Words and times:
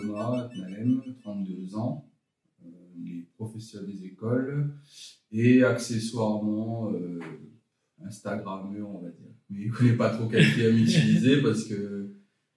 Thomas 0.00 0.48
Tnalem, 0.54 1.02
32 1.20 1.74
ans. 1.76 2.08
Euh, 2.64 2.68
il 2.98 3.18
est 3.18 3.26
professeur 3.36 3.82
des 3.84 4.04
écoles 4.04 4.70
et 5.32 5.62
accessoirement 5.64 6.92
euh, 6.92 7.18
Instagrammeur, 8.04 8.88
on 8.88 9.00
va 9.00 9.08
dire. 9.10 9.30
Mais 9.50 9.60
il 9.62 9.68
ne 9.68 9.72
connaît 9.72 9.96
pas 9.96 10.10
trop 10.10 10.28
quel 10.28 10.44
terme 10.54 10.76
utiliser 10.76 11.40
parce 11.42 11.64
que 11.64 12.12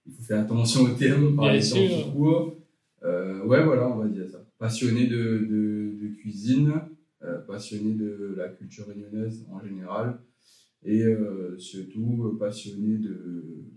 il 0.06 0.12
faut 0.12 0.22
faire 0.22 0.40
attention 0.40 0.82
aux 0.82 0.94
termes 0.94 1.36
par 1.36 1.52
les 1.52 1.60
temps 1.60 2.10
courts. 2.12 2.56
Euh, 3.02 3.44
ouais, 3.46 3.64
voilà, 3.64 3.88
on 3.88 3.98
va 3.98 4.08
dire 4.08 4.28
ça. 4.28 4.44
Passionné 4.58 5.06
de, 5.06 5.16
de, 5.48 5.98
de 6.02 6.14
cuisine, 6.16 6.72
euh, 7.22 7.38
passionné 7.46 7.94
de 7.94 8.34
la 8.36 8.48
culture 8.48 8.86
réunionnaise 8.86 9.46
en 9.50 9.60
général 9.60 10.18
et 10.84 11.02
euh, 11.04 11.56
surtout 11.58 12.24
euh, 12.24 12.38
passionné 12.38 12.98
de, 12.98 13.08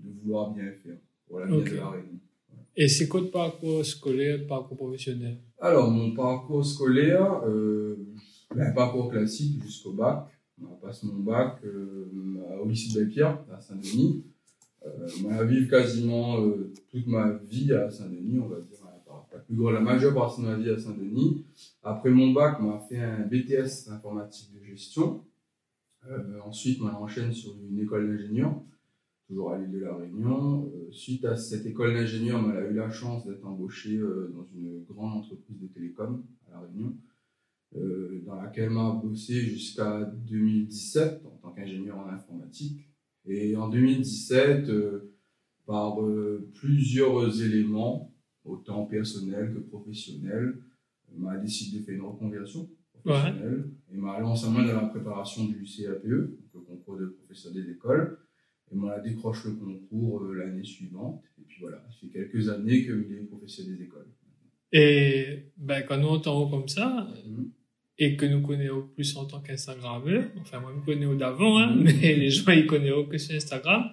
de 0.03 0.09
vouloir 0.21 0.51
bien 0.53 0.71
faire 0.71 0.97
pour 1.27 1.39
la 1.39 1.53
Ok. 1.53 1.69
de 1.71 1.75
la 1.75 1.89
Réunion. 1.89 2.19
Et 2.75 2.87
c'est 2.87 3.07
quoi 3.07 3.21
le 3.21 3.29
parcours 3.29 3.85
scolaire, 3.85 4.45
parcours 4.47 4.77
professionnel? 4.77 5.37
Alors, 5.59 5.91
mon 5.91 6.13
parcours 6.13 6.65
scolaire, 6.65 7.41
euh, 7.45 7.95
ben, 8.55 8.73
parcours 8.73 9.09
classique 9.11 9.61
jusqu'au 9.63 9.93
bac. 9.93 10.27
On 10.61 10.75
passe 10.75 11.03
mon 11.03 11.19
bac 11.19 11.59
euh, 11.65 12.09
au 12.61 12.67
lycée 12.67 12.93
de 12.93 12.99
Belle-Pierre, 12.99 13.43
à 13.51 13.59
Saint-Denis. 13.59 14.23
On 15.23 15.29
va 15.29 15.43
vivre 15.45 15.69
quasiment 15.69 16.41
euh, 16.41 16.73
toute 16.91 17.07
ma 17.07 17.33
vie 17.49 17.71
à 17.73 17.89
Saint-Denis, 17.89 18.39
on 18.39 18.47
va 18.47 18.59
dire, 18.59 18.79
pas 19.31 19.39
plus 19.39 19.55
gros, 19.55 19.71
la 19.71 19.79
majeure 19.79 20.13
partie 20.13 20.41
de 20.41 20.47
ma 20.47 20.55
vie 20.55 20.69
à 20.69 20.77
Saint-Denis. 20.77 21.45
Après 21.83 22.09
mon 22.09 22.31
bac, 22.31 22.57
on 22.59 22.63
m'a 22.63 22.79
fait 22.79 22.99
un 22.99 23.25
BTS 23.25 23.87
d'informatique 23.87 24.53
de 24.53 24.63
gestion. 24.63 25.23
Euh, 26.09 26.39
ensuite, 26.45 26.81
on 26.81 26.87
enchaîne 26.87 27.31
sur 27.31 27.55
une 27.69 27.79
école 27.79 28.07
d'ingénieur, 28.07 28.61
toujours 29.33 29.51
à 29.51 29.57
l'île 29.57 29.71
de 29.71 29.79
la 29.79 29.95
Réunion. 29.95 30.71
Euh, 30.75 30.91
suite 30.91 31.25
à 31.25 31.35
cette 31.35 31.65
école 31.65 31.93
d'ingénieur, 31.93 32.43
on 32.45 32.49
a 32.51 32.61
eu 32.61 32.73
la 32.73 32.89
chance 32.89 33.25
d'être 33.25 33.45
embauché 33.45 33.97
euh, 33.97 34.31
dans 34.33 34.45
une 34.55 34.83
grande 34.83 35.17
entreprise 35.17 35.59
de 35.59 35.67
télécom 35.67 36.23
à 36.47 36.51
la 36.51 36.59
Réunion, 36.61 36.95
euh, 37.75 38.21
dans 38.25 38.35
laquelle 38.35 38.69
m'a 38.69 38.91
bossé 38.91 39.41
jusqu'à 39.41 40.01
2017 40.27 41.23
en 41.25 41.37
tant 41.37 41.51
qu'ingénieur 41.51 41.97
en 41.97 42.09
informatique. 42.09 42.87
Et 43.25 43.55
en 43.55 43.69
2017, 43.69 44.69
euh, 44.69 45.13
par 45.65 45.97
plusieurs 46.55 47.41
éléments, 47.41 48.13
autant 48.43 48.85
personnels 48.85 49.53
que 49.53 49.59
professionnels, 49.59 50.57
on 51.15 51.21
m'a 51.21 51.37
décidé 51.37 51.79
de 51.79 51.85
faire 51.85 51.95
une 51.95 52.01
reconversion 52.01 52.69
professionnelle 52.91 53.69
et 53.89 53.97
m'a 53.97 54.19
lancé 54.19 54.45
en 54.45 54.51
main 54.51 54.65
dans 54.65 54.81
la 54.81 54.87
préparation 54.87 55.45
du 55.45 55.63
CAPE, 55.63 56.05
donc 56.53 56.53
le 56.53 56.59
concours 56.59 56.97
de 56.97 57.05
professeur 57.05 57.53
des 57.53 57.69
écoles. 57.69 58.19
Et 58.73 58.75
moi, 58.75 58.99
décroche 58.99 59.45
le 59.45 59.51
concours 59.51 60.23
euh, 60.23 60.33
l'année 60.33 60.63
suivante. 60.63 61.21
Et 61.39 61.43
puis 61.47 61.57
voilà, 61.61 61.77
ça 61.87 61.95
fait 62.01 62.07
quelques 62.07 62.49
années 62.49 62.83
qu'il 62.83 63.05
est 63.13 63.25
professeur 63.29 63.65
des 63.67 63.83
écoles. 63.83 64.07
Et 64.71 65.51
ben, 65.57 65.83
quand 65.87 65.97
nous 65.97 66.07
entendons 66.07 66.49
comme 66.49 66.67
ça, 66.67 67.07
Mhm. 67.27 67.51
et 67.99 68.15
que 68.17 68.25
nous 68.25 68.41
connaissons 68.41 68.87
plus 68.95 69.15
en 69.17 69.25
tant 69.25 69.39
qu'Instagrammeur, 69.41 70.23
enfin 70.41 70.59
moi 70.59 70.73
je 70.75 70.83
connais 70.91 71.15
d'avant, 71.15 71.59
hein, 71.59 71.75
Mhm. 71.75 71.83
mais 71.83 72.15
les 72.15 72.29
gens 72.31 72.51
ils 72.51 72.65
connaissent 72.65 73.07
que 73.09 73.17
sur 73.19 73.35
Instagram. 73.35 73.83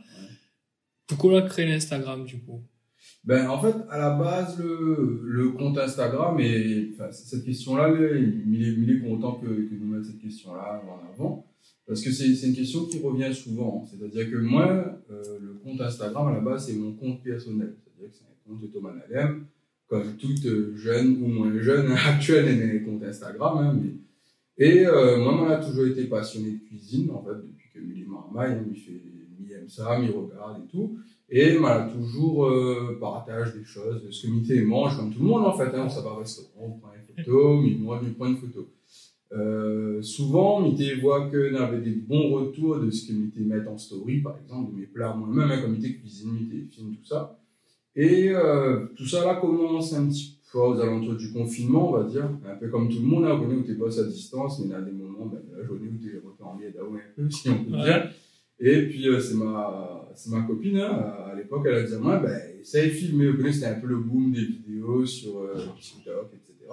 Pourquoi 1.06 1.34
on 1.34 1.36
a 1.36 1.42
créé 1.42 1.66
l'Instagram 1.66 2.24
du 2.24 2.38
coup? 2.38 2.62
Ben, 3.24 3.46
en 3.50 3.60
fait, 3.60 3.74
à 3.90 3.98
la 3.98 4.10
base, 4.16 4.58
le, 4.58 5.20
le 5.24 5.50
compte 5.50 5.76
Instagram, 5.76 6.40
et 6.40 6.90
enfin, 6.94 7.10
cette 7.12 7.44
question-là, 7.44 7.88
là, 7.88 8.16
il, 8.16 8.44
il 8.54 8.62
est, 8.66 8.72
il 8.72 8.90
est 8.90 9.00
content 9.00 9.34
que, 9.34 9.46
que 9.46 9.74
nous 9.74 9.86
mettions 9.86 10.12
cette 10.12 10.22
question-là 10.22 10.82
en 10.88 11.12
avant, 11.12 11.46
parce 11.86 12.02
que 12.02 12.10
c'est 12.12 12.46
une 12.46 12.54
question 12.54 12.86
qui 12.86 13.00
revient 13.00 13.34
souvent. 13.34 13.84
C'est-à-dire 13.84 14.30
que 14.30 14.36
moi, 14.36 15.00
euh, 15.10 15.38
le 15.40 15.54
compte 15.54 15.80
Instagram, 15.80 16.28
à 16.28 16.32
la 16.32 16.40
base, 16.40 16.66
c'est 16.66 16.74
mon 16.74 16.92
compte 16.92 17.22
personnel. 17.22 17.74
C'est-à-dire 17.82 18.12
que 18.12 18.16
c'est 18.16 18.24
un 18.24 18.48
compte 18.48 18.62
de 18.62 18.66
Thomas 18.68 18.92
Nalem, 18.94 19.46
comme 19.88 20.16
toute 20.16 20.46
euh, 20.46 20.76
jeune 20.76 21.22
ou 21.22 21.26
moins 21.26 21.60
jeune 21.60 21.90
actuelle 22.06 22.46
est 22.48 22.80
un 22.80 22.84
compte 22.84 23.02
Instagram. 23.02 23.58
hein, 23.58 23.78
mais... 23.80 23.94
Et 24.64 24.86
euh, 24.86 25.18
moi, 25.18 25.32
moi, 25.32 25.58
j'ai 25.60 25.68
toujours 25.68 25.86
été 25.86 26.04
passionné 26.04 26.52
de 26.52 26.58
cuisine, 26.58 27.10
en 27.10 27.24
fait, 27.24 27.34
depuis 27.34 27.70
que 27.72 27.80
Milly 27.80 28.04
Marmaille, 28.04 28.52
hein, 28.52 28.64
il 28.70 28.78
fait, 28.78 29.02
il 29.40 29.52
aime 29.52 29.68
ça, 29.68 29.98
il 30.00 30.10
regarde 30.10 30.62
et 30.64 30.68
tout. 30.70 30.98
Et 31.32 31.56
voilà, 31.56 31.88
toujours 31.88 32.46
euh, 32.46 32.98
partage 33.00 33.54
des 33.54 33.64
choses, 33.64 34.04
de 34.04 34.10
ce 34.10 34.26
que 34.26 34.32
Mité 34.32 34.60
mange, 34.62 34.96
comme 34.96 35.12
tout 35.12 35.20
le 35.20 35.26
monde 35.26 35.46
en 35.46 35.56
fait. 35.56 35.74
Hein, 35.74 35.88
ça 35.88 36.00
va 36.00 36.10
au 36.10 36.16
restaurant, 36.16 36.50
on 36.58 36.70
prend 36.72 36.90
une 36.92 37.24
photo, 37.24 37.62
moi 37.78 38.00
je 38.04 38.10
prend 38.10 38.26
une 38.26 38.36
photo. 38.36 38.68
Euh, 39.32 40.02
souvent, 40.02 40.60
Mité 40.60 40.96
voit 40.96 41.28
que 41.30 41.54
avait 41.56 41.80
des 41.80 41.92
bons 41.94 42.30
retours 42.32 42.80
de 42.80 42.90
ce 42.90 43.06
que 43.06 43.12
Mité 43.12 43.40
met 43.40 43.66
en 43.66 43.78
story, 43.78 44.20
par 44.20 44.36
exemple, 44.38 44.72
de 44.72 44.80
mes 44.80 44.86
plats 44.86 45.14
moi-même, 45.14 45.50
hein, 45.50 45.62
comme 45.62 45.72
Mité 45.72 45.94
cuisine, 45.94 46.32
Mité 46.32 46.66
filme, 46.70 46.94
tout 46.96 47.04
ça. 47.06 47.38
Et 47.94 48.30
euh, 48.30 48.86
tout 48.96 49.06
ça 49.06 49.24
là 49.24 49.36
commence 49.36 49.92
un 49.94 50.06
petit 50.08 50.38
peu 50.52 50.58
aux 50.58 50.80
alentours 50.80 51.14
du 51.14 51.32
confinement, 51.32 51.90
on 51.90 51.92
va 51.98 52.04
dire. 52.04 52.28
Un 52.48 52.56
peu 52.56 52.68
comme 52.68 52.88
tout 52.88 53.00
le 53.00 53.06
monde, 53.06 53.24
hein, 53.24 53.38
connaît 53.38 53.54
où 53.54 53.62
tu 53.62 53.74
bosses 53.74 53.98
à 54.00 54.04
distance, 54.04 54.58
mais 54.60 54.66
il 54.66 54.70
y 54.70 54.74
a 54.74 54.80
des 54.80 54.90
moments, 54.92 55.26
ben, 55.26 55.40
la 55.56 55.64
journée 55.64 55.88
où 55.88 55.98
tu 56.02 56.08
es 56.08 56.72
d'avoir 56.72 56.94
un 56.94 56.98
peu, 57.16 57.30
si 57.30 57.48
on 57.50 57.64
peut 57.64 57.72
Ouais. 57.76 57.84
dire. 57.84 58.10
Et 58.62 58.88
puis, 58.88 59.08
euh, 59.08 59.18
c'est 59.20 59.34
ma, 59.36 60.08
c'est 60.14 60.30
ma 60.30 60.42
copine, 60.42 60.76
hein, 60.78 60.90
à 61.30 61.34
l'époque, 61.34 61.62
elle 61.66 61.74
a 61.76 61.82
dit 61.84 61.94
à 61.94 61.98
moi, 61.98 62.18
ben, 62.18 62.38
essaye 62.60 62.88
de 62.88 62.92
filmer. 62.94 63.28
Vous 63.30 63.38
connaissez, 63.38 63.60
c'était 63.60 63.72
un 63.76 63.80
peu 63.80 63.86
le 63.86 63.96
boom 63.98 64.32
des 64.32 64.44
vidéos 64.44 65.06
sur 65.06 65.38
euh, 65.38 65.54
TikTok, 65.80 66.30
etc. 66.34 66.68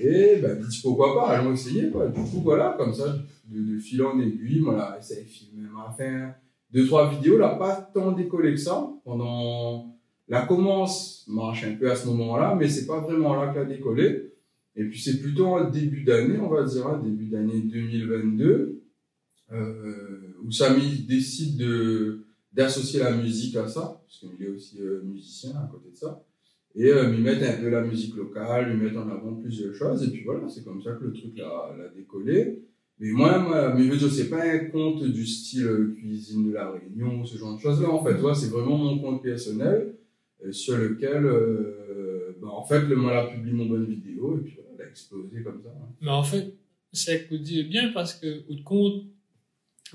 Et 0.00 0.36
ben, 0.40 0.56
elle 0.58 0.66
dit 0.66 0.80
pourquoi 0.82 1.14
pas, 1.14 1.28
allons 1.30 1.52
essayer, 1.52 1.90
quoi. 1.90 2.08
Du 2.08 2.20
coup, 2.20 2.40
voilà, 2.42 2.74
comme 2.78 2.94
ça, 2.94 3.16
de, 3.48 3.74
de 3.74 3.78
fil 3.78 4.02
en 4.02 4.18
aiguille, 4.18 4.60
voilà, 4.60 4.98
de 4.98 5.14
filmer. 5.24 5.66
Elle 5.66 5.72
m'a 5.72 5.94
fait 5.96 6.34
deux, 6.72 6.86
trois 6.86 7.10
vidéos, 7.10 7.38
là, 7.38 7.50
pas 7.56 7.90
tant 7.94 8.12
décollé 8.12 8.52
que 8.52 8.60
ça. 8.60 8.90
Pendant, 9.04 9.96
la 10.28 10.42
commence 10.46 11.24
marche 11.28 11.64
un 11.64 11.74
peu 11.74 11.90
à 11.90 11.96
ce 11.96 12.06
moment-là, 12.08 12.54
mais 12.58 12.68
c'est 12.68 12.86
pas 12.86 13.00
vraiment 13.00 13.34
là 13.34 13.52
qu'elle 13.52 13.62
a 13.62 13.66
décollé. 13.66 14.32
Et 14.74 14.84
puis, 14.84 15.00
c'est 15.00 15.20
plutôt 15.20 15.46
en 15.46 15.70
début 15.70 16.02
d'année, 16.04 16.38
on 16.38 16.48
va 16.48 16.64
dire, 16.64 16.86
hein, 16.86 17.00
début 17.02 17.26
d'année 17.26 17.60
2022 17.60 18.82
euh, 19.52 20.34
où 20.42 20.50
Samy 20.50 21.04
décide 21.08 21.58
de 21.58 22.26
d'associer 22.52 23.00
la 23.00 23.12
musique 23.12 23.56
à 23.56 23.66
ça, 23.66 24.02
parce 24.04 24.18
qu'il 24.18 24.44
est 24.44 24.50
aussi 24.50 24.78
euh, 24.82 25.00
musicien 25.04 25.52
à 25.52 25.66
côté 25.72 25.90
de 25.90 25.96
ça, 25.96 26.22
et 26.74 26.86
euh, 26.86 27.10
lui 27.10 27.22
mettre 27.22 27.44
un 27.48 27.60
peu 27.60 27.68
la 27.68 27.82
musique 27.82 28.16
locale, 28.16 28.70
lui 28.72 28.82
mettre 28.82 28.98
en 28.98 29.08
avant 29.08 29.34
plusieurs 29.34 29.74
choses, 29.74 30.02
et 30.06 30.10
puis 30.10 30.24
voilà, 30.24 30.48
c'est 30.48 30.64
comme 30.64 30.82
ça 30.82 30.92
que 30.92 31.04
le 31.04 31.12
truc 31.12 31.36
l'a 31.36 31.88
décollé. 31.94 32.62
Mais 32.98 33.10
moi, 33.10 33.38
moi, 33.38 33.74
mais 33.74 33.84
je 33.84 33.90
veux 33.90 33.96
dire, 33.96 34.10
c'est 34.10 34.30
pas 34.30 34.44
un 34.44 34.66
compte 34.66 35.02
du 35.02 35.26
style 35.26 35.66
euh, 35.66 35.94
cuisine 35.98 36.48
de 36.48 36.52
la 36.54 36.70
Réunion 36.70 37.20
ou 37.20 37.26
ce 37.26 37.36
genre 37.36 37.56
de 37.56 37.60
choses-là, 37.60 37.90
en 37.90 38.04
fait, 38.04 38.20
ouais, 38.20 38.34
c'est 38.34 38.50
vraiment 38.50 38.78
mon 38.78 38.98
compte 38.98 39.22
personnel, 39.22 39.96
euh, 40.44 40.52
sur 40.52 40.76
lequel, 40.76 41.24
euh, 41.24 42.36
bah, 42.40 42.48
en 42.50 42.64
fait, 42.64 42.82
le 42.82 42.96
moi, 42.96 43.16
a 43.18 43.26
publié 43.26 43.54
mon 43.54 43.66
bonne 43.66 43.86
vidéo, 43.86 44.38
et 44.38 44.42
puis 44.42 44.54
voilà, 44.54 44.70
elle 44.78 44.86
a 44.86 44.88
explosé 44.88 45.42
comme 45.42 45.60
ça. 45.62 45.70
hein. 45.70 45.88
Mais 46.00 46.10
en 46.10 46.22
fait, 46.22 46.54
c'est 46.92 47.24
que 47.24 47.34
vous 47.34 47.42
dites 47.42 47.68
bien 47.68 47.90
parce 47.92 48.14
que 48.14 48.42
au 48.48 48.62
compte, 48.62 49.04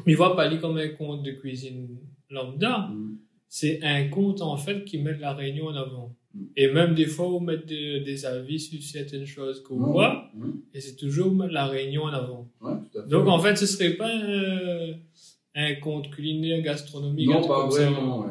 il 0.06 0.16
voit 0.16 0.36
pas 0.36 0.50
lui 0.50 0.60
comme 0.60 0.78
un 0.78 0.90
compte 0.90 1.24
de 1.24 1.32
cuisine 1.32 1.88
lambda. 2.30 2.90
Mm. 2.90 3.18
C'est 3.48 3.80
un 3.84 4.10
compte 4.10 4.42
en 4.42 4.58
fait 4.58 4.84
qui 4.84 4.98
met 4.98 5.18
la 5.18 5.34
réunion 5.34 5.68
en 5.68 5.76
avant. 5.76 6.16
Et 6.56 6.72
même 6.72 6.94
des 6.94 7.06
fois, 7.08 7.28
vous 7.28 7.40
mettez 7.40 7.66
des, 7.66 8.00
des 8.02 8.26
avis 8.26 8.60
sur 8.60 8.82
certaines 8.82 9.26
choses 9.26 9.64
qu'on 9.64 9.78
voit, 9.78 10.30
et 10.74 10.80
c'est 10.82 10.96
toujours 10.96 11.34
la 11.50 11.66
réunion 11.68 12.04
en 12.04 12.10
avant. 12.10 12.52
Ouais, 12.62 12.74
tout 12.92 13.00
à 13.00 13.04
fait. 13.04 13.10
Donc 13.10 13.28
en 13.28 13.40
fait, 13.40 13.56
ce 13.56 13.66
serait 13.66 13.92
pas 13.96 14.10
un, 14.14 14.94
un 15.56 15.76
compte 15.76 16.10
culinaire, 16.12 16.62
gastronomique, 16.62 17.28
non, 17.30 17.70
ouais. 17.70 18.30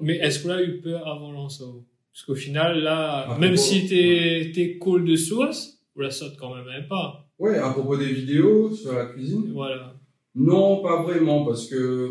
Mais 0.00 0.16
est-ce 0.16 0.42
qu'on 0.42 0.50
a 0.50 0.62
eu 0.62 0.80
peur 0.80 1.06
avant 1.06 1.30
l'ensaut 1.32 1.84
Parce 2.12 2.24
qu'au 2.24 2.34
final, 2.34 2.80
là, 2.80 3.36
même 3.38 3.56
si 3.56 3.86
t'es 3.88 4.50
t'es 4.54 4.78
cool 4.78 5.04
de 5.04 5.16
sauce, 5.16 5.80
vous 5.94 6.02
la 6.02 6.10
saute 6.10 6.36
quand 6.38 6.54
même 6.54 6.66
un 6.68 6.82
pas. 6.82 7.28
Ouais, 7.38 7.56
à 7.58 7.70
propos 7.70 7.96
des 7.96 8.12
vidéos 8.12 8.72
sur 8.74 8.92
la 8.92 9.06
cuisine, 9.06 9.50
Voilà. 9.52 9.94
non, 10.34 10.82
pas 10.82 11.02
vraiment, 11.02 11.44
parce 11.44 11.66
que 11.68 12.10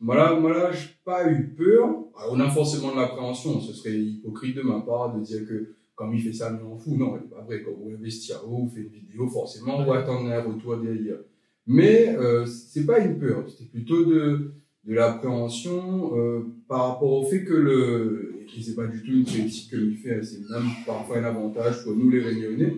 voilà, 0.00 0.34
moi 0.38 0.52
là, 0.52 0.70
j'ai 0.72 0.86
pas 1.08 1.30
eu 1.32 1.54
peur. 1.56 1.88
Alors, 2.18 2.32
on 2.32 2.40
a 2.40 2.50
forcément 2.50 2.92
de 2.92 3.00
l'appréhension, 3.00 3.58
ce 3.60 3.72
serait 3.72 3.98
hypocrite 3.98 4.56
de 4.56 4.62
ma 4.62 4.80
part 4.80 5.16
de 5.16 5.24
dire 5.24 5.46
que 5.48 5.74
comme 5.94 6.14
il 6.14 6.20
fait 6.20 6.34
ça, 6.34 6.50
mais 6.50 6.60
on 6.62 6.76
fout. 6.76 6.98
Non, 6.98 7.18
c'est 7.18 7.34
pas 7.34 7.42
vrai. 7.42 7.62
Quand 7.62 7.72
vous 7.72 7.90
investissez, 7.90 8.34
vous 8.46 8.70
faites 8.72 8.84
une 8.84 8.90
vidéo, 8.90 9.26
forcément, 9.26 9.78
on 9.78 9.86
va 9.86 10.00
attendre 10.00 10.30
un 10.30 10.42
retour 10.42 10.76
derrière. 10.76 11.18
Mais 11.66 12.14
euh, 12.16 12.44
c'est 12.46 12.84
pas 12.84 12.98
une 13.00 13.18
peur, 13.18 13.44
c'était 13.48 13.70
plutôt 13.70 14.04
de, 14.04 14.52
de 14.84 14.94
l'appréhension 14.94 16.16
euh, 16.16 16.40
par 16.68 16.88
rapport 16.88 17.12
au 17.12 17.24
fait 17.24 17.42
que 17.44 17.54
le. 17.54 18.44
Et 18.56 18.62
c'est 18.62 18.74
pas 18.74 18.86
du 18.86 19.02
tout 19.02 19.12
une 19.12 19.24
critique 19.24 19.70
que 19.70 19.76
lui 19.76 19.96
fait, 19.96 20.14
hein, 20.14 20.22
c'est 20.22 20.40
même 20.50 20.70
parfois 20.86 21.18
un 21.18 21.24
avantage 21.24 21.84
pour 21.84 21.94
nous 21.94 22.10
les 22.10 22.20
Réunionnais. 22.20 22.76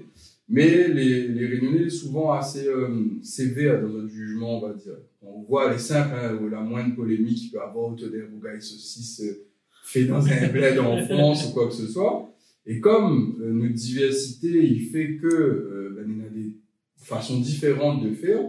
Mais 0.53 0.89
les, 0.89 1.29
les 1.29 1.47
Réunionnais 1.47 1.89
sont 1.89 2.07
souvent 2.09 2.33
assez 2.33 2.67
euh, 2.67 2.89
sévères 3.23 3.81
dans 3.81 3.89
notre 3.89 4.09
jugement, 4.09 4.59
on 4.59 4.67
va 4.67 4.75
dire. 4.75 4.97
On 5.23 5.43
voit 5.43 5.73
les 5.73 5.79
simples, 5.79 6.13
hein, 6.13 6.37
où 6.43 6.49
la 6.49 6.61
moindre 6.61 6.97
polémique 6.97 7.39
qu'il 7.39 7.51
peut 7.53 7.63
avoir 7.63 7.93
autour 7.93 8.09
des 8.11 8.23
rougailles 8.23 8.61
saucisses 8.61 9.21
euh, 9.21 9.47
fait 9.85 10.07
dans 10.07 10.27
un 10.27 10.49
bled 10.53 10.77
en 10.81 11.05
France 11.05 11.47
ou 11.47 11.53
quoi 11.53 11.69
que 11.69 11.75
ce 11.75 11.87
soit. 11.87 12.29
Et 12.67 12.81
comme 12.81 13.39
euh, 13.41 13.53
notre 13.53 13.75
diversité, 13.75 14.49
il 14.49 14.87
fait 14.91 15.19
que 15.19 15.95
ben, 15.97 16.07
il 16.09 16.19
y 16.19 16.27
a 16.27 16.31
des 16.31 16.57
façons 16.97 17.39
différentes 17.39 18.03
de 18.03 18.13
faire, 18.13 18.41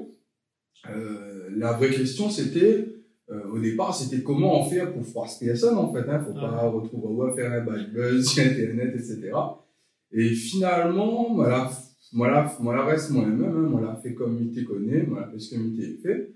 la 1.56 1.74
vraie 1.74 1.92
question 1.92 2.30
c'était 2.30 2.88
au 3.50 3.60
départ, 3.60 3.96
c'était 3.96 4.24
comment 4.24 4.60
en 4.60 4.70
faire 4.70 4.92
pour 4.92 5.06
froisser 5.06 5.46
personne, 5.46 5.78
en 5.78 5.94
fait. 5.94 6.10
Hein. 6.10 6.20
Faut 6.20 6.34
pas 6.34 6.68
retrouver, 6.68 7.08
ouais, 7.08 7.34
faire 7.34 7.54
un 7.54 7.64
bad 7.64 7.94
buzz 7.94 8.28
sur 8.28 8.44
Internet, 8.44 8.94
etc. 8.94 9.32
Et 10.12 10.30
finalement, 10.30 11.34
voilà, 11.34 11.72
moi, 12.14 12.52
moi, 12.60 12.86
reste 12.86 13.12
moi-même, 13.12 13.44
hein. 13.44 13.70
moi, 13.70 13.82
la 13.82 13.96
fait 13.96 14.14
comme 14.14 14.38
il 14.42 14.52
te 14.52 14.66
connaît, 14.66 15.04
moi, 15.04 15.22
la 15.22 15.28
fait 15.28 15.40
ce 15.40 15.56
que 15.56 15.62
il 15.62 15.98
fait. 16.02 16.34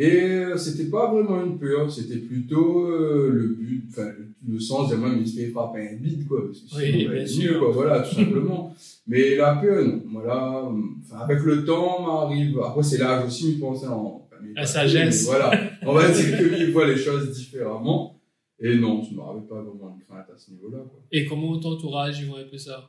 Et 0.00 0.22
euh, 0.22 0.56
c'était 0.56 0.88
pas 0.88 1.12
vraiment 1.12 1.44
une 1.44 1.58
peur, 1.58 1.90
c'était 1.90 2.18
plutôt 2.18 2.86
euh, 2.86 3.30
le 3.32 3.48
but, 3.48 3.88
enfin, 3.90 4.10
le 4.46 4.60
sens, 4.60 4.92
moi, 4.94 5.10
mais 5.10 5.28
il 5.28 5.50
frapper 5.50 5.88
un 5.88 5.96
bide, 5.96 6.26
quoi, 6.28 6.46
parce 6.46 6.60
que 6.60 6.76
oui, 6.76 7.08
bien 7.08 7.26
sûr. 7.26 7.58
quoi, 7.58 7.72
voilà, 7.72 8.00
tout 8.02 8.14
simplement. 8.14 8.72
mais 9.08 9.34
la 9.34 9.56
peur, 9.56 9.84
non. 9.84 10.02
Voilà, 10.12 10.70
enfin, 11.02 11.18
avec 11.18 11.40
le 11.40 11.64
temps, 11.64 12.06
m'arrive, 12.06 12.60
après, 12.60 12.84
c'est 12.84 12.98
l'âge 12.98 13.26
aussi, 13.26 13.52
il 13.54 13.60
pensait 13.60 13.88
en, 13.88 14.28
la 14.54 14.66
sagesse. 14.66 15.26
Voilà. 15.26 15.50
On 15.82 15.92
va 15.92 16.08
dire 16.10 16.38
qu'il 16.38 16.72
voit 16.72 16.86
les 16.86 16.96
choses 16.96 17.30
différemment. 17.32 18.20
Et 18.60 18.76
non, 18.76 19.00
tu 19.00 19.14
m'avais 19.14 19.46
pas 19.48 19.62
vraiment 19.62 19.96
de 19.96 20.04
crainte 20.04 20.26
à 20.34 20.36
ce 20.36 20.50
niveau-là. 20.50 20.78
Quoi. 20.78 21.00
Et 21.12 21.24
comment 21.26 21.58
ton 21.58 21.72
entourage, 21.72 22.20
ils 22.20 22.26
vont 22.28 22.36
un 22.36 22.48
peu 22.50 22.58
ça? 22.58 22.88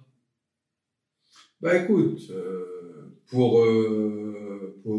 Bah 1.61 1.83
écoute, 1.83 2.21
euh, 2.31 3.11
pour, 3.27 3.59
euh, 3.59 4.79
pour 4.81 4.95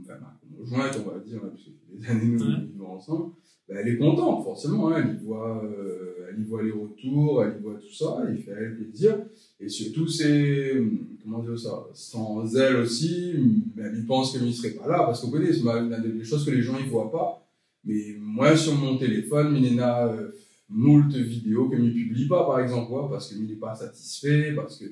enfin, 0.00 0.14
ma 0.20 0.38
conjointe, 0.56 1.00
on 1.04 1.10
va 1.10 1.18
dire, 1.18 1.40
parce 1.40 1.64
que 1.64 1.70
des 1.92 2.06
années 2.08 2.36
nous 2.36 2.68
vivons 2.72 2.92
ensemble, 2.92 3.32
bah, 3.68 3.74
elle 3.80 3.94
est 3.94 3.98
contente, 3.98 4.44
forcément. 4.44 4.90
Hein, 4.90 5.02
elle, 5.04 5.16
y 5.16 5.24
voit, 5.24 5.64
euh, 5.64 6.28
elle 6.30 6.40
y 6.40 6.44
voit 6.44 6.62
les 6.62 6.70
retours, 6.70 7.42
elle 7.42 7.58
y 7.58 7.62
voit 7.62 7.74
tout 7.74 7.92
ça, 7.92 8.22
il 8.30 8.38
fait 8.38 8.52
elle 8.52 8.76
plaisir. 8.76 9.18
Et 9.58 9.68
surtout, 9.68 10.06
c'est, 10.06 10.80
comment 11.22 11.42
dire 11.42 11.58
ça, 11.58 11.88
sans 11.94 12.54
elle 12.56 12.76
aussi, 12.76 13.34
ben, 13.74 13.92
il 13.96 14.06
pense 14.06 14.32
que 14.32 14.44
ne 14.44 14.52
serait 14.52 14.74
pas 14.74 14.86
là, 14.86 14.98
parce 14.98 15.20
qu'on 15.20 15.30
connaît, 15.30 15.52
c'est 15.52 15.62
des 16.12 16.24
choses 16.24 16.46
que 16.46 16.52
les 16.52 16.62
gens 16.62 16.78
ne 16.78 16.88
voient 16.88 17.10
pas. 17.10 17.44
Mais 17.84 18.14
moi, 18.20 18.56
sur 18.56 18.76
mon 18.76 18.98
téléphone, 18.98 19.56
il 19.56 19.74
y 19.74 19.80
a 19.80 20.06
euh, 20.06 20.30
moult 20.68 21.12
vidéos 21.12 21.68
que 21.68 21.76
ne 21.76 21.90
publie 21.90 22.28
pas, 22.28 22.46
par 22.46 22.60
exemple, 22.60 22.92
parce 23.10 23.28
qu'il 23.32 23.46
n'est 23.46 23.56
pas 23.56 23.74
satisfait, 23.74 24.52
parce 24.54 24.78
que 24.78 24.84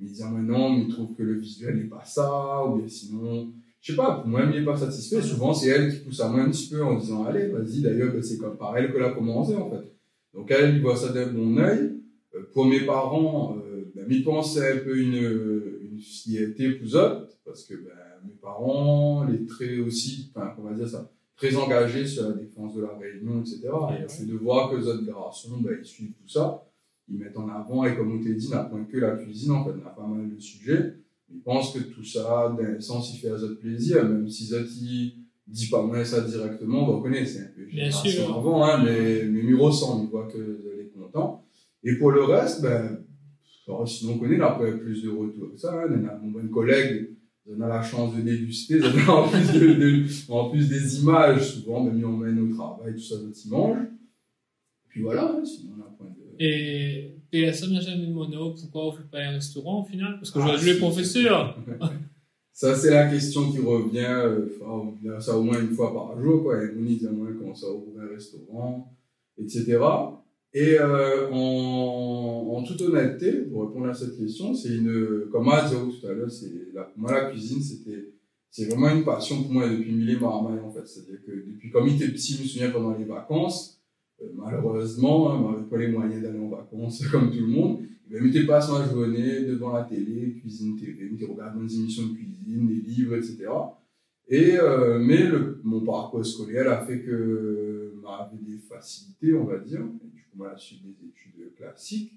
il 0.00 0.12
dit, 0.12 0.22
ah, 0.24 0.30
mais 0.32 0.42
non, 0.42 0.70
mais 0.70 0.84
il 0.84 0.88
trouve 0.88 1.14
que 1.14 1.22
le 1.22 1.34
visuel 1.38 1.76
n'est 1.76 1.88
pas 1.88 2.04
ça, 2.04 2.64
ou 2.64 2.78
bien 2.78 2.88
sinon, 2.88 3.52
je 3.80 3.92
sais 3.92 3.96
pas, 3.96 4.16
pour 4.16 4.28
moi, 4.28 4.42
il 4.44 4.58
n'est 4.58 4.64
pas 4.64 4.76
satisfait. 4.76 5.22
Souvent, 5.22 5.52
c'est 5.52 5.68
elle 5.68 5.92
qui 5.92 6.04
pousse 6.04 6.20
à 6.20 6.28
moi 6.28 6.40
un 6.40 6.50
petit 6.50 6.68
peu 6.68 6.82
en 6.82 6.98
disant, 6.98 7.24
allez, 7.24 7.48
vas-y, 7.48 7.80
d'ailleurs, 7.80 8.12
ben, 8.12 8.22
c'est 8.22 8.38
comme 8.38 8.56
par 8.56 8.76
elle 8.76 8.92
que 8.92 8.98
l'a 8.98 9.10
commencé, 9.10 9.54
en 9.54 9.70
fait. 9.70 9.92
Donc, 10.34 10.50
elle, 10.50 10.76
il 10.76 10.82
voit 10.82 10.96
ça 10.96 11.12
d'un 11.12 11.32
bon 11.32 11.56
oeil. 11.58 12.00
Euh, 12.34 12.42
pour 12.52 12.66
mes 12.66 12.80
parents, 12.80 13.56
euh, 13.58 13.92
ben, 13.94 14.24
pensait 14.24 14.72
un 14.72 14.78
peu 14.78 14.98
une, 14.98 15.90
une 15.92 15.98
fierté 15.98 16.70
plus 16.72 16.94
haute, 16.96 17.38
parce 17.44 17.64
que 17.64 17.74
ben, 17.74 17.90
mes 18.24 18.34
parents, 18.34 19.24
les 19.24 19.44
très 19.44 19.78
aussi, 19.78 20.30
enfin, 20.34 20.52
comment 20.56 20.72
dire 20.72 20.88
ça, 20.88 21.10
très 21.36 21.56
engagés 21.56 22.06
sur 22.06 22.28
la 22.28 22.34
défense 22.34 22.74
de 22.74 22.82
la 22.82 22.96
Réunion, 22.96 23.40
etc. 23.40 23.68
et 23.98 24.08
c'est 24.08 24.26
de 24.26 24.34
voir 24.36 24.70
que 24.70 24.76
les 24.76 24.86
autres 24.86 25.04
garçons, 25.04 25.58
ben, 25.60 25.76
ils 25.80 25.86
suivent 25.86 26.12
tout 26.12 26.28
ça, 26.28 26.62
ils 27.10 27.18
mettent 27.18 27.36
en 27.36 27.48
avant, 27.48 27.84
et 27.84 27.96
comme 27.96 28.12
on 28.12 28.22
t'a 28.22 28.30
dit, 28.30 28.50
n'a 28.50 28.64
point 28.64 28.84
que 28.84 28.96
la 28.98 29.16
cuisine, 29.16 29.52
en 29.52 29.64
fait, 29.64 29.72
on 29.82 29.86
a 29.86 29.90
pas 29.90 30.06
mal 30.06 30.32
de 30.32 30.38
sujets. 30.38 30.94
Ils 31.32 31.40
pensent 31.40 31.72
que 31.72 31.80
tout 31.80 32.04
ça, 32.04 32.56
d'un 32.58 32.80
sens, 32.80 33.12
il 33.14 33.18
fait 33.18 33.28
à 33.28 33.34
autres 33.34 33.60
plaisir, 33.60 34.08
même 34.08 34.28
si 34.28 34.46
Zoti 34.46 35.16
dit 35.46 35.68
pas 35.68 35.82
moins 35.82 36.04
ça 36.04 36.20
directement, 36.20 36.88
on 36.88 36.98
reconnaît, 36.98 37.24
c'est 37.26 37.40
un 37.40 37.50
peu 37.56 37.64
Bien 37.64 37.90
sûr. 37.90 38.36
avant, 38.36 38.64
hein, 38.64 38.82
mais, 38.84 39.24
mais 39.24 39.42
ils 39.42 39.54
ressentent, 39.54 40.04
ils 40.04 40.10
voient 40.10 40.28
que 40.28 40.38
vous 40.38 40.80
est 40.80 40.90
content. 40.96 41.44
Et 41.82 41.96
pour 41.96 42.12
le 42.12 42.24
reste, 42.24 42.62
ben, 42.62 43.04
sinon, 43.86 44.14
on 44.14 44.18
connaît 44.18 44.36
là, 44.36 44.52
après 44.52 44.78
plus 44.78 45.02
de 45.02 45.10
retours. 45.10 45.52
Ça, 45.56 45.82
hein, 45.82 46.18
mon 46.22 46.30
bon 46.30 46.48
collègue, 46.48 47.16
on 47.48 47.60
a 47.60 47.68
la 47.68 47.82
chance 47.82 48.14
de 48.14 48.22
déguster, 48.22 48.80
en 49.08 49.28
plus, 49.28 49.52
de, 49.58 50.32
en 50.32 50.50
plus 50.50 50.68
des 50.68 51.00
images, 51.00 51.54
souvent, 51.54 51.82
même 51.82 52.04
on 52.04 52.16
mène 52.16 52.38
au 52.38 52.54
travail, 52.54 52.94
tout 52.94 53.00
ça, 53.00 53.16
d'autres 53.16 53.38
mange. 53.48 53.78
Puis 54.88 55.02
voilà, 55.02 55.32
hein, 55.32 55.44
sinon 55.44 55.74
on 55.78 55.82
a 55.82 55.90
point 55.96 56.06
de. 56.06 56.19
Et 56.42 57.16
personne 57.30 57.74
n'a 57.74 57.80
jamais 57.82 58.06
demandé 58.06 58.34
pourquoi 58.38 58.86
on 58.86 58.92
ne 58.92 58.96
fait 58.96 59.10
pas 59.10 59.18
un 59.18 59.32
restaurant 59.32 59.82
au 59.82 59.84
final? 59.84 60.14
Parce 60.18 60.30
que 60.30 60.40
je 60.40 60.70
suis 60.70 60.78
professeur. 60.78 61.58
ça, 62.54 62.74
c'est 62.74 62.90
la 62.90 63.10
question 63.10 63.52
qui 63.52 63.58
revient, 63.58 63.98
euh, 63.98 65.20
ça 65.20 65.36
au 65.36 65.42
moins 65.42 65.60
une 65.60 65.74
fois 65.74 65.92
par 65.92 66.18
jour, 66.18 66.42
quoi. 66.42 66.64
Et 66.64 66.70
on 66.78 66.82
dit, 66.82 67.06
à 67.06 67.12
moins 67.12 67.30
comment 67.38 67.54
ça 67.54 67.70
ouvre 67.70 68.00
un 68.00 68.14
restaurant, 68.14 68.90
etc. 69.36 69.78
Et 70.54 70.78
euh, 70.80 71.30
en, 71.30 72.56
en, 72.56 72.62
toute 72.62 72.80
honnêteté, 72.80 73.32
pour 73.42 73.66
répondre 73.66 73.88
à 73.88 73.94
cette 73.94 74.18
question, 74.18 74.54
c'est 74.54 74.76
une, 74.76 75.26
comme 75.30 75.48
a 75.50 75.68
dit 75.68 75.74
tout 75.74 76.06
à 76.06 76.12
l'heure, 76.12 76.30
c'est 76.30 76.50
la, 76.72 76.90
moi 76.96 77.12
la 77.12 77.30
cuisine, 77.30 77.62
c'était, 77.62 78.14
c'est 78.50 78.64
vraiment 78.64 78.88
une 78.88 79.04
passion 79.04 79.42
pour 79.42 79.52
moi 79.52 79.68
depuis 79.68 79.92
mille 79.92 80.18
marmailles 80.18 80.60
en 80.60 80.70
fait. 80.70 80.86
C'est-à-dire 80.86 81.20
que 81.24 81.32
depuis 81.32 81.70
comme 81.70 81.86
il 81.86 81.96
était 81.96 82.10
petit, 82.10 82.32
je 82.32 82.42
me 82.42 82.48
souviens 82.48 82.70
pendant 82.70 82.96
les 82.96 83.04
vacances, 83.04 83.79
malheureusement, 84.34 85.30
hein, 85.30 85.40
on 85.42 85.52
n'avait 85.52 85.68
pas 85.68 85.78
les 85.78 85.88
moyens 85.88 86.22
d'aller 86.22 86.38
en 86.38 86.48
vacances 86.48 87.06
comme 87.10 87.30
tout 87.30 87.40
le 87.40 87.48
monde. 87.48 87.80
Il 88.10 88.20
me 88.20 88.46
pas 88.46 88.58
ma 88.58 88.88
journée 88.88 89.42
devant 89.42 89.72
la 89.72 89.84
télé, 89.84 90.34
cuisine 90.40 90.76
télé, 90.76 91.10
me 91.10 91.26
regarde 91.32 91.62
des 91.62 91.76
émissions 91.76 92.08
de 92.08 92.14
cuisine, 92.14 92.66
des 92.66 92.80
livres, 92.80 93.14
etc. 93.14 93.46
Et 94.28 94.56
euh, 94.58 94.98
mais 94.98 95.28
le, 95.28 95.60
mon 95.62 95.80
parcours 95.84 96.26
scolaire 96.26 96.70
a 96.70 96.84
fait 96.84 97.02
que 97.02 97.94
m'avait 98.02 98.42
des 98.42 98.58
facilités, 98.58 99.32
on 99.34 99.44
va 99.44 99.58
dire 99.58 99.82
moi, 100.34 100.48
la 100.52 100.58
suite 100.58 100.82
des 100.82 101.06
études 101.06 101.54
classiques. 101.56 102.12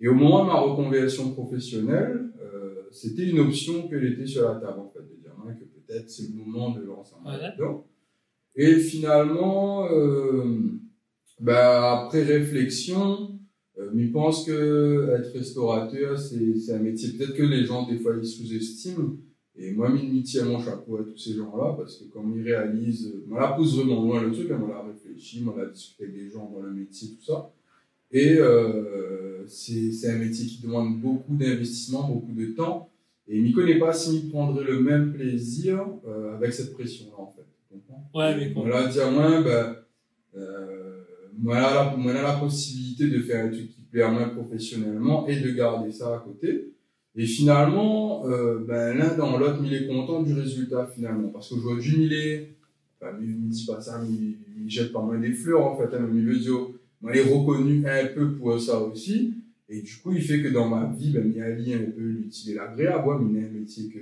Et 0.00 0.08
au 0.08 0.14
moment 0.14 0.44
de 0.44 0.48
ma 0.48 0.60
reconversion 0.60 1.32
professionnelle, 1.32 2.30
euh, 2.42 2.88
c'était 2.90 3.28
une 3.28 3.40
option 3.40 3.88
que 3.88 3.96
était 3.96 4.26
sur 4.26 4.42
la 4.48 4.56
table, 4.56 4.80
en 4.80 4.90
fait, 4.90 5.00
de 5.00 5.20
dire 5.20 5.32
hein, 5.38 5.54
que 5.54 5.64
peut-être 5.64 6.10
c'est 6.10 6.28
le 6.28 6.44
moment 6.44 6.70
de 6.70 6.82
lancer 6.82 7.14
un. 7.24 7.82
Et 8.56 8.76
finalement, 8.76 9.88
euh, 9.90 10.44
bah, 11.40 12.04
après 12.04 12.22
réflexion, 12.22 13.38
euh, 13.78 13.90
je 13.94 14.08
pense 14.08 14.44
que 14.44 15.14
être 15.18 15.32
restaurateur, 15.32 16.18
c'est 16.18 16.72
un 16.72 16.78
métier. 16.78 17.10
Peut-être 17.10 17.34
que 17.34 17.42
les 17.42 17.64
gens, 17.64 17.88
des 17.88 17.98
fois, 17.98 18.14
ils 18.20 18.26
sous-estiment. 18.26 19.16
Et 19.56 19.72
moi, 19.72 19.92
je 19.94 20.22
tire 20.22 20.44
mon 20.46 20.58
chapeau 20.58 20.96
à 20.96 21.04
tous 21.04 21.16
ces 21.16 21.34
gens-là, 21.34 21.74
parce 21.76 21.98
que 21.98 22.04
quand 22.12 22.24
ils 22.34 22.42
réalisent, 22.42 23.12
on 23.30 23.36
la 23.36 23.52
pousse 23.52 23.76
vraiment 23.76 24.02
loin 24.02 24.22
le 24.22 24.32
truc, 24.32 24.50
hein, 24.50 24.60
on 24.60 24.66
l'a 24.66 24.82
réfléchi, 24.82 25.44
on 25.46 25.56
l'a 25.56 25.66
discuté 25.66 26.04
avec 26.04 26.16
des 26.16 26.28
gens 26.28 26.50
dans 26.52 26.60
le 26.60 26.72
métier, 26.72 27.10
tout 27.10 27.24
ça. 27.24 27.52
Et 28.10 28.36
euh, 28.38 29.44
c'est 29.46 30.08
un 30.08 30.18
métier 30.18 30.46
qui 30.46 30.60
demande 30.62 31.00
beaucoup 31.00 31.34
d'investissement, 31.34 32.08
beaucoup 32.08 32.32
de 32.32 32.46
temps. 32.46 32.90
Et 33.28 33.38
il 33.38 33.50
ne 33.50 33.54
connaît 33.54 33.78
pas 33.78 33.92
s'il 33.92 34.28
prendrait 34.28 34.64
le 34.64 34.80
même 34.80 35.12
plaisir 35.12 35.86
euh, 36.06 36.36
avec 36.36 36.52
cette 36.52 36.72
pression-là, 36.72 37.18
en 37.18 37.32
fait. 37.32 37.42
Tu 37.42 37.74
comprends? 37.74 38.10
Ouais, 38.14 38.36
mais 38.36 38.52
On 38.56 38.66
l'a 38.66 38.86
dit 38.88 39.00
à 39.00 39.10
moi, 39.10 39.40
ben, 39.40 39.76
euh, 40.36 40.93
moi, 41.38 41.60
la, 41.60 41.96
moi, 41.96 42.12
la 42.12 42.32
possibilité 42.34 43.08
de 43.08 43.20
faire 43.20 43.46
un 43.46 43.48
truc 43.48 43.68
qui 43.68 43.82
plaît 43.90 44.02
à 44.02 44.10
moi 44.10 44.26
professionnellement 44.26 45.26
et 45.26 45.40
de 45.40 45.50
garder 45.50 45.90
ça 45.92 46.14
à 46.14 46.18
côté. 46.18 46.72
Et 47.16 47.26
finalement, 47.26 48.26
euh, 48.26 48.58
ben, 48.66 48.96
l'un 48.96 49.16
dans 49.16 49.38
l'autre, 49.38 49.60
il 49.64 49.72
est 49.72 49.86
content 49.86 50.22
du 50.22 50.34
résultat 50.34 50.90
finalement. 50.94 51.28
Parce 51.28 51.48
qu'aujourd'hui, 51.48 52.04
il 52.04 52.12
est, 52.12 52.56
enfin, 53.00 53.12
il 53.20 53.46
ne 53.46 53.50
dit 53.50 53.66
pas 53.66 53.80
ça, 53.80 54.02
il, 54.08 54.36
il 54.64 54.70
jette 54.70 54.92
pas 54.92 55.02
mal 55.02 55.20
des 55.20 55.32
fleurs 55.32 55.64
en 55.64 55.76
fait, 55.76 55.94
hein, 55.96 56.08
il 56.12 56.26
veut 56.26 56.38
dire, 56.38 56.68
moi, 57.00 57.12
il 57.14 57.18
est 57.18 57.32
reconnu 57.32 57.86
un 57.86 58.06
peu 58.14 58.32
pour 58.32 58.58
ça 58.60 58.80
aussi. 58.80 59.34
Et 59.68 59.80
du 59.80 59.96
coup, 59.96 60.12
il 60.12 60.22
fait 60.22 60.42
que 60.42 60.48
dans 60.48 60.68
ma 60.68 60.92
vie, 60.92 61.10
ben, 61.10 61.32
il 61.34 61.40
allie 61.40 61.74
un 61.74 61.90
peu 61.90 62.02
l'utile 62.02 62.52
et 62.52 62.54
l'agréable. 62.54 63.04
Moi, 63.04 63.20
il 63.30 63.38
a 63.38 63.46
un 63.46 63.50
métier 63.50 63.88
que, 63.88 63.98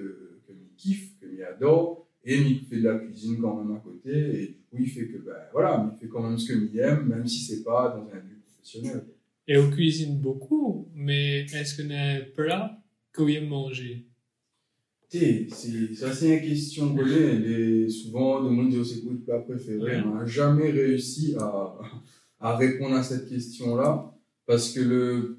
que 0.47 0.53
je 0.53 0.77
kiffe, 0.77 1.11
que 1.21 1.27
j'adore. 1.37 2.07
Et 2.25 2.37
il 2.37 2.61
fait 2.61 2.77
de 2.77 2.85
la 2.85 2.99
cuisine 2.99 3.39
quand 3.41 3.63
même 3.63 3.77
à 3.77 3.81
côté. 3.81 3.92
Et 4.05 4.59
coup, 4.71 4.79
il 4.81 4.89
fait 4.89 5.07
que, 5.07 5.19
ben, 5.19 5.33
voilà, 5.53 5.93
il 5.95 6.01
fait 6.01 6.09
quand 6.09 6.23
même 6.23 6.39
ce 6.39 6.53
que 6.53 6.79
aime, 6.79 7.07
même 7.07 7.27
si 7.27 7.45
c'est 7.45 7.63
pas 7.63 7.91
dans 7.97 8.11
un 8.11 8.21
but 8.21 8.43
professionnel. 8.45 9.05
Et 9.47 9.57
on 9.57 9.71
cuisine 9.71 10.21
beaucoup, 10.21 10.89
mais 10.95 11.43
est-ce 11.43 11.81
qu'on 11.81 11.91
a 11.91 12.19
un 12.19 12.21
plat 12.35 12.79
que 13.13 13.23
vous 13.23 13.29
aimez 13.29 13.47
manger? 13.47 14.07
C'est, 15.09 15.47
ça, 15.95 16.13
c'est 16.13 16.39
une 16.39 16.49
question 16.49 16.95
que 16.95 17.07
j'ai. 17.07 17.89
Souvent, 17.89 18.41
le 18.41 18.49
monde 18.49 18.71
dit, 18.71 18.83
c'est 18.85 19.03
quoi 19.03 19.13
le 19.13 19.19
plat 19.19 19.41
préféré? 19.41 20.01
On 20.01 20.15
n'a 20.15 20.27
jamais 20.27 20.71
réussi 20.71 21.35
à, 21.39 21.79
à 22.41 22.57
répondre 22.57 22.97
à 22.97 23.03
cette 23.03 23.29
question-là 23.29 24.13
parce 24.47 24.73
que 24.73 24.81
le 24.81 25.39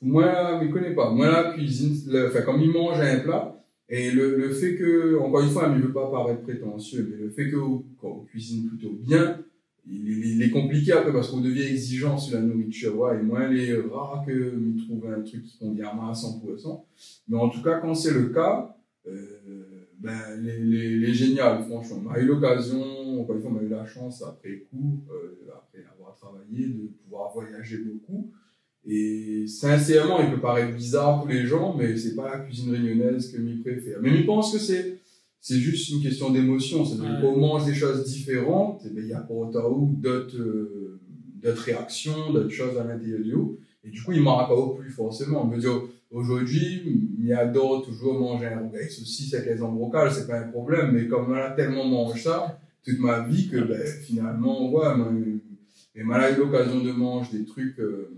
moi 0.00 0.60
je 0.60 0.66
ne 0.66 0.72
connais 0.72 0.94
pas 0.94 1.10
moi 1.10 1.30
la 1.30 1.52
cuisine 1.52 1.96
le, 2.12 2.28
enfin 2.28 2.42
comme 2.42 2.60
il 2.60 2.70
mange 2.70 3.00
un 3.00 3.20
plat 3.20 3.63
et 3.88 4.10
le, 4.10 4.36
le 4.36 4.50
fait 4.50 4.76
que 4.76 5.18
encore 5.18 5.42
une 5.42 5.50
fois 5.50 5.68
il 5.68 5.80
ne 5.80 5.86
veut 5.86 5.92
pas 5.92 6.10
paraître 6.10 6.42
prétentieux 6.42 7.06
mais 7.10 7.16
le 7.16 7.30
fait 7.30 7.50
que 7.50 7.56
quand 8.00 8.08
on 8.08 8.24
cuisine 8.24 8.68
plutôt 8.68 8.92
bien 8.92 9.40
il 9.86 10.42
est, 10.42 10.48
compliqué 10.48 10.92
après 10.92 11.12
parce 11.12 11.28
qu'on 11.28 11.42
devient 11.42 11.64
exigeant 11.64 12.16
sur 12.16 12.38
la 12.38 12.42
nourriture 12.42 12.98
ouais, 12.98 13.18
et 13.20 13.22
moi 13.22 13.40
il 13.50 13.60
est 13.60 13.78
rare 13.92 14.24
que 14.26 14.32
je 14.32 14.84
trouve 14.84 15.06
un 15.06 15.20
truc 15.20 15.44
qui 15.44 15.58
convient 15.58 15.88
à 15.88 16.12
100% 16.12 16.82
mais 17.28 17.36
en 17.36 17.50
tout 17.50 17.62
cas 17.62 17.80
quand 17.80 17.94
c'est 17.94 18.14
le 18.14 18.30
cas 18.30 18.74
euh, 19.06 19.74
ben, 20.04 20.40
les, 20.42 20.98
les 20.98 21.14
génial, 21.14 21.64
franchement. 21.64 22.02
On 22.06 22.10
a 22.10 22.18
eu 22.18 22.26
l'occasion, 22.26 23.22
encore 23.22 23.36
une 23.36 23.42
fois, 23.42 23.52
on 23.54 23.58
a 23.58 23.62
eu 23.62 23.68
la 23.68 23.86
chance 23.86 24.22
après 24.22 24.66
coup, 24.70 25.00
euh, 25.10 25.50
après 25.54 25.84
avoir 25.90 26.14
travaillé, 26.14 26.68
de 26.68 26.88
pouvoir 27.02 27.32
voyager 27.32 27.78
beaucoup. 27.78 28.30
Et 28.86 29.46
sincèrement, 29.46 30.20
il 30.22 30.30
peut 30.30 30.40
paraître 30.40 30.74
bizarre 30.74 31.20
pour 31.20 31.28
les 31.28 31.46
gens, 31.46 31.74
mais 31.76 31.96
c'est 31.96 32.14
pas 32.14 32.30
la 32.30 32.40
cuisine 32.40 32.70
réunionnaise 32.70 33.32
que 33.32 33.38
je 33.38 33.62
préfère. 33.62 33.98
Mais 34.02 34.14
je 34.16 34.22
pense 34.24 34.52
que 34.52 34.58
c'est, 34.58 34.98
c'est 35.40 35.58
juste 35.58 35.88
une 35.90 36.02
question 36.02 36.30
d'émotion. 36.30 36.84
C'est-à-dire 36.84 37.14
Ouais. 37.14 37.20
qu'on 37.22 37.38
mange 37.38 37.64
des 37.66 37.74
choses 37.74 38.04
différentes, 38.04 38.84
et 38.84 38.90
ben, 38.90 39.02
il 39.02 39.10
y 39.10 39.14
a 39.14 39.20
pas 39.20 39.32
autant 39.34 39.70
d'autres, 39.78 40.36
euh, 40.38 41.00
d'autres 41.42 41.62
réactions, 41.62 42.32
d'autres 42.32 42.50
choses 42.50 42.76
à 42.78 42.84
l'intérieur 42.84 43.20
du 43.20 43.34
haut. 43.34 43.58
Et 43.84 43.90
du 43.90 44.02
coup, 44.02 44.12
il 44.12 44.20
m'en 44.22 44.46
au 44.50 44.74
plus 44.74 44.90
forcément. 44.90 45.46
Veux 45.46 45.58
dire, 45.58 45.82
aujourd'hui, 46.10 46.82
il 47.18 47.32
adore 47.32 47.84
toujours 47.84 48.18
manger 48.18 48.46
un 48.46 48.60
rougail 48.60 48.90
saucisse 48.90 49.32
avec 49.34 49.54
les 49.56 49.62
embrocales, 49.62 50.10
c'est 50.12 50.26
pas 50.26 50.38
un 50.40 50.48
problème, 50.48 50.92
mais 50.92 51.06
comme 51.06 51.30
on 51.30 51.34
a 51.34 51.50
tellement 51.50 51.84
mangé 51.86 52.20
ça 52.20 52.60
toute 52.84 52.98
ma 52.98 53.26
vie 53.26 53.48
que, 53.48 53.58
ben, 53.58 53.80
finalement, 54.02 54.70
ouais, 54.70 54.84
là, 56.18 56.30
eu 56.32 56.36
l'occasion 56.36 56.82
de 56.82 56.92
manger 56.92 57.38
des 57.38 57.44
trucs, 57.44 57.78
euh, 57.78 58.10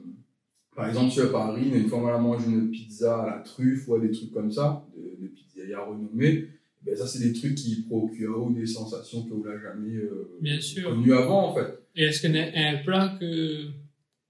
par 0.76 0.88
exemple, 0.88 1.10
sur 1.10 1.32
Paris, 1.32 1.70
une 1.74 1.88
fois, 1.88 1.98
on 2.00 2.06
a 2.06 2.18
mangé 2.18 2.46
une 2.48 2.70
pizza 2.70 3.22
à 3.22 3.26
la 3.36 3.42
truffe 3.42 3.88
ou 3.88 3.98
des 3.98 4.10
trucs 4.10 4.30
comme 4.32 4.52
ça, 4.52 4.86
de, 4.96 5.22
de 5.24 5.28
pizzeria 5.28 5.80
renommée. 5.80 6.48
Ben, 6.84 6.94
ça, 6.96 7.06
c'est 7.06 7.18
des 7.26 7.32
trucs 7.32 7.54
qui 7.56 7.82
procurent 7.88 8.50
des 8.50 8.66
sensations 8.66 9.24
que 9.24 9.32
vous 9.34 9.42
n'avez 9.44 9.60
jamais 9.60 9.96
euh, 9.96 10.38
Bien 10.40 10.60
sûr. 10.60 10.90
connues 10.90 11.14
avant, 11.14 11.48
en 11.50 11.54
fait. 11.54 11.80
Et 11.96 12.04
est-ce 12.04 12.20
qu'il 12.20 12.36
y 12.36 12.38
a 12.38 12.70
un 12.70 12.76
plat 12.84 13.16
que. 13.18 13.62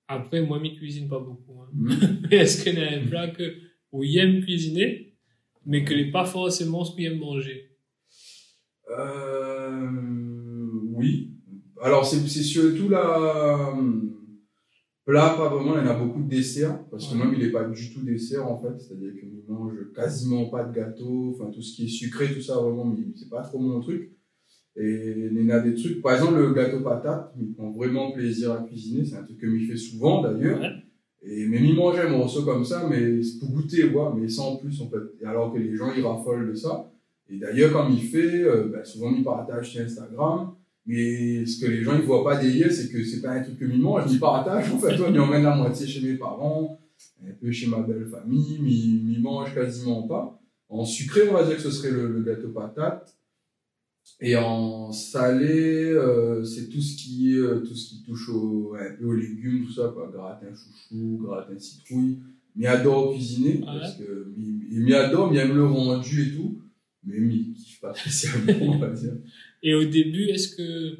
Après, 0.08 0.40
moi, 0.40 0.60
je 0.64 0.70
cuisine 0.78 1.08
pas 1.08 1.18
beaucoup. 1.18 1.60
hein. 1.60 1.68
Mm. 1.74 1.94
Mais 2.30 2.36
est-ce 2.36 2.62
qu'il 2.62 2.78
y 2.78 2.82
a 2.82 2.92
un 2.92 3.06
plat 3.06 3.28
que. 3.28 3.54
où 3.92 4.04
il 4.04 4.16
aime 4.18 4.40
cuisiner, 4.42 5.14
mais 5.66 5.84
que 5.84 5.92
n'est 5.94 6.10
pas 6.12 6.24
forcément 6.24 6.84
ce 6.84 6.94
qu'il 6.94 7.04
aime 7.06 7.18
manger? 7.18 7.70
Euh, 8.98 9.90
oui. 10.92 11.32
Alors, 11.82 12.06
c'est 12.06 12.20
c'est 12.28 12.42
surtout 12.42 12.88
la. 12.88 13.74
Plat, 15.06 15.34
pas 15.38 15.48
vraiment, 15.48 15.74
il 15.78 15.86
y 15.86 15.88
en 15.88 15.90
a 15.92 15.94
beaucoup 15.96 16.20
de 16.20 16.28
desserts, 16.28 16.80
parce 16.90 17.06
que 17.06 17.16
Ouais. 17.16 17.24
même 17.24 17.34
il 17.34 17.38
n'est 17.46 17.52
pas 17.52 17.62
du 17.64 17.94
tout 17.94 18.00
dessert 18.02 18.44
en 18.50 18.58
fait, 18.58 18.76
c'est-à-dire 18.80 19.12
qu'il 19.14 19.30
mange 19.48 19.74
quasiment 19.94 20.46
pas 20.46 20.64
de 20.64 20.74
gâteau, 20.74 21.32
enfin 21.32 21.48
tout 21.52 21.62
ce 21.62 21.76
qui 21.76 21.84
est 21.84 21.88
sucré, 21.88 22.34
tout 22.34 22.42
ça 22.42 22.56
vraiment, 22.56 22.84
mais 22.84 22.98
c'est 23.14 23.30
pas 23.30 23.42
trop 23.42 23.60
mon 23.60 23.80
truc. 23.80 24.10
Et 24.74 25.28
il 25.30 25.40
y 25.40 25.46
en 25.52 25.54
a 25.56 25.60
des 25.60 25.74
trucs, 25.76 26.02
par 26.02 26.14
exemple 26.14 26.38
le 26.38 26.52
gâteau 26.52 26.80
patate, 26.80 27.32
il 27.40 27.52
prend 27.54 27.70
vraiment 27.70 28.10
plaisir 28.10 28.50
à 28.52 28.58
cuisiner, 28.64 29.04
c'est 29.04 29.14
un 29.16 29.22
truc 29.22 29.38
que 29.38 29.46
il 29.46 29.66
fait 29.68 29.76
souvent 29.76 30.22
d'ailleurs. 30.22 30.60
Ouais. 30.60 30.72
Et 31.22 31.46
mais 31.46 31.60
il 31.62 31.74
mangeait 31.76 32.02
un 32.02 32.10
morceau 32.10 32.42
comme 32.44 32.64
ça, 32.64 32.86
mais 32.90 33.22
c'est 33.22 33.38
pour 33.38 33.50
goûter, 33.52 33.84
ouais, 33.88 34.10
mais 34.16 34.28
sans 34.28 34.56
plus 34.56 34.80
en 34.82 34.88
fait. 34.90 34.98
Et 35.22 35.24
alors 35.24 35.52
que 35.52 35.58
les 35.58 35.76
gens 35.76 35.92
ils 35.96 36.04
raffolent 36.04 36.48
de 36.50 36.54
ça. 36.56 36.90
Et 37.30 37.38
d'ailleurs, 37.38 37.72
comme 37.72 37.92
il 37.92 38.02
fait, 38.02 38.42
euh, 38.42 38.68
ben, 38.72 38.84
souvent 38.84 39.12
il 39.16 39.22
partage 39.24 39.70
sur 39.70 39.82
Instagram. 39.82 40.55
Mais 40.86 41.44
ce 41.46 41.60
que 41.60 41.70
les 41.70 41.82
gens 41.82 41.96
ils 41.98 42.04
voient 42.04 42.22
pas 42.24 42.36
derrière, 42.40 42.70
c'est 42.72 42.88
que 42.88 43.02
c'est 43.04 43.20
pas 43.20 43.32
un 43.32 43.42
truc 43.42 43.58
que 43.58 43.64
il 43.64 43.80
mange, 43.80 44.04
il 44.12 44.20
partage 44.20 44.70
en 44.72 44.78
fait. 44.78 44.96
Toi, 44.96 45.08
il 45.10 45.18
emmène 45.18 45.42
la 45.42 45.56
moitié 45.56 45.86
chez 45.86 46.00
mes 46.00 46.14
parents, 46.14 46.78
un 47.26 47.32
peu 47.40 47.50
chez 47.50 47.66
ma 47.66 47.80
belle 47.80 48.06
famille, 48.06 48.58
mais 48.62 48.70
il 48.70 49.20
mange 49.20 49.52
quasiment 49.54 50.02
pas. 50.04 50.40
En 50.68 50.84
sucré, 50.84 51.28
on 51.28 51.32
va 51.34 51.44
dire 51.44 51.56
que 51.56 51.62
ce 51.62 51.70
serait 51.70 51.90
le, 51.90 52.08
le 52.12 52.22
gâteau 52.22 52.48
patate. 52.50 53.16
Et 54.20 54.36
en 54.36 54.92
salé, 54.92 55.90
euh, 55.90 56.44
c'est 56.44 56.68
tout 56.68 56.80
ce 56.80 56.96
qui 56.96 57.32
est, 57.34 57.38
euh, 57.38 57.58
tout 57.66 57.74
ce 57.74 57.88
qui 57.88 58.02
touche 58.04 58.28
au, 58.28 58.74
un 58.78 58.94
peu 58.96 59.06
aux 59.06 59.12
légumes, 59.14 59.64
tout 59.66 59.72
ça, 59.72 59.90
quoi. 59.92 60.08
Gratin 60.12 60.46
chouchou, 60.54 61.18
gratin 61.24 61.58
citrouille. 61.58 62.18
Mais 62.54 62.66
adore 62.68 63.12
cuisiner, 63.12 63.62
Ah 63.66 63.74
Ouais. 63.74 63.80
parce 63.80 63.96
que, 63.96 64.32
il, 64.38 64.68
il 64.86 64.94
adore, 64.94 65.30
mais 65.32 65.38
aime 65.38 65.54
le 65.56 65.64
rendu 65.66 66.28
et 66.28 66.36
tout. 66.36 66.62
Mais 67.04 67.16
il 67.18 67.52
kiffe 67.54 67.80
pas 67.80 67.94
spécialement, 67.94 68.74
on 68.74 68.78
va 68.78 68.90
dire. 68.90 69.14
Et 69.66 69.74
au 69.74 69.84
début, 69.84 70.26
est-ce 70.28 70.48
que, 70.56 70.98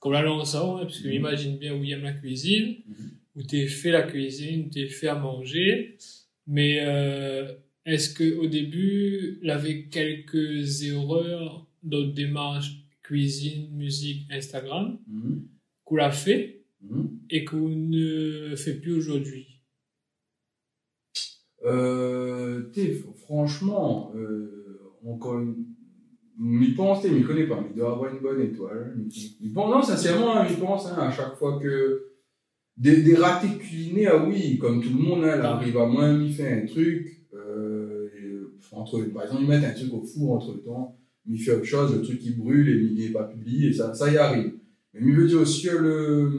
qu'on 0.00 0.10
la 0.10 0.22
lance 0.22 0.52
ça, 0.52 0.62
hein, 0.64 0.78
parce 0.82 0.98
que 0.98 1.06
Mhm. 1.08 1.14
imagine 1.22 1.56
bien 1.56 1.72
où 1.76 1.84
il 1.84 1.92
aime 1.92 2.02
la 2.02 2.12
cuisine, 2.12 2.68
Mhm. 2.86 3.10
où 3.36 3.42
t'es 3.44 3.66
fait 3.68 3.92
la 3.92 4.02
cuisine, 4.02 4.70
t'es 4.70 4.86
fait 4.88 5.06
à 5.06 5.14
manger, 5.14 5.96
mais 6.48 6.80
euh, 6.80 7.46
est-ce 7.86 8.08
que 8.12 8.28
au 8.42 8.48
début, 8.48 9.38
il 9.42 9.50
avait 9.50 9.84
quelques 9.84 10.82
erreurs 10.82 11.64
dans 11.84 12.00
la 12.04 12.12
démarche 12.12 12.70
cuisine, 13.04 13.70
musique, 13.76 14.22
Instagram, 14.32 14.98
Mhm. 15.06 15.46
qu'on 15.84 15.96
l'a 15.96 16.10
fait 16.10 16.64
Mhm. 16.82 17.20
et 17.30 17.44
qu'on 17.44 17.68
ne 17.68 18.54
fait 18.56 18.74
plus 18.82 18.94
aujourd'hui? 18.94 19.46
Euh, 21.64 22.70
franchement, 23.26 24.12
euh, 24.16 24.80
encore 25.06 25.38
une. 25.40 25.64
Il 26.40 26.74
pense, 26.76 27.04
il 27.04 27.26
connaît 27.26 27.46
pas, 27.48 27.60
mais 27.60 27.68
il 27.74 27.78
doit 27.78 27.92
avoir 27.92 28.14
une 28.14 28.20
bonne 28.20 28.40
étoile. 28.40 28.94
Il 29.40 29.52
pense, 29.52 29.70
non, 29.74 29.82
sincèrement, 29.82 30.36
hein, 30.36 30.46
il 30.48 30.56
pense, 30.56 30.86
hein, 30.86 30.96
à 30.98 31.10
chaque 31.10 31.36
fois 31.36 31.58
que. 31.58 32.04
Des, 32.76 33.02
des 33.02 33.16
ratés 33.16 33.58
culinaires, 33.58 34.20
ah 34.20 34.26
oui, 34.28 34.56
comme 34.56 34.80
tout 34.80 34.90
le 34.96 35.02
monde, 35.02 35.24
hein, 35.24 35.40
Ah. 35.42 35.54
arrive 35.56 35.76
à 35.78 35.86
moins, 35.86 36.16
il 36.22 36.32
fait 36.32 36.62
un 36.62 36.64
truc, 36.64 37.26
euh, 37.34 38.08
euh, 38.22 38.54
entre, 38.70 39.00
par 39.12 39.24
exemple, 39.24 39.42
il 39.42 39.48
met 39.48 39.56
un 39.56 39.72
truc 39.72 39.92
au 39.92 40.00
four 40.04 40.34
entre 40.36 40.62
temps, 40.62 40.96
il 41.26 41.40
fait 41.40 41.56
autre 41.56 41.64
chose, 41.64 41.96
le 41.96 42.02
truc 42.02 42.20
il 42.24 42.38
brûle 42.38 42.68
et 42.68 42.80
il 42.80 42.94
n'est 42.94 43.10
pas 43.12 43.24
publié, 43.24 43.72
ça, 43.72 43.92
ça 43.94 44.08
y 44.12 44.16
arrive. 44.16 44.52
Mais 44.94 45.00
il 45.10 45.12
veut 45.16 45.26
dire 45.26 45.44
sur 45.44 45.80
le, 45.80 46.30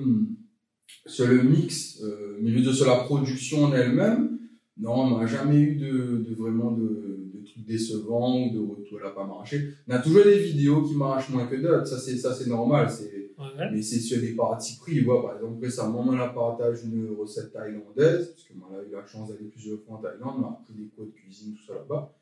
sur 1.06 1.28
le 1.28 1.44
mix, 1.44 2.02
euh, 2.04 2.38
mais 2.42 2.52
dire 2.54 2.74
sur 2.74 2.88
la 2.88 3.04
production 3.04 3.66
en 3.66 3.74
elle-même, 3.74 4.40
non, 4.78 4.94
on 4.94 5.20
n'a 5.20 5.28
jamais 5.28 5.60
eu 5.60 5.76
de, 5.76 6.26
de 6.26 6.36
vraiment 6.36 6.72
de, 6.72 7.19
de 7.40 7.46
trucs 7.46 7.66
décevants 7.66 8.38
ou 8.48 8.54
de 8.54 8.60
retour, 8.60 9.00
elle 9.00 9.06
n'a 9.08 9.12
pas 9.12 9.26
marché. 9.26 9.70
On 9.88 9.94
a 9.94 10.00
toujours 10.00 10.24
des 10.24 10.40
vidéos 10.40 10.84
qui 10.84 10.96
marchent 10.96 11.30
moins 11.30 11.46
que 11.48 11.56
d'autres, 11.56 11.88
ça 11.88 11.98
c'est, 12.00 12.18
ça 12.18 12.34
c'est 12.34 12.48
normal, 12.50 12.90
c'est, 12.90 13.18
Ouais. 13.40 13.70
mais 13.72 13.82
c'est 13.82 14.00
sur 14.00 14.20
des 14.20 14.36
parties 14.36 14.78
pris. 14.78 14.96
Tu 14.96 15.04
vois, 15.06 15.22
par 15.26 15.36
exemple, 15.38 15.64
récemment, 15.64 16.04
on 16.06 16.20
a 16.20 16.28
partagé 16.28 16.88
une 16.88 17.16
recette 17.18 17.54
thaïlandaise, 17.54 18.32
parce 18.32 18.44
que 18.44 18.54
moi, 18.54 18.68
là, 18.74 18.80
eu 18.86 18.92
la 18.92 19.06
chance 19.06 19.30
d'aller 19.30 19.46
plusieurs 19.46 19.80
fois 19.80 19.96
en 19.96 20.02
Thaïlande, 20.02 20.36
on 20.40 20.44
a 20.44 20.60
appris 20.60 20.74
des 20.74 20.90
codes 20.96 21.08
de 21.08 21.12
cuisine, 21.14 21.54
tout 21.54 21.66
ça 21.66 21.76
là-bas. 21.76 22.14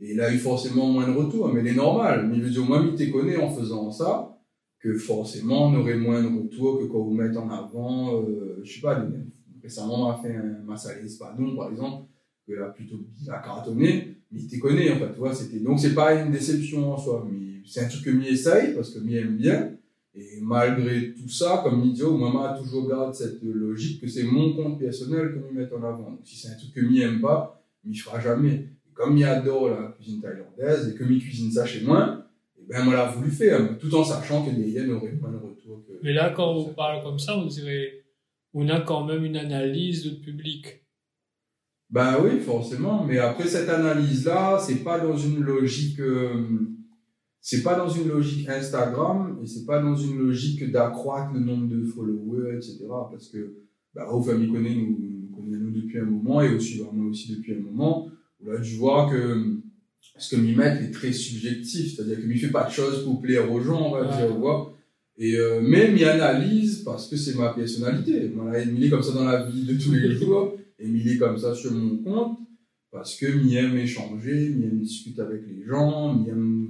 Et 0.00 0.12
il 0.12 0.20
a 0.22 0.32
eu 0.32 0.38
forcément 0.38 0.86
moins 0.88 1.06
de 1.06 1.12
retours, 1.14 1.52
mais 1.52 1.60
il 1.60 1.66
est 1.68 1.74
normal. 1.74 2.26
Mais 2.26 2.36
je 2.38 2.42
veux 2.44 2.50
dire, 2.50 2.64
moi, 2.64 2.82
il 2.82 2.94
t'es 2.94 3.10
connaît 3.10 3.36
en 3.36 3.50
faisant 3.50 3.90
ça, 3.90 4.34
que 4.80 4.94
forcément, 4.96 5.66
on 5.68 5.74
aurait 5.78 5.98
moins 5.98 6.22
de 6.22 6.28
retours 6.42 6.78
que 6.78 6.84
quand 6.86 7.02
vous 7.02 7.12
mettez 7.12 7.36
en 7.36 7.50
avant, 7.50 8.22
euh, 8.22 8.58
je 8.64 8.72
sais 8.74 8.80
pas, 8.80 8.94
des- 8.98 9.14
récemment, 9.62 10.08
on 10.08 10.10
a 10.10 10.16
fait 10.22 10.34
un 10.34 10.62
masala 10.64 11.00
espadon, 11.02 11.54
par 11.54 11.70
exemple, 11.70 12.06
que 12.48 12.58
a 12.62 12.70
plutôt 12.70 12.96
bien 13.20 13.34
cartonné, 13.44 14.16
mais 14.32 14.40
il 14.40 14.48
t'es 14.48 14.58
connaît, 14.58 14.90
en 14.92 14.98
fait, 14.98 15.12
tu 15.12 15.18
vois, 15.18 15.34
c'était, 15.34 15.58
donc 15.58 15.78
c'est 15.78 15.94
pas 15.94 16.14
une 16.14 16.32
déception 16.32 16.92
en 16.92 16.96
soi, 16.96 17.28
mais 17.30 17.60
c'est 17.66 17.84
un 17.84 17.88
truc 17.88 18.04
que 18.04 18.10
mi 18.10 18.28
essaye, 18.28 18.74
parce 18.74 18.90
que 18.90 18.98
mi 18.98 19.16
aime 19.16 19.36
bien, 19.36 19.72
et 20.14 20.40
malgré 20.42 21.14
tout 21.14 21.28
ça, 21.28 21.62
comme 21.64 21.80
Midio, 21.80 22.18
maman 22.18 22.42
a 22.42 22.58
toujours 22.58 22.86
gardé 22.86 23.16
cette 23.16 23.42
logique 23.42 24.00
que 24.00 24.06
c'est 24.06 24.24
mon 24.24 24.52
compte 24.52 24.78
personnel 24.78 25.32
que 25.32 25.38
mi 25.38 25.58
met 25.58 25.72
en 25.72 25.82
avant. 25.82 26.10
Donc 26.10 26.20
si 26.24 26.36
c'est 26.36 26.48
un 26.48 26.56
truc 26.56 26.74
que 26.74 26.80
mi 26.80 27.00
aime 27.00 27.20
pas, 27.20 27.64
mi 27.84 27.96
fera 27.96 28.20
jamais. 28.20 28.68
Et 28.86 28.92
comme 28.92 29.14
mi 29.14 29.24
adore 29.24 29.70
la 29.70 29.94
cuisine 29.96 30.20
thaïlandaise 30.20 30.90
et 30.90 30.98
que 30.98 31.04
mi 31.04 31.18
cuisine 31.18 31.50
ça 31.50 31.64
chez 31.64 31.80
moi, 31.80 32.26
et 32.58 32.64
ben 32.68 32.84
moi 32.84 32.94
l'a 32.94 33.06
voulu 33.06 33.30
faire, 33.30 33.78
tout 33.78 33.94
en 33.94 34.04
sachant 34.04 34.44
que 34.44 34.50
les 34.50 34.70
hyènes 34.70 34.90
auraient 34.90 35.12
moins 35.12 35.32
de 35.32 35.38
retour 35.38 35.82
que. 35.86 35.92
Mais 36.02 36.12
là, 36.12 36.30
quand 36.30 36.56
on 36.56 36.74
parle 36.74 37.02
comme 37.02 37.18
ça, 37.18 37.38
on 37.38 37.46
dirait, 37.46 38.04
on 38.52 38.68
a 38.68 38.82
quand 38.82 39.06
même 39.06 39.24
une 39.24 39.38
analyse 39.38 40.04
de 40.04 40.10
public. 40.10 40.81
Bah 41.92 42.18
oui, 42.24 42.40
forcément. 42.40 43.04
Mais 43.04 43.18
après 43.18 43.46
cette 43.46 43.68
analyse-là, 43.68 44.58
c'est 44.58 44.82
pas 44.82 44.98
dans 44.98 45.16
une 45.16 45.40
logique, 45.40 46.00
euh, 46.00 46.42
c'est 47.40 47.62
pas 47.62 47.74
dans 47.76 47.88
une 47.88 48.08
logique 48.08 48.48
Instagram 48.48 49.38
et 49.42 49.46
c'est 49.46 49.66
pas 49.66 49.80
dans 49.82 49.94
une 49.94 50.18
logique 50.18 50.70
d'accroître 50.72 51.32
le 51.34 51.40
nombre 51.40 51.68
de 51.68 51.84
followers, 51.84 52.56
etc. 52.56 52.78
Parce 53.10 53.28
que, 53.28 53.56
bah, 53.94 54.08
au 54.10 54.22
famille 54.22 54.50
connaît 54.50 54.74
nous, 54.74 55.28
connaît 55.36 55.58
nous 55.58 55.70
depuis 55.70 55.98
un 55.98 56.04
moment 56.06 56.40
et 56.40 56.54
aussi 56.54 56.78
bah, 56.78 56.88
moi 56.92 57.10
aussi 57.10 57.36
depuis 57.36 57.54
un 57.54 57.60
moment. 57.60 58.08
Où 58.40 58.50
là, 58.50 58.58
tu 58.60 58.76
vois 58.76 59.10
que 59.10 59.58
ce 60.16 60.34
que 60.34 60.40
m'y 60.40 60.54
met 60.54 60.82
est 60.82 60.90
très 60.92 61.12
subjectif, 61.12 61.94
c'est-à-dire 61.94 62.20
que 62.22 62.26
m'y 62.26 62.38
fait 62.38 62.48
pas 62.50 62.64
de 62.68 62.72
choses 62.72 63.04
pour 63.04 63.20
plaire 63.20 63.52
aux 63.52 63.60
gens, 63.60 63.88
on 63.88 63.92
va 63.92 64.00
Ouais. 64.08 64.16
dire, 64.16 64.34
vois. 64.38 64.74
Et 65.18 65.36
euh, 65.36 65.60
mais 65.62 65.92
m'y 65.92 66.04
analyse 66.04 66.82
parce 66.84 67.06
que 67.08 67.16
c'est 67.16 67.36
ma 67.36 67.52
personnalité. 67.52 68.30
Moi, 68.34 68.50
là, 68.50 68.62
il 68.62 68.82
est 68.82 68.88
comme 68.88 69.02
ça 69.02 69.12
dans 69.12 69.24
la 69.26 69.44
vie 69.44 69.66
de 69.66 69.74
tous 69.74 69.92
les 69.92 70.10
jours 70.16 70.56
est 70.82 71.18
comme 71.18 71.38
ça 71.38 71.54
sur 71.54 71.72
mon 71.72 71.98
compte 71.98 72.38
parce 72.90 73.16
que 73.16 73.26
m'y 73.26 73.56
aime 73.56 73.76
échanger, 73.76 74.50
m'y 74.50 74.64
aime 74.64 74.80
discuter 74.80 75.22
avec 75.22 75.42
les 75.46 75.64
gens, 75.64 76.14
m'y 76.14 76.28
aime 76.28 76.68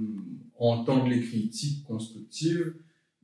entendre 0.57 1.07
les 1.07 1.19
critiques 1.21 1.83
constructives, 1.85 2.73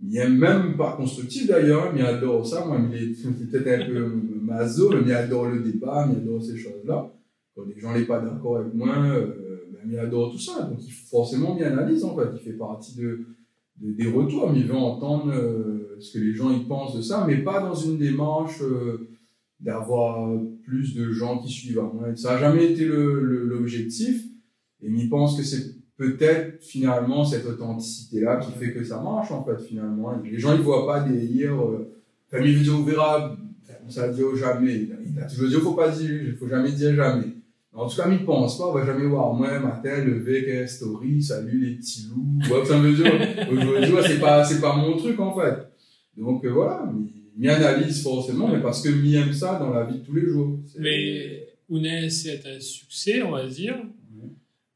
m'y 0.02 0.18
aime 0.18 0.38
même 0.38 0.76
pas 0.76 0.94
constructives 0.98 1.48
d'ailleurs, 1.48 1.94
m'y 1.94 2.02
adore 2.02 2.46
ça. 2.46 2.66
Moi, 2.66 2.80
il 2.92 3.04
est 3.12 3.24
peut-être 3.52 3.82
un 3.84 3.86
peu 3.88 4.22
maso, 4.42 4.90
mais 4.92 5.02
m'y 5.02 5.12
adore 5.14 5.46
le 5.50 5.62
débat, 5.62 6.08
m'y 6.08 6.18
adore 6.18 6.44
ces 6.44 6.58
choses-là. 6.58 7.14
Quand 7.56 7.64
les 7.74 7.80
gens 7.80 7.94
n'est 7.94 8.06
pas 8.06 8.20
d'accord 8.20 8.58
avec 8.58 8.74
moi, 8.74 8.96
euh, 9.06 9.28
ben, 9.72 9.90
m'y 9.90 9.98
adore 9.98 10.32
tout 10.32 10.40
ça. 10.40 10.64
Donc, 10.64 10.80
il 10.86 10.92
faut 10.92 11.08
forcément 11.20 11.56
m'y 11.56 11.64
analyse 11.64 12.04
en 12.04 12.16
fait. 12.18 12.28
Il 12.34 12.40
fait 12.40 12.58
partie 12.58 12.96
de, 12.98 13.26
de- 13.82 13.92
des 13.94 14.10
retours, 14.10 14.52
il 14.56 14.66
veut 14.66 14.76
entendre 14.76 15.32
euh, 15.34 15.96
ce 16.00 16.18
que 16.18 16.24
les 16.24 16.34
gens 16.34 16.52
y 16.52 16.66
pensent 16.66 16.96
de 16.98 17.02
ça, 17.02 17.24
mais 17.26 17.38
pas 17.38 17.62
dans 17.62 17.76
une 17.76 17.98
démarche 17.98 18.62
euh, 18.62 19.08
d'avoir 19.60 20.32
plus 20.64 20.96
de 20.96 21.12
gens 21.12 21.40
qui 21.40 21.52
suivent 21.52 21.82
moi. 21.94 22.16
Ça 22.16 22.34
n'a 22.34 22.40
jamais 22.40 22.72
été 22.72 22.86
l'objectif, 22.86 24.26
et 24.82 24.88
il 24.88 25.10
pense 25.10 25.38
que 25.38 25.44
c'est 25.44 25.76
peut-être 25.98 26.64
finalement 26.64 27.26
cette 27.26 27.46
authenticité-là 27.46 28.38
qui 28.38 28.52
fait 28.54 28.72
que 28.72 28.84
ça 28.84 29.02
marche 29.02 29.32
en 29.32 29.44
fait 29.44 29.62
finalement. 29.62 30.14
Les 30.24 30.40
gens 30.40 30.54
ils 30.54 30.62
voient 30.62 30.88
pas 30.88 31.02
des 31.02 31.26
hier, 31.26 31.54
euh, 31.54 31.92
dire 32.42 32.74
on 32.74 32.84
verra, 32.84 33.38
ça 33.90 34.08
dit 34.08 34.22
jamais. 34.36 34.88
Il 35.06 35.20
a, 35.20 35.26
toujours 35.26 35.50
dit 35.50 35.56
faut 35.56 35.74
pas 35.74 35.90
dire, 35.90 36.36
faut 36.40 36.48
jamais 36.48 36.72
dire 36.72 36.96
jamais. 36.96 37.34
En 37.74 37.88
tout 37.88 37.96
cas, 37.96 38.08
m'y 38.08 38.18
pense 38.20 38.58
pas, 38.58 38.68
on 38.68 38.74
va 38.74 38.86
jamais 38.86 39.06
voir 39.06 39.34
moi, 39.34 39.60
matin, 39.60 40.04
lever, 40.04 40.66
story, 40.68 41.22
salut 41.22 41.60
les 41.60 41.76
petits 41.76 42.10
loups, 42.10 42.54
ouais, 42.54 42.66
ça 42.66 42.80
veut 42.80 42.94
dire, 42.94 43.06
aujourd'hui, 43.52 43.96
c'est 44.06 44.20
pas, 44.20 44.44
pas 44.60 44.76
mon 44.76 44.98
truc, 44.98 45.20
en 45.20 45.34
fait. 45.40 45.70
Donc, 46.18 46.44
euh, 46.44 46.50
voilà, 46.50 46.92
m'y 46.92 47.19
analyse 47.48 48.04
forcément, 48.04 48.48
mais 48.50 48.62
parce 48.62 48.82
que 48.82 48.90
m'y 48.90 49.16
aime 49.16 49.32
ça 49.34 49.58
dans 49.60 49.70
la 49.72 49.86
vie 49.86 50.00
de 50.00 50.04
tous 50.06 50.14
les 50.16 50.26
jours. 50.28 50.60
Mais 50.78 51.48
Ounes 51.70 52.10
c'est 52.10 52.42
un 52.48 52.60
succès, 52.60 53.22
on 53.22 53.32
va 53.32 53.48
dire. 53.48 53.76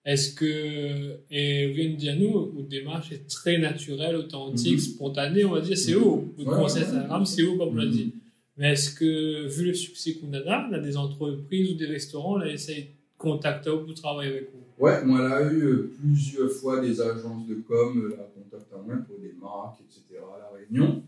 Est-ce 0.06 0.36
que, 0.36 1.20
et 1.32 1.68
dire 1.96 2.16
nous, 2.20 2.52
votre 2.54 2.68
démarche 2.68 3.12
est 3.14 3.26
très 3.28 3.58
naturelle, 3.58 4.18
authentique, 4.18 4.74
Mhm. 4.74 4.80
spontanée, 4.80 5.46
on 5.46 5.52
va 5.52 5.62
dire, 5.62 5.78
c'est 5.78 5.96
haut. 5.96 6.26
Votre 6.38 6.60
Ouais. 6.60 6.66
Instagram, 6.82 7.26
c'est 7.26 7.44
haut, 7.44 7.58
comme 7.58 7.70
on 7.70 7.76
l'a 7.76 7.86
Mhm. 7.86 7.92
dit. 7.92 8.14
Mais 8.58 8.74
est-ce 8.74 8.94
que, 8.94 9.48
vu 9.48 9.66
le 9.68 9.74
succès 9.74 10.16
qu'on 10.16 10.32
a 10.34 10.40
là, 10.72 10.80
des 10.80 10.98
entreprises 10.98 11.72
ou 11.72 11.76
des 11.76 11.86
restaurants, 11.86 12.38
là, 12.38 12.52
essayent 12.52 12.82
de 12.84 12.88
contacter 13.18 13.70
vous 13.70 13.86
pour 13.86 13.94
travailler 13.94 14.32
avec 14.32 14.50
vous? 14.54 14.84
Ouais, 14.86 15.04
moi, 15.06 15.22
a 15.38 15.42
eu 15.52 15.64
euh, 15.64 15.92
plusieurs 15.98 16.52
fois 16.52 16.82
des 16.82 17.00
agences 17.00 17.48
de 17.48 17.56
com, 17.66 17.98
euh, 17.98 18.10
la 18.18 18.24
contact 18.26 18.74
en 18.74 18.84
main 18.86 18.98
pour 19.08 19.18
des 19.20 19.34
marques, 19.42 19.80
etc. 19.86 20.20
à 20.36 20.38
La 20.40 20.50
Réunion. 20.60 21.02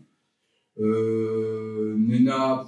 Euh, 0.78 1.94
Nena, 1.98 2.64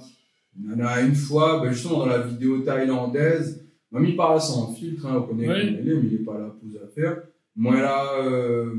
Nena, 0.57 1.01
une 1.01 1.15
fois, 1.15 1.61
ben 1.61 1.71
justement, 1.71 1.99
dans 1.99 2.05
la 2.07 2.21
vidéo 2.21 2.59
thaïlandaise, 2.59 3.65
m'a 3.91 3.99
mis 3.99 4.15
par 4.15 4.33
là 4.33 4.39
sans 4.39 4.73
filtre, 4.73 5.05
hein, 5.05 5.17
on 5.17 5.27
connaît 5.27 5.45
comment 5.45 5.57
il 5.57 5.89
est, 5.89 5.95
mais 5.95 6.07
il 6.07 6.11
n'est 6.11 6.25
pas 6.25 6.37
là 6.37 6.55
pour 6.59 6.83
affaire. 6.83 7.23
Moi, 7.55 7.79
là, 7.81 8.23
euh, 8.23 8.73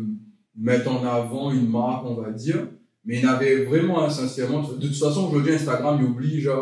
mettre 0.56 0.90
en 0.90 1.04
avant 1.04 1.52
une 1.52 1.68
marque, 1.68 2.04
on 2.06 2.14
va 2.14 2.30
dire, 2.30 2.68
mais 3.04 3.20
il 3.20 3.26
avait 3.26 3.64
vraiment, 3.64 4.04
hein, 4.04 4.10
sincèrement, 4.10 4.62
de 4.62 4.86
toute 4.86 4.96
façon, 4.96 5.28
aujourd'hui, 5.28 5.52
Instagram, 5.54 5.98
il 6.00 6.06
oblige 6.06 6.48
à, 6.48 6.58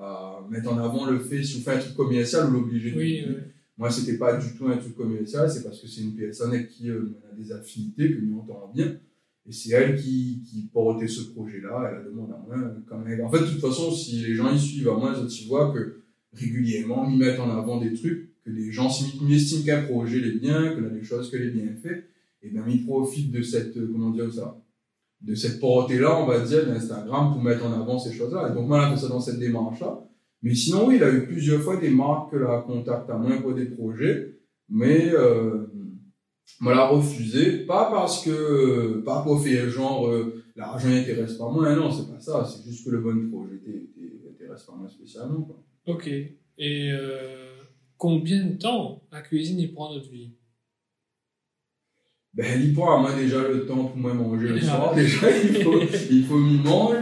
à 0.00 0.40
mettre 0.50 0.72
en 0.72 0.78
avant 0.78 1.06
le 1.06 1.18
fait, 1.18 1.42
si 1.42 1.58
on 1.58 1.60
fait 1.60 1.76
un 1.76 1.80
truc 1.80 1.94
commercial, 1.94 2.48
ou 2.48 2.52
l'obliger 2.52 2.94
Oui, 2.96 3.24
oui. 3.26 3.34
moi, 3.76 3.90
c'était 3.90 4.18
pas 4.18 4.36
du 4.36 4.54
tout 4.56 4.68
un 4.68 4.76
truc 4.76 4.96
commercial, 4.96 5.50
c'est 5.50 5.62
parce 5.62 5.80
que 5.80 5.86
c'est 5.86 6.02
une 6.02 6.14
personne 6.14 6.50
avec 6.52 6.68
qui 6.68 6.88
euh, 6.90 7.14
on 7.22 7.32
a 7.32 7.36
des 7.36 7.52
affinités, 7.52 8.12
que 8.12 8.20
nous 8.20 8.38
entendons 8.38 8.72
bien. 8.74 8.96
Et 9.48 9.52
c'est 9.52 9.70
elle 9.74 10.00
qui, 10.00 10.42
qui 10.46 10.68
portait 10.72 11.08
ce 11.08 11.30
projet-là, 11.32 11.90
elle 11.90 11.98
a 12.00 12.04
demandé 12.04 12.32
à 12.32 12.38
moi. 12.46 12.56
euh, 12.64 12.78
Quand 12.88 12.98
même. 12.98 13.20
En 13.22 13.28
fait, 13.28 13.40
de 13.40 13.46
toute 13.46 13.60
façon, 13.60 13.90
si 13.90 14.16
les 14.22 14.34
gens 14.34 14.52
y 14.52 14.58
suivent 14.58 14.88
à 14.88 14.96
moi, 14.96 15.14
ils 15.16 15.48
voient 15.48 15.72
que 15.72 16.02
régulièrement, 16.32 17.08
ils 17.10 17.18
mettent 17.18 17.40
en 17.40 17.50
avant 17.50 17.80
des 17.80 17.92
trucs, 17.92 18.30
que 18.44 18.50
les 18.50 18.72
gens 18.72 18.88
estiment 18.88 19.64
qu'un 19.64 19.82
projet 19.82 20.18
est 20.18 20.38
bien, 20.38 20.74
qu'il 20.74 20.84
a 20.84 20.88
des 20.88 21.02
choses 21.02 21.30
que 21.30 21.36
les 21.36 21.50
bien 21.50 21.74
fait, 21.82 22.04
et 22.42 22.50
bien 22.50 22.64
ils 22.68 22.84
profitent 22.84 23.30
de 23.32 23.42
cette, 23.42 23.76
euh, 23.76 23.88
comment 23.92 24.10
dire 24.10 24.32
ça, 24.32 24.60
de 25.20 25.34
cette 25.34 25.60
portée-là, 25.60 26.20
on 26.20 26.26
va 26.26 26.40
dire, 26.40 26.66
d'Instagram 26.66 27.32
pour 27.32 27.42
mettre 27.42 27.64
en 27.64 27.72
avant 27.72 27.98
ces 27.98 28.12
choses-là. 28.12 28.50
Et 28.50 28.54
donc, 28.54 28.66
moi, 28.66 28.78
on 28.78 28.82
a 28.82 28.90
fait 28.94 29.02
ça 29.02 29.08
dans 29.08 29.20
cette 29.20 29.38
démarche-là. 29.38 30.00
Mais 30.42 30.54
sinon, 30.54 30.88
oui, 30.88 30.96
il 30.96 31.04
a 31.04 31.12
eu 31.14 31.26
plusieurs 31.26 31.60
fois 31.62 31.76
des 31.76 31.90
marques 31.90 32.32
que 32.32 32.36
la 32.36 32.58
contacte 32.66 33.08
à 33.10 33.16
moi 33.16 33.36
pour 33.40 33.54
des 33.54 33.66
projets, 33.66 34.38
mais 34.68 35.12
euh, 35.14 35.61
moi 36.60 36.74
l'a 36.74 36.86
refusé, 36.86 37.64
pas 37.66 37.90
parce 37.90 38.24
que, 38.24 39.02
pas 39.04 39.22
pour 39.22 39.42
faire 39.42 39.68
genre, 39.68 40.06
euh, 40.06 40.44
l'argent 40.54 40.88
n'intéresse 40.88 41.34
pas 41.34 41.50
moi, 41.50 41.74
non, 41.74 41.90
c'est 41.90 42.10
pas 42.10 42.20
ça, 42.20 42.44
c'est 42.44 42.68
juste 42.68 42.84
que 42.84 42.90
le 42.90 43.00
bon 43.00 43.30
projet 43.30 43.60
n'intéresse 44.24 44.62
pas 44.62 44.74
moi 44.78 44.88
spécialement. 44.88 45.42
Quoi. 45.42 45.62
Ok. 45.86 46.06
Et 46.06 46.92
euh, 46.92 47.62
combien 47.96 48.44
de 48.44 48.58
temps 48.58 49.02
la 49.10 49.22
cuisine 49.22 49.58
y 49.58 49.68
prend 49.68 49.92
notre 49.92 50.10
vie? 50.10 50.32
Ben, 52.34 52.62
il 52.62 52.72
prend 52.72 52.96
à 52.96 53.00
moi 53.00 53.14
déjà 53.14 53.46
le 53.46 53.66
temps 53.66 53.84
pour 53.84 53.96
moi 53.96 54.14
manger 54.14 54.48
le 54.48 54.60
soir, 54.60 54.94
déjà, 54.94 55.36
il 55.36 55.62
faut, 55.62 55.80
il 56.10 56.24
faut 56.24 56.38
m'y 56.38 56.58
manger. 56.58 56.98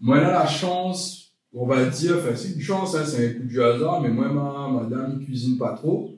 Moi, 0.00 0.20
là, 0.20 0.32
la 0.32 0.46
chance, 0.46 1.34
on 1.52 1.66
va 1.66 1.86
dire, 1.86 2.16
enfin, 2.18 2.34
c'est 2.34 2.54
une 2.54 2.60
chance, 2.60 2.94
hein, 2.94 3.04
c'est 3.06 3.28
un 3.28 3.32
coup 3.34 3.46
du 3.46 3.62
hasard, 3.62 4.02
mais 4.02 4.10
moi, 4.10 4.28
ma, 4.28 4.82
madame, 4.82 5.18
il 5.20 5.24
cuisine 5.24 5.56
pas 5.56 5.74
trop. 5.74 6.10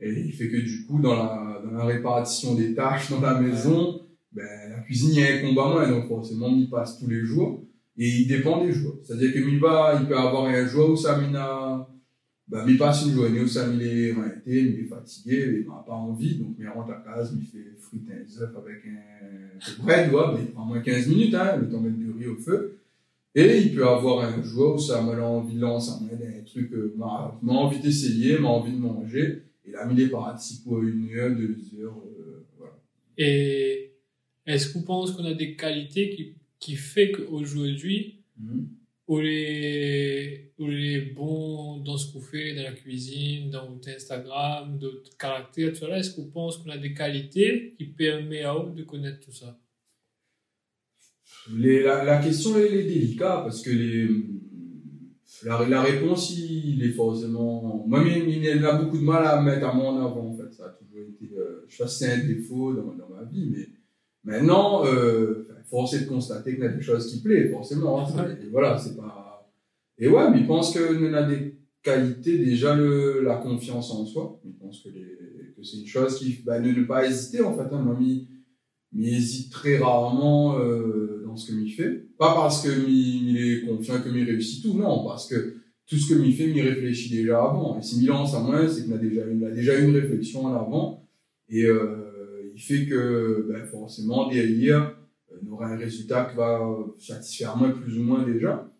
Et 0.00 0.10
il 0.10 0.32
fait 0.32 0.48
que 0.48 0.56
du 0.56 0.86
coup, 0.86 1.00
dans 1.00 1.14
la, 1.14 1.39
dans 1.64 1.78
la 1.78 1.84
répartition 1.84 2.54
des 2.54 2.74
tâches 2.74 3.10
dans 3.10 3.20
la 3.20 3.40
maison, 3.40 4.02
ben, 4.32 4.44
la 4.70 4.76
a 4.76 5.32
un 5.32 5.40
combat 5.40 5.68
moins, 5.68 5.88
donc 5.88 6.08
forcément, 6.08 6.48
il 6.48 6.68
passe 6.68 6.98
tous 6.98 7.08
les 7.08 7.24
jours. 7.24 7.64
Et 7.98 8.08
il 8.08 8.28
dépend 8.28 8.64
des 8.64 8.72
jours. 8.72 8.96
C'est-à-dire 9.02 9.32
que 9.32 9.38
il 9.38 9.58
va, 9.58 9.98
il 10.00 10.06
peut 10.06 10.16
avoir 10.16 10.46
un 10.46 10.66
jour 10.66 10.90
où 10.90 10.96
ça 10.96 11.18
m'ina, 11.18 11.86
ben, 12.48 12.64
il 12.66 12.78
passe 12.78 13.04
une 13.06 13.14
journée 13.14 13.40
où 13.40 13.46
ça 13.46 13.66
m'il 13.66 13.82
est 13.82 14.12
renté, 14.12 14.40
il 14.46 14.80
est 14.80 14.88
fatigué, 14.88 15.60
il 15.60 15.68
n'a 15.68 15.84
pas 15.86 15.92
envie, 15.92 16.36
donc 16.36 16.56
il 16.58 16.66
rentre 16.68 16.92
à 16.92 17.02
casa, 17.04 17.30
il 17.38 17.46
fait 17.46 17.76
friter 17.80 18.12
un 18.12 18.42
œuf 18.42 18.50
avec 18.56 18.82
un 18.86 19.82
bread, 19.82 20.12
ouais, 20.12 20.20
ben, 20.34 20.38
il 20.40 20.50
prend 20.52 20.64
moins 20.64 20.80
15 20.80 21.08
minutes, 21.08 21.34
hein, 21.34 21.56
le 21.60 21.68
temps 21.68 21.80
de 21.80 21.88
mettre 21.88 21.98
du 21.98 22.10
riz 22.10 22.26
au 22.26 22.36
feu. 22.36 22.80
Et 23.34 23.58
il 23.58 23.74
peut 23.74 23.86
avoir 23.86 24.24
un 24.24 24.42
jour 24.42 24.74
où 24.74 24.78
ça 24.78 25.00
m'a 25.02 25.12
envie 25.20 25.54
de 25.54 25.60
lancer 25.60 25.92
un 25.92 26.44
truc, 26.44 26.72
euh, 26.72 26.92
m'a 26.96 27.52
envie 27.52 27.78
d'essayer, 27.78 28.38
m'a 28.38 28.48
envie 28.48 28.72
de 28.72 28.78
manger. 28.78 29.44
Et 29.70 29.72
là, 29.72 29.88
il 29.90 30.00
est 30.00 30.08
parti 30.08 30.60
pour 30.64 30.82
une 30.82 31.08
heure, 31.14 31.30
deux 31.36 31.56
heures, 31.80 31.96
euh, 32.18 32.46
voilà. 32.58 32.74
Et 33.16 33.92
est-ce 34.46 34.68
que 34.68 34.74
vous 34.78 34.84
pensez 34.84 35.14
qu'on 35.14 35.24
a 35.24 35.34
des 35.34 35.54
qualités 35.54 36.10
qui, 36.10 36.34
qui 36.58 36.74
fait 36.76 37.12
qu'aujourd'hui, 37.12 38.16
Mhm. 38.38 38.68
on 39.06 39.20
est, 39.22 40.52
on 40.58 40.70
est 40.70 41.00
bon 41.14 41.78
dans 41.78 41.98
ce 41.98 42.10
qu'on 42.12 42.20
fait, 42.20 42.54
dans 42.54 42.62
la 42.62 42.72
cuisine, 42.72 43.50
dans 43.50 43.68
votre 43.70 43.88
Instagram, 43.90 44.78
d'autres 44.78 45.14
caractères, 45.18 45.72
tout 45.72 45.80
ça 45.80 45.98
est-ce 45.98 46.12
que 46.16 46.22
vous 46.22 46.30
pensez 46.30 46.60
qu'on 46.62 46.70
a 46.70 46.78
des 46.78 46.94
qualités 46.94 47.74
qui 47.76 47.84
permettent 47.86 48.46
à 48.46 48.54
vous 48.54 48.74
de 48.74 48.82
connaître 48.84 49.20
tout 49.20 49.32
ça? 49.32 49.58
Les, 51.52 51.82
la, 51.82 52.04
la 52.04 52.22
question, 52.22 52.56
elle 52.56 52.74
est 52.74 52.84
délicate 52.84 53.44
parce 53.44 53.62
que 53.62 53.70
les, 53.70 54.08
la, 55.44 55.66
la 55.68 55.82
réponse, 55.82 56.36
il 56.38 56.82
est 56.82 56.92
forcément. 56.92 57.84
Moi, 57.86 58.02
il, 58.06 58.28
il 58.44 58.64
a 58.64 58.74
beaucoup 58.76 58.98
de 58.98 59.04
mal 59.04 59.24
à 59.26 59.40
mettre 59.40 59.66
à 59.66 59.72
moi 59.74 59.90
en 59.92 59.96
avant, 59.96 60.28
en 60.28 60.34
fait. 60.36 60.52
Ça 60.52 60.66
a 60.66 60.68
toujours 60.70 61.00
été. 61.08 61.34
Euh, 61.36 61.64
je 61.68 61.76
sais 61.76 61.82
pas 61.82 61.88
si 61.88 61.98
c'est 62.04 62.12
un 62.12 62.26
défaut 62.26 62.72
dans, 62.74 62.94
dans 62.94 63.08
ma 63.08 63.24
vie, 63.24 63.50
mais 63.52 63.68
maintenant, 64.24 64.84
euh, 64.86 65.48
force 65.64 65.94
est 65.94 66.00
de 66.00 66.08
constater 66.08 66.54
qu'il 66.54 66.64
y 66.64 66.66
a 66.66 66.70
des 66.72 66.82
choses 66.82 67.10
qui 67.10 67.22
plaisent, 67.22 67.50
forcément. 67.52 68.00
hein. 68.00 68.36
Et 68.42 68.48
voilà, 68.48 68.76
c'est 68.76 68.96
pas. 68.96 69.50
Et 69.98 70.08
ouais, 70.08 70.30
mais 70.30 70.40
il 70.40 70.46
pense 70.46 70.76
qu'on 70.76 71.12
a 71.14 71.22
des 71.22 71.58
qualités, 71.82 72.38
déjà 72.38 72.74
le, 72.74 73.22
la 73.22 73.36
confiance 73.36 73.90
en 73.92 74.04
soi. 74.04 74.40
Il 74.44 74.54
pense 74.54 74.82
que, 74.82 74.88
que 74.88 75.62
c'est 75.62 75.78
une 75.78 75.86
chose 75.86 76.18
qui. 76.18 76.42
Bah, 76.44 76.58
ne, 76.60 76.70
ne 76.72 76.84
pas 76.84 77.06
hésiter, 77.06 77.42
en 77.42 77.54
fait. 77.56 77.72
Hein. 77.74 77.80
Moi, 77.82 77.96
m'y 77.98 79.08
hésite 79.14 79.52
très 79.52 79.78
rarement 79.78 80.58
euh, 80.58 81.19
ce 81.36 81.50
que 81.50 81.56
m'y 81.56 81.70
fait. 81.70 82.06
Pas 82.18 82.34
parce 82.34 82.62
que 82.62 82.86
m'y 82.86 83.36
est 83.36 83.66
confiant 83.66 84.00
que 84.00 84.08
m'y 84.08 84.24
réussit 84.24 84.62
tout, 84.62 84.74
non, 84.74 85.04
parce 85.04 85.28
que 85.28 85.56
tout 85.86 85.96
ce 85.96 86.12
que 86.12 86.18
m'y 86.18 86.32
fait, 86.32 86.46
m'y 86.46 86.60
réfléchit 86.60 87.10
déjà 87.10 87.42
avant. 87.42 87.78
Et 87.78 87.82
si 87.82 87.98
m'y 87.98 88.06
lance 88.06 88.34
à 88.34 88.40
moi, 88.40 88.68
c'est 88.68 88.84
qu'il 88.84 88.92
a 88.92 88.98
déjà, 88.98 89.22
il 89.30 89.44
a 89.44 89.50
déjà 89.50 89.78
une 89.78 89.94
réflexion 89.94 90.46
en 90.46 90.54
avant. 90.54 91.08
Et 91.48 91.64
euh, 91.64 92.52
il 92.54 92.60
fait 92.60 92.86
que 92.86 93.46
ben, 93.48 93.64
forcément, 93.64 94.28
derrière, 94.28 94.96
euh, 95.32 95.36
on 95.46 95.52
aura 95.52 95.66
un 95.66 95.76
résultat 95.76 96.26
qui 96.26 96.36
va 96.36 96.60
satisfaire 96.98 97.56
moi 97.56 97.70
plus 97.70 97.98
ou 97.98 98.02
moins 98.02 98.24
déjà. 98.24 98.70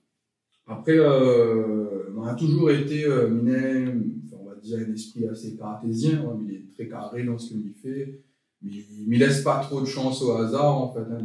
Après, 0.67 0.99
euh, 0.99 2.13
on 2.17 2.23
a 2.23 2.35
toujours 2.35 2.71
été 2.71 3.05
euh, 3.05 3.29
on 3.29 4.45
va 4.45 4.55
dire 4.63 4.79
un 4.79 4.93
esprit 4.93 5.27
assez 5.27 5.57
cartésien, 5.57 6.21
hein, 6.21 6.39
il 6.47 6.55
est 6.55 6.73
très 6.75 6.89
carré 6.89 7.25
dans 7.25 7.39
ce 7.39 7.55
m'y 7.55 7.73
fait 7.73 8.21
mais 8.63 8.71
il 8.73 9.09
ne 9.09 9.19
laisse 9.19 9.43
pas 9.43 9.61
trop 9.61 9.81
de 9.81 9.87
chance 9.87 10.23
au 10.23 10.33
hasard 10.33 10.77
en 10.77 10.93
fait 10.93 11.01
hein, 11.01 11.19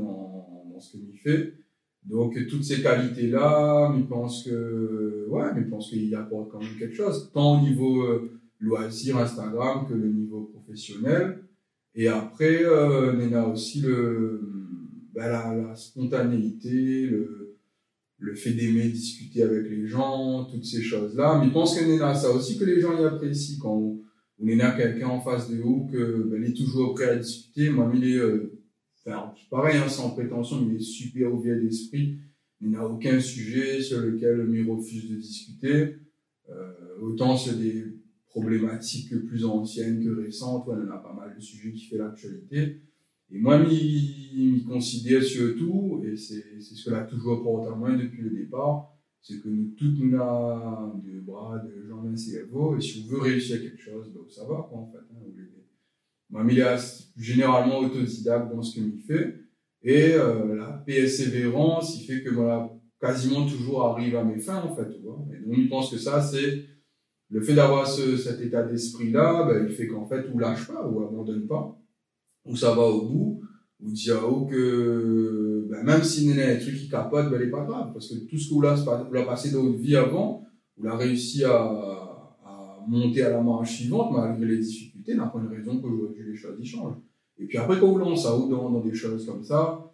dans 0.75 0.81
ce 0.81 0.97
qu'il 0.97 1.17
fait. 1.17 1.53
Donc 2.03 2.37
toutes 2.47 2.63
ces 2.63 2.81
qualités 2.83 3.27
là, 3.27 3.93
il 3.97 4.05
pense 4.05 4.43
que 4.43 5.25
ouais, 5.29 5.53
mais 5.55 5.63
pense 5.63 5.89
qu'il 5.89 6.13
apporte 6.13 6.51
quand 6.51 6.59
même 6.59 6.77
quelque 6.77 6.93
chose, 6.93 7.31
tant 7.33 7.59
au 7.59 7.67
niveau 7.67 8.03
euh, 8.03 8.39
loisir 8.59 9.17
Instagram 9.17 9.87
que 9.89 9.93
le 9.93 10.09
niveau 10.09 10.51
professionnel. 10.53 11.39
Et 11.95 12.07
après, 12.07 12.63
euh, 12.63 13.13
on 13.17 13.33
a 13.33 13.47
aussi 13.47 13.81
le 13.81 14.41
ben, 15.13 15.29
la, 15.29 15.75
spontanéité, 15.75 17.07
le 17.07 17.41
le 18.17 18.33
fait 18.33 18.51
d'aimer 18.51 18.87
discuter 18.89 19.43
avec 19.43 19.69
les 19.69 19.87
gens, 19.87 20.45
toutes 20.45 20.65
ces 20.65 20.81
choses 20.81 21.15
là. 21.15 21.41
Mais 21.43 21.51
pense 21.51 21.77
qu'on 21.77 21.99
a 22.01 22.13
ça 22.13 22.31
aussi 22.31 22.57
que 22.57 22.65
les 22.65 22.79
gens 22.79 22.97
y 22.97 23.03
apprécient 23.03 23.57
quand 23.61 23.75
on, 23.75 23.99
on 24.39 24.47
est 24.47 24.55
là 24.55 24.71
quelqu'un 24.71 25.07
en 25.07 25.21
face 25.21 25.49
de 25.49 25.57
vous 25.57 25.87
que 25.91 26.27
ben, 26.29 26.43
est 26.43 26.55
toujours 26.55 26.93
prêt 26.93 27.09
à 27.09 27.15
discuter. 27.15 27.69
Moi, 27.69 27.91
il 27.93 28.03
est, 28.05 28.17
euh, 28.17 28.54
enfin, 29.05 29.33
c'est 29.37 29.49
pareil, 29.49 29.77
hein, 29.77 29.87
sans 29.87 30.11
prétention, 30.11 30.61
mais 30.61 30.75
il 30.75 30.77
est 30.77 30.83
super 30.83 31.33
ouvert 31.33 31.59
d'esprit. 31.59 32.17
Il 32.61 32.71
n'a 32.71 32.87
aucun 32.87 33.19
sujet 33.19 33.81
sur 33.81 33.99
lequel 33.99 34.47
il 34.51 34.69
refuse 34.69 35.09
de 35.09 35.15
discuter. 35.15 35.97
Euh, 36.49 36.73
autant 37.01 37.35
sur 37.35 37.57
des 37.57 37.83
problématiques 38.27 39.15
plus 39.25 39.45
anciennes 39.45 40.03
que 40.03 40.09
récentes, 40.09 40.67
ouais, 40.67 40.75
on 40.75 40.91
a 40.91 40.97
pas 40.97 41.13
mal 41.13 41.35
de 41.35 41.41
sujets 41.41 41.71
qui 41.71 41.85
fait 41.85 41.97
l'actualité. 41.97 42.81
Et 43.31 43.39
moi, 43.39 43.57
il 43.69 44.63
considère 44.67 45.23
surtout, 45.23 46.03
et 46.05 46.15
c'est 46.15 46.59
c'est 46.59 46.75
ce 46.75 46.85
que 46.85 46.91
l'a 46.91 47.03
toujours 47.03 47.41
porté 47.41 47.69
à 47.69 47.75
moi 47.75 47.95
depuis 47.95 48.21
le 48.21 48.29
départ, 48.29 48.95
c'est 49.21 49.41
que 49.41 49.49
nous 49.49 49.71
toutes 49.75 49.97
nous 49.99 50.15
avons 50.15 50.99
deux 50.99 51.21
bras, 51.21 51.57
deux 51.59 51.87
jambes, 51.87 52.07
un 52.11 52.15
cerveau, 52.15 52.77
et 52.77 52.81
si 52.81 53.03
on 53.03 53.11
veut 53.11 53.21
réussir 53.21 53.59
quelque 53.59 53.81
chose, 53.81 54.13
donc 54.13 54.29
ça 54.29 54.43
va, 54.43 54.67
quoi, 54.69 54.79
en 54.79 54.91
fait. 54.91 54.99
Hein, 54.99 55.44
Moi, 56.29 56.43
il 56.49 56.59
est 56.59 57.11
généralement 57.17 57.79
autodidacte 57.79 58.53
dans 58.53 58.61
ce 58.61 58.73
qu'il 58.73 58.99
fait, 59.01 59.35
et 59.83 60.13
euh, 60.13 60.55
la 60.55 60.71
persévérance, 60.85 61.99
il 61.99 62.05
fait 62.05 62.23
que 62.23 62.31
voilà, 62.31 62.69
quasiment 62.99 63.45
toujours 63.47 63.85
arrive 63.85 64.15
à 64.15 64.23
mes 64.23 64.39
fins, 64.39 64.63
en 64.63 64.75
fait. 64.75 64.89
Tu 64.89 65.01
vois 65.01 65.23
et 65.31 65.45
donc, 65.45 65.55
il 65.57 65.69
pense 65.69 65.91
que 65.91 65.97
ça, 65.97 66.21
c'est 66.21 66.65
le 67.29 67.41
fait 67.41 67.53
d'avoir 67.53 67.87
ce, 67.87 68.17
cet 68.17 68.41
état 68.41 68.63
d'esprit-là, 68.63 69.45
ben, 69.45 69.67
il 69.67 69.75
fait 69.75 69.87
qu'en 69.87 70.05
fait, 70.05 70.25
ou 70.33 70.39
lâche 70.39 70.67
pas, 70.67 70.87
ou 70.87 71.03
abandonne 71.03 71.47
pas, 71.47 71.77
ou 72.45 72.55
ça 72.55 72.73
va 72.73 72.83
au 72.83 73.07
bout, 73.07 73.41
ou 73.79 73.91
dit 73.91 74.11
à 74.11 74.23
haut 74.25 74.45
que 74.45 75.67
ben, 75.69 75.83
même 75.83 76.03
s'il 76.03 76.35
y 76.35 76.41
a 76.41 76.49
un 76.49 76.57
truc 76.57 76.75
qui 76.75 76.89
capote, 76.89 77.29
ben, 77.29 77.39
il 77.39 77.45
n'est 77.45 77.51
pas 77.51 77.65
grave, 77.65 77.91
parce 77.93 78.09
que 78.09 78.15
tout 78.27 78.37
ce 78.37 78.49
que 78.49 78.53
vous 78.53 78.61
l'avez 78.61 79.25
passé 79.25 79.51
dans 79.51 79.63
votre 79.63 79.79
vie 79.79 79.95
avant, 79.95 80.45
vous 80.77 80.85
l'avez 80.85 81.05
réussi 81.05 81.43
à, 81.43 81.55
à, 81.55 82.85
monter 82.87 83.23
à 83.23 83.29
la 83.29 83.41
marche 83.41 83.75
suivante, 83.77 84.11
malgré 84.13 84.45
les 84.45 84.59
difficultés, 84.59 84.94
pas 85.13 85.39
une 85.39 85.55
raison 85.55 85.79
qu'aujourd'hui 85.79 86.23
les 86.27 86.35
choses 86.35 86.57
y 86.59 86.65
changent. 86.65 86.97
Et 87.37 87.45
puis 87.45 87.57
après, 87.57 87.79
quand 87.79 87.87
vous 87.91 87.97
lancez 87.97 88.27
à 88.27 88.31
dans, 88.31 88.69
dans 88.69 88.79
des 88.81 88.93
choses 88.93 89.25
comme 89.25 89.43
ça, 89.43 89.85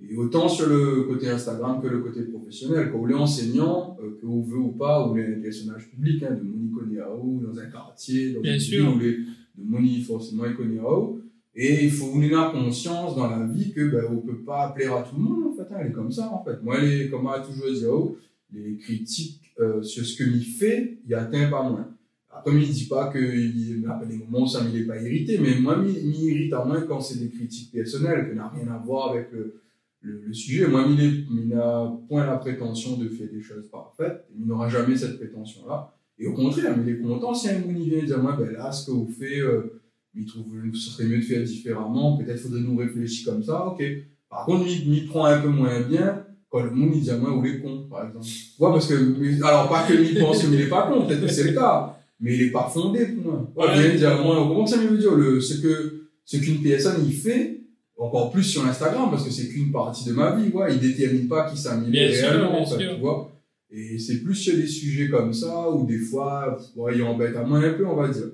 et 0.00 0.16
autant 0.16 0.48
sur 0.48 0.68
le 0.68 1.04
côté 1.04 1.28
Instagram 1.28 1.80
que 1.82 1.88
le 1.88 1.98
côté 2.00 2.22
professionnel. 2.22 2.90
Quand 2.92 2.98
vous 2.98 3.08
êtes 3.08 3.16
enseignant, 3.16 3.96
euh, 4.00 4.16
que 4.20 4.26
vous 4.26 4.42
voulez 4.44 4.62
ou 4.62 4.72
pas, 4.72 5.06
vous 5.06 5.18
êtes 5.18 5.38
un 5.38 5.40
personnage 5.40 5.90
public, 5.90 6.22
hein, 6.22 6.34
de 6.34 6.42
Moni 6.42 6.70
Koniao, 6.70 7.40
dans 7.44 7.58
un 7.58 7.66
quartier, 7.66 8.32
dans 8.32 8.40
Bien 8.40 8.54
une 8.54 8.60
sûr. 8.60 8.96
ville, 8.96 9.26
de 9.56 9.64
Moni 9.64 10.00
forcément 10.02 10.44
Koniao. 10.56 11.20
Et 11.54 11.84
il 11.84 11.90
faut 11.90 12.06
vous 12.06 12.22
avoir 12.22 12.52
conscience 12.52 13.16
dans 13.16 13.28
la 13.28 13.44
vie 13.46 13.72
que 13.72 13.90
ben, 13.90 14.04
on 14.12 14.18
peut 14.18 14.38
pas 14.44 14.70
plaire 14.70 14.94
à 14.94 15.02
tout 15.02 15.16
le 15.16 15.22
monde, 15.22 15.44
en 15.48 15.52
fait. 15.52 15.62
Hein, 15.62 15.78
elle 15.80 15.88
est 15.88 15.92
comme 15.92 16.12
ça, 16.12 16.32
en 16.32 16.44
fait. 16.44 16.62
Moi, 16.62 16.80
les, 16.80 17.10
comme 17.10 17.26
on 17.26 17.30
a 17.30 17.40
toujours 17.40 17.66
dit, 17.66 17.84
oh, 17.86 18.16
les 18.52 18.76
critiques 18.76 19.52
euh, 19.58 19.82
sur 19.82 20.06
ce 20.06 20.16
que 20.16 20.30
m'y 20.30 20.44
fait, 20.44 20.98
il 21.06 21.14
atteint 21.14 21.50
pas 21.50 21.68
moins. 21.68 21.88
Après, 22.30 22.54
il 22.54 22.70
dit 22.70 22.86
pas 22.86 23.08
que 23.08 23.18
il 23.18 23.80
y 23.80 23.86
a 23.86 24.04
des 24.04 24.16
moments 24.16 24.42
où 24.42 24.46
ça 24.46 24.60
est 24.74 24.82
pas 24.82 25.00
irrité, 25.00 25.38
mais 25.38 25.58
moi, 25.58 25.76
m'y 25.76 25.92
irrite 25.92 26.52
à 26.52 26.64
moins 26.64 26.82
quand 26.82 27.00
c'est 27.00 27.18
des 27.18 27.30
critiques 27.30 27.72
personnelles, 27.72 28.28
que 28.28 28.34
n'a 28.34 28.48
rien 28.48 28.68
à 28.68 28.78
voir 28.78 29.12
avec 29.12 29.30
le, 29.32 29.62
le, 30.02 30.32
sujet. 30.32 30.68
Moi, 30.68 30.84
il 30.88 31.48
n'a 31.48 31.92
point 32.08 32.26
la 32.26 32.36
prétention 32.36 32.96
de 32.96 33.08
faire 33.08 33.28
des 33.32 33.40
choses 33.40 33.68
parfaites. 33.70 34.26
Il 34.38 34.46
n'aura 34.46 34.68
jamais 34.68 34.96
cette 34.96 35.18
prétention-là. 35.18 35.94
Et 36.18 36.26
au 36.26 36.34
contraire, 36.34 36.74
il 36.80 36.88
est 36.88 36.98
content 36.98 37.32
si 37.32 37.48
un 37.48 37.60
Mouni 37.60 37.88
vient 37.88 38.02
dire, 38.02 38.22
moi, 38.22 38.36
ben 38.38 38.52
là, 38.52 38.70
ce 38.72 38.86
que 38.86 38.90
vous 38.90 39.08
faites, 39.08 39.40
euh, 39.40 39.80
il 40.14 40.26
trouve, 40.26 40.52
ce 40.74 40.90
serait 40.90 41.04
mieux 41.04 41.18
de 41.18 41.22
faire 41.22 41.42
différemment. 41.42 42.16
Peut-être 42.16 42.40
faudrait 42.40 42.60
nous 42.60 42.76
réfléchir 42.76 43.32
comme 43.32 43.42
ça. 43.42 43.66
Ok. 43.66 43.82
Par 44.28 44.44
contre, 44.44 44.66
il, 44.66 44.92
il 44.92 45.06
prend 45.06 45.24
un 45.26 45.40
peu 45.40 45.48
moins 45.48 45.80
bien 45.80 46.24
quand 46.50 46.62
le 46.62 46.70
monde 46.70 46.90
il 46.94 47.02
dit, 47.02 47.10
moi, 47.20 47.30
vous 47.30 47.42
les 47.42 47.60
con, 47.60 47.86
par 47.88 48.06
exemple. 48.06 48.26
Ouais, 48.58 48.70
parce 48.70 48.86
que, 48.86 49.44
alors, 49.44 49.68
pas 49.68 49.86
que 49.86 49.92
lui 49.92 50.18
pense 50.18 50.40
qu'il 50.40 50.50
n'est 50.50 50.66
pas 50.66 50.90
con, 50.90 51.06
peut-être 51.06 51.20
que 51.20 51.32
c'est 51.32 51.50
le 51.50 51.52
cas. 51.52 51.97
Mais 52.20 52.34
il 52.34 52.42
est 52.42 52.50
pas 52.50 52.68
fondé 52.68 53.06
pour 53.06 53.24
moi. 53.32 53.52
Ouais, 53.56 53.66
Ouais. 53.66 53.72
il 53.76 53.82
vient 53.96 54.14
dire, 54.16 54.24
moi, 54.24 54.36
comment 54.48 54.66
ça 54.66 54.76
veut 54.78 54.96
dire, 54.98 55.14
le, 55.14 55.40
ce 55.40 55.60
que, 55.60 56.08
ce 56.24 56.36
qu'une 56.38 56.60
PSN, 56.62 57.04
il 57.06 57.12
fait, 57.12 57.60
encore 57.96 58.30
plus 58.30 58.44
sur 58.44 58.64
Instagram 58.64 59.10
parce 59.10 59.24
que 59.24 59.30
c'est 59.32 59.48
qu'une 59.48 59.72
partie 59.72 60.04
de 60.08 60.12
ma 60.12 60.36
vie 60.36 60.50
ouais 60.52 60.72
il 60.72 60.78
détermine 60.78 61.26
pas 61.26 61.50
qui 61.50 61.56
s'améliore 61.60 61.90
Bien 61.90 62.12
sûr, 62.16 62.28
réellement 62.28 62.50
bien 62.52 62.60
en 62.60 62.66
fait, 62.66 62.94
tu 62.94 63.00
vois 63.00 63.32
et 63.70 63.98
c'est 63.98 64.20
plus 64.22 64.36
sur 64.36 64.54
des 64.54 64.68
sujets 64.68 65.08
comme 65.08 65.32
ça 65.32 65.68
où 65.68 65.84
des 65.84 65.98
fois 65.98 66.56
ouais, 66.76 66.92
il 66.94 67.02
embête 67.02 67.34
à 67.34 67.42
moins 67.42 67.60
un 67.60 67.72
peu 67.72 67.84
on 67.84 67.96
va 67.96 68.06
dire 68.08 68.30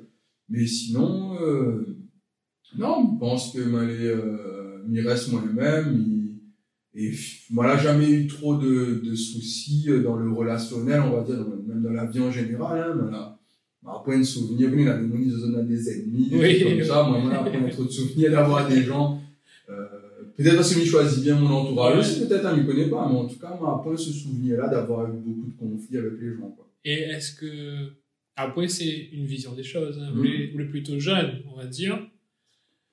mais 0.51 0.67
sinon 0.67 1.39
euh, 1.41 1.97
non 2.77 3.13
je 3.15 3.19
pense 3.19 3.53
que 3.55 3.61
moi 3.65 3.85
les 3.87 4.05
euh, 4.07 4.83
m'y 4.87 5.01
reste 5.01 5.33
moi-même 5.33 5.95
il- 5.99 6.25
et 6.97 7.13
moi 7.51 7.67
là 7.67 7.79
jamais 7.79 8.11
eu 8.11 8.27
trop 8.27 8.57
de, 8.57 9.01
de 9.03 9.15
soucis 9.15 9.87
euh, 9.89 10.03
dans 10.03 10.17
le 10.17 10.31
relationnel 10.31 11.01
on 11.01 11.17
va 11.17 11.23
dire 11.25 11.43
même 11.67 11.83
dans 11.83 11.91
la 11.93 12.05
vie 12.05 12.21
en 12.21 12.31
général 12.31 13.11
hein, 13.15 13.34
bah, 13.85 13.93
après 14.01 14.19
de 14.19 14.23
souvenirs, 14.23 14.71
oui, 14.73 14.85
la 14.85 14.97
démonie 14.97 15.27
de 15.31 15.37
zone 15.39 15.57
a 15.57 15.63
des 15.63 15.91
ennemis, 15.91 16.29
des 16.31 16.37
Oui. 16.39 16.61
trucs 16.61 16.79
comme 16.79 16.85
ça. 16.87 17.03
Moi, 17.05 17.19
moi, 17.19 17.35
après, 17.35 17.71
trop 17.71 17.85
de 17.85 17.91
souvenirs 17.91 18.31
d'avoir 18.31 18.69
des 18.69 18.83
gens 18.83 19.21
euh, 19.71 19.75
peut-être 20.37 20.57
parce 20.57 20.75
que 20.75 20.81
je 20.81 20.87
choisis 20.87 21.23
bien 21.23 21.37
mon 21.37 21.49
entourage 21.51 21.95
Ouais. 21.95 22.01
aussi, 22.01 22.27
peut-être 22.27 22.47
on 22.53 22.57
ne 22.57 22.63
connaît 22.65 22.89
pas, 22.89 23.09
mais 23.11 23.19
en 23.19 23.27
tout 23.27 23.39
cas, 23.39 23.57
moi, 23.61 23.77
après 23.81 23.97
ce 23.97 24.11
souvenir-là 24.13 24.69
d'avoir 24.69 25.07
eu 25.09 25.17
beaucoup 25.19 25.49
de 25.51 25.57
conflits 25.59 25.99
avec 25.99 26.13
les 26.21 26.31
gens. 26.35 26.51
Quoi. 26.57 26.69
Et 26.85 27.01
est-ce 27.01 27.35
que. 27.35 27.93
Après, 28.37 28.67
c'est 28.69 29.09
une 29.13 29.27
vision 29.27 29.53
des 29.55 29.63
choses. 29.63 29.99
Hein. 30.03 30.11
Vous, 30.15 30.25
êtes, 30.25 30.53
vous 30.53 30.61
êtes 30.61 30.71
plutôt 30.71 30.99
jeune, 30.99 31.43
on 31.53 31.57
va 31.57 31.67
dire. 31.67 31.99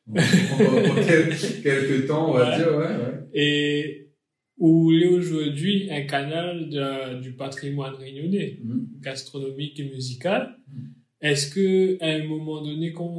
Bon, 0.08 0.16
quelques 1.64 2.08
temps, 2.08 2.30
on 2.30 2.34
va 2.34 2.50
Ouais. 2.50 2.58
dire, 2.58 2.68
ouais, 2.68 2.78
ouais. 2.86 3.30
Et 3.34 4.11
où 4.66 4.92
il 4.94 5.02
est 5.04 5.14
aujourd'hui 5.20 5.90
un 5.92 6.04
canal 6.16 6.70
de- 6.76 7.20
du 7.26 7.32
patrimoine 7.34 7.96
réunionnais, 7.96 8.60
Mhm. 8.64 8.88
gastronomique 9.08 9.80
et 9.80 9.86
musical. 9.96 10.42
Mhm. 10.68 10.94
Est-ce 11.30 11.46
que 11.56 11.98
à 12.02 12.10
un 12.20 12.24
moment 12.34 12.62
donné, 12.68 12.88
quand 12.94 13.12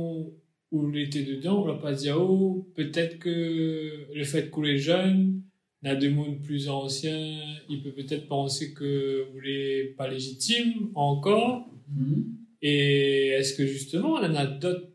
où 0.75 0.91
il 0.91 0.99
était 1.09 1.25
dedans, 1.33 1.57
on 1.63 1.67
va 1.67 1.75
pas 1.87 1.93
dire 2.03 2.17
oh 2.19 2.67
peut-être 2.77 3.19
que 3.19 4.07
le 4.15 4.25
fait 4.25 4.49
qu'on 4.51 4.65
est 4.65 4.79
jeune, 4.79 5.43
a 5.85 5.97
des 5.97 6.11
mondes 6.11 6.41
plus 6.49 6.69
anciens, 6.69 7.29
il 7.69 7.83
peut 7.83 7.91
peut-être 8.01 8.27
penser 8.29 8.73
que 8.73 9.27
vous 9.33 9.41
n'êtes 9.47 9.97
pas 9.97 10.09
légitime 10.09 10.91
encore. 10.95 11.69
Mhm. 11.91 12.25
Et 12.63 13.27
est-ce 13.37 13.53
que 13.57 13.67
justement, 13.67 14.11
on 14.13 14.23
en 14.31 14.35
a 14.45 14.47
d'autres, 14.47 14.89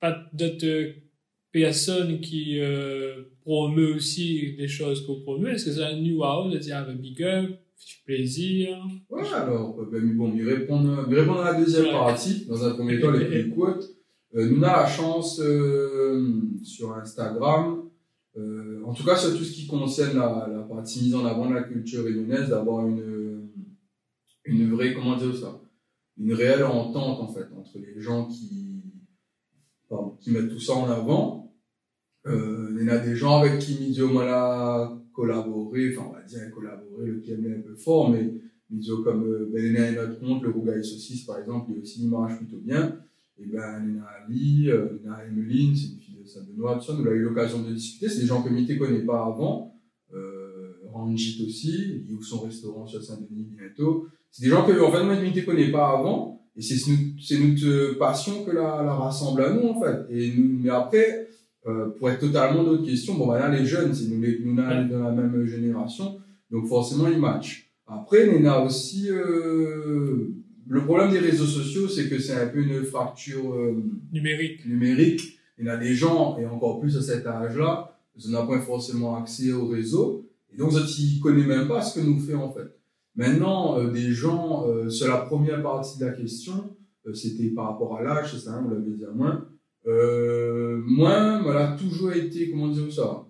pas 0.00 0.14
d'autres 0.34 0.92
personnes 1.54 2.20
qui 2.20 2.58
euh, 2.60 3.22
promeuvent 3.42 3.96
aussi 3.96 4.56
des 4.58 4.66
qu'on 4.66 4.92
qu'on 5.06 5.20
promeut 5.22 5.50
Est-ce 5.52 5.66
que 5.66 5.72
c'est 5.72 5.84
un 5.84 6.00
new 6.00 6.18
wow 6.18 6.50
de 6.50 6.58
dire 6.58 6.78
ah, 6.78 6.84
ben, 6.84 6.96
big 6.96 7.22
up, 7.22 7.48
plaisir? 8.04 8.76
Ouais, 9.08 9.22
alors, 9.32 9.78
euh, 9.80 9.88
ben, 9.90 10.02
mais 10.02 10.14
bon, 10.14 10.32
il 10.34 10.44
répondre 10.48 11.06
à 11.40 11.52
la 11.52 11.60
deuxième 11.60 11.84
Ouais. 11.86 11.92
partie, 11.92 12.44
dans 12.46 12.64
un 12.64 12.74
premier 12.74 12.98
temps, 13.00 13.12
les 13.12 13.26
plus 13.26 13.50
courtes. 13.50 13.84
Euh, 14.34 14.48
nous, 14.50 14.58
on 14.58 14.64
a 14.64 14.82
la 14.82 14.86
chance, 14.86 15.40
euh, 15.40 16.42
sur 16.64 16.92
Instagram, 16.96 17.84
euh, 18.36 18.82
en 18.84 18.92
tout 18.92 19.04
cas, 19.04 19.14
sur 19.14 19.30
tout 19.38 19.44
ce 19.44 19.52
qui 19.52 19.68
concerne 19.68 20.18
la, 20.18 20.48
la 20.52 20.62
partie 20.62 21.04
mise 21.04 21.14
en 21.14 21.24
avant 21.24 21.48
de 21.48 21.54
la 21.54 21.62
culture 21.62 22.02
réunionnaise, 22.02 22.48
d'avoir 22.48 22.84
une, 22.84 23.48
une 24.44 24.70
vraie, 24.74 24.92
comment 24.92 25.16
dire 25.16 25.36
ça, 25.36 25.60
une 26.18 26.32
réelle 26.32 26.64
entente, 26.64 27.20
en 27.20 27.28
fait, 27.32 27.46
entre 27.56 27.78
les 27.78 28.00
gens 28.00 28.26
qui, 28.26 28.82
pardon, 29.88 30.16
qui 30.20 30.32
mettent 30.32 30.50
tout 30.50 30.58
ça 30.58 30.72
en 30.74 30.90
avant. 30.90 31.43
Euh, 32.26 32.76
il 32.80 32.86
y 32.86 32.90
a 32.90 32.98
des 32.98 33.16
gens 33.16 33.40
avec 33.40 33.58
qui 33.58 33.78
Midio 33.80 34.18
a 34.20 34.98
collaboré, 35.12 35.94
enfin, 35.96 36.08
on 36.10 36.12
va 36.14 36.22
dire 36.22 36.50
collaboré, 36.54 37.06
le 37.06 37.22
terme 37.22 37.46
est 37.46 37.56
un 37.56 37.60
peu 37.60 37.74
fort, 37.76 38.10
mais 38.10 38.34
Midio 38.70 39.02
comme 39.02 39.24
euh, 39.24 39.50
ben, 39.52 39.64
il 39.64 39.72
y 39.72 39.78
en 39.78 39.82
a 39.82 39.86
un 39.86 40.10
autre 40.10 40.20
compte, 40.20 40.42
le 40.42 40.50
Rougail 40.50 40.84
Saucisse, 40.84 41.24
par 41.24 41.38
exemple, 41.38 41.72
qui 41.72 41.78
aussi 41.78 42.06
marche 42.06 42.38
plutôt 42.38 42.58
bien. 42.58 42.98
Et 43.38 43.46
ben, 43.46 43.84
il 43.84 43.96
y 43.96 43.98
en 43.98 44.02
a 44.02 44.08
Ali, 44.24 44.70
euh, 44.70 44.98
il 45.00 45.06
y 45.06 45.10
en 45.10 45.12
a 45.12 45.24
Emeline, 45.24 45.76
c'est 45.76 45.92
une 45.92 46.00
fille 46.00 46.16
de 46.22 46.26
Saint-Benoît, 46.26 46.80
nous 46.86 46.94
avons 46.94 47.10
eu 47.10 47.22
l'occasion 47.22 47.62
de 47.62 47.72
discuter. 47.72 48.08
C'est 48.08 48.22
des 48.22 48.26
gens 48.26 48.42
que 48.42 48.48
Mité 48.48 48.78
connaît 48.78 49.04
pas 49.04 49.26
avant. 49.26 49.74
Euh, 50.14 50.74
Ranjit 50.92 51.44
aussi, 51.46 52.04
il 52.06 52.14
ouvre 52.14 52.24
son 52.24 52.40
restaurant 52.40 52.86
sur 52.86 53.02
Saint-Denis 53.02 53.48
bientôt. 53.50 54.06
C'est 54.30 54.44
des 54.44 54.50
gens 54.50 54.64
que, 54.64 54.80
en 54.80 54.90
fait, 54.90 55.22
Mité 55.22 55.44
connaît 55.44 55.70
pas 55.70 55.90
avant. 55.98 56.40
Et 56.56 56.62
c'est 56.62 56.76
c'est 57.20 57.40
notre 57.40 57.98
passion 57.98 58.44
que 58.44 58.52
la, 58.52 58.82
la 58.84 58.94
rassemble 58.94 59.42
à 59.42 59.52
nous, 59.52 59.68
en 59.68 59.80
fait. 59.80 60.06
Et 60.08 60.32
nous, 60.36 60.60
mais 60.62 60.70
après, 60.70 61.28
euh, 61.66 61.88
pour 61.98 62.10
être 62.10 62.20
totalement 62.20 62.62
d'autres 62.62 62.84
questions, 62.84 63.14
bon, 63.14 63.26
bah 63.26 63.38
là, 63.38 63.48
les 63.48 63.64
jeunes, 63.64 63.94
c'est 63.94 64.08
nous, 64.08 64.18
nous, 64.18 64.60
est 64.60 64.84
dans 64.88 64.98
la 64.98 65.12
même 65.12 65.46
génération. 65.46 66.18
Donc, 66.50 66.66
forcément, 66.66 67.08
ils 67.08 67.18
matchent. 67.18 67.70
Après, 67.86 68.26
il 68.26 68.42
y 68.42 68.46
en 68.46 68.52
a 68.52 68.58
aussi, 68.58 69.08
euh, 69.08 70.28
le 70.66 70.84
problème 70.84 71.10
des 71.10 71.20
réseaux 71.20 71.46
sociaux, 71.46 71.88
c'est 71.88 72.08
que 72.10 72.18
c'est 72.18 72.34
un 72.34 72.48
peu 72.48 72.58
une 72.58 72.84
fracture, 72.84 73.54
euh, 73.54 73.82
numérique 74.12 74.66
numérique. 74.66 75.38
Il 75.58 75.66
y 75.66 75.70
en 75.70 75.72
a 75.72 75.76
des 75.78 75.94
gens, 75.94 76.36
et 76.38 76.46
encore 76.46 76.80
plus 76.80 76.98
à 76.98 77.02
cet 77.02 77.26
âge-là, 77.26 77.96
ils 78.16 78.30
n'ont 78.30 78.46
pas 78.46 78.60
forcément 78.60 79.16
accès 79.16 79.52
au 79.52 79.66
réseau. 79.66 80.28
Et 80.52 80.58
donc, 80.58 80.72
ils 80.72 81.16
ne 81.16 81.22
connaissent 81.22 81.46
même 81.46 81.68
pas 81.68 81.80
ce 81.80 81.98
que 81.98 82.04
nous 82.04 82.20
fait 82.20 82.34
en 82.34 82.52
fait. 82.52 82.76
Maintenant, 83.16 83.82
des 83.84 84.12
gens, 84.12 84.64
sur 84.88 85.08
la 85.08 85.18
première 85.18 85.62
partie 85.62 85.98
de 85.98 86.06
la 86.06 86.12
question, 86.12 86.76
c'était 87.12 87.50
par 87.50 87.70
rapport 87.70 87.96
à 87.96 88.02
l'âge, 88.02 88.32
c'est 88.32 88.40
ça, 88.40 88.62
on 88.64 88.68
l'avait 88.68 88.90
dit 88.90 89.04
à 89.04 89.12
moins. 89.12 89.46
Euh, 89.86 90.80
moi, 90.86 91.40
voilà, 91.42 91.76
toujours 91.78 92.12
été, 92.12 92.50
comment 92.50 92.68
dire 92.68 92.90
ça, 92.92 93.26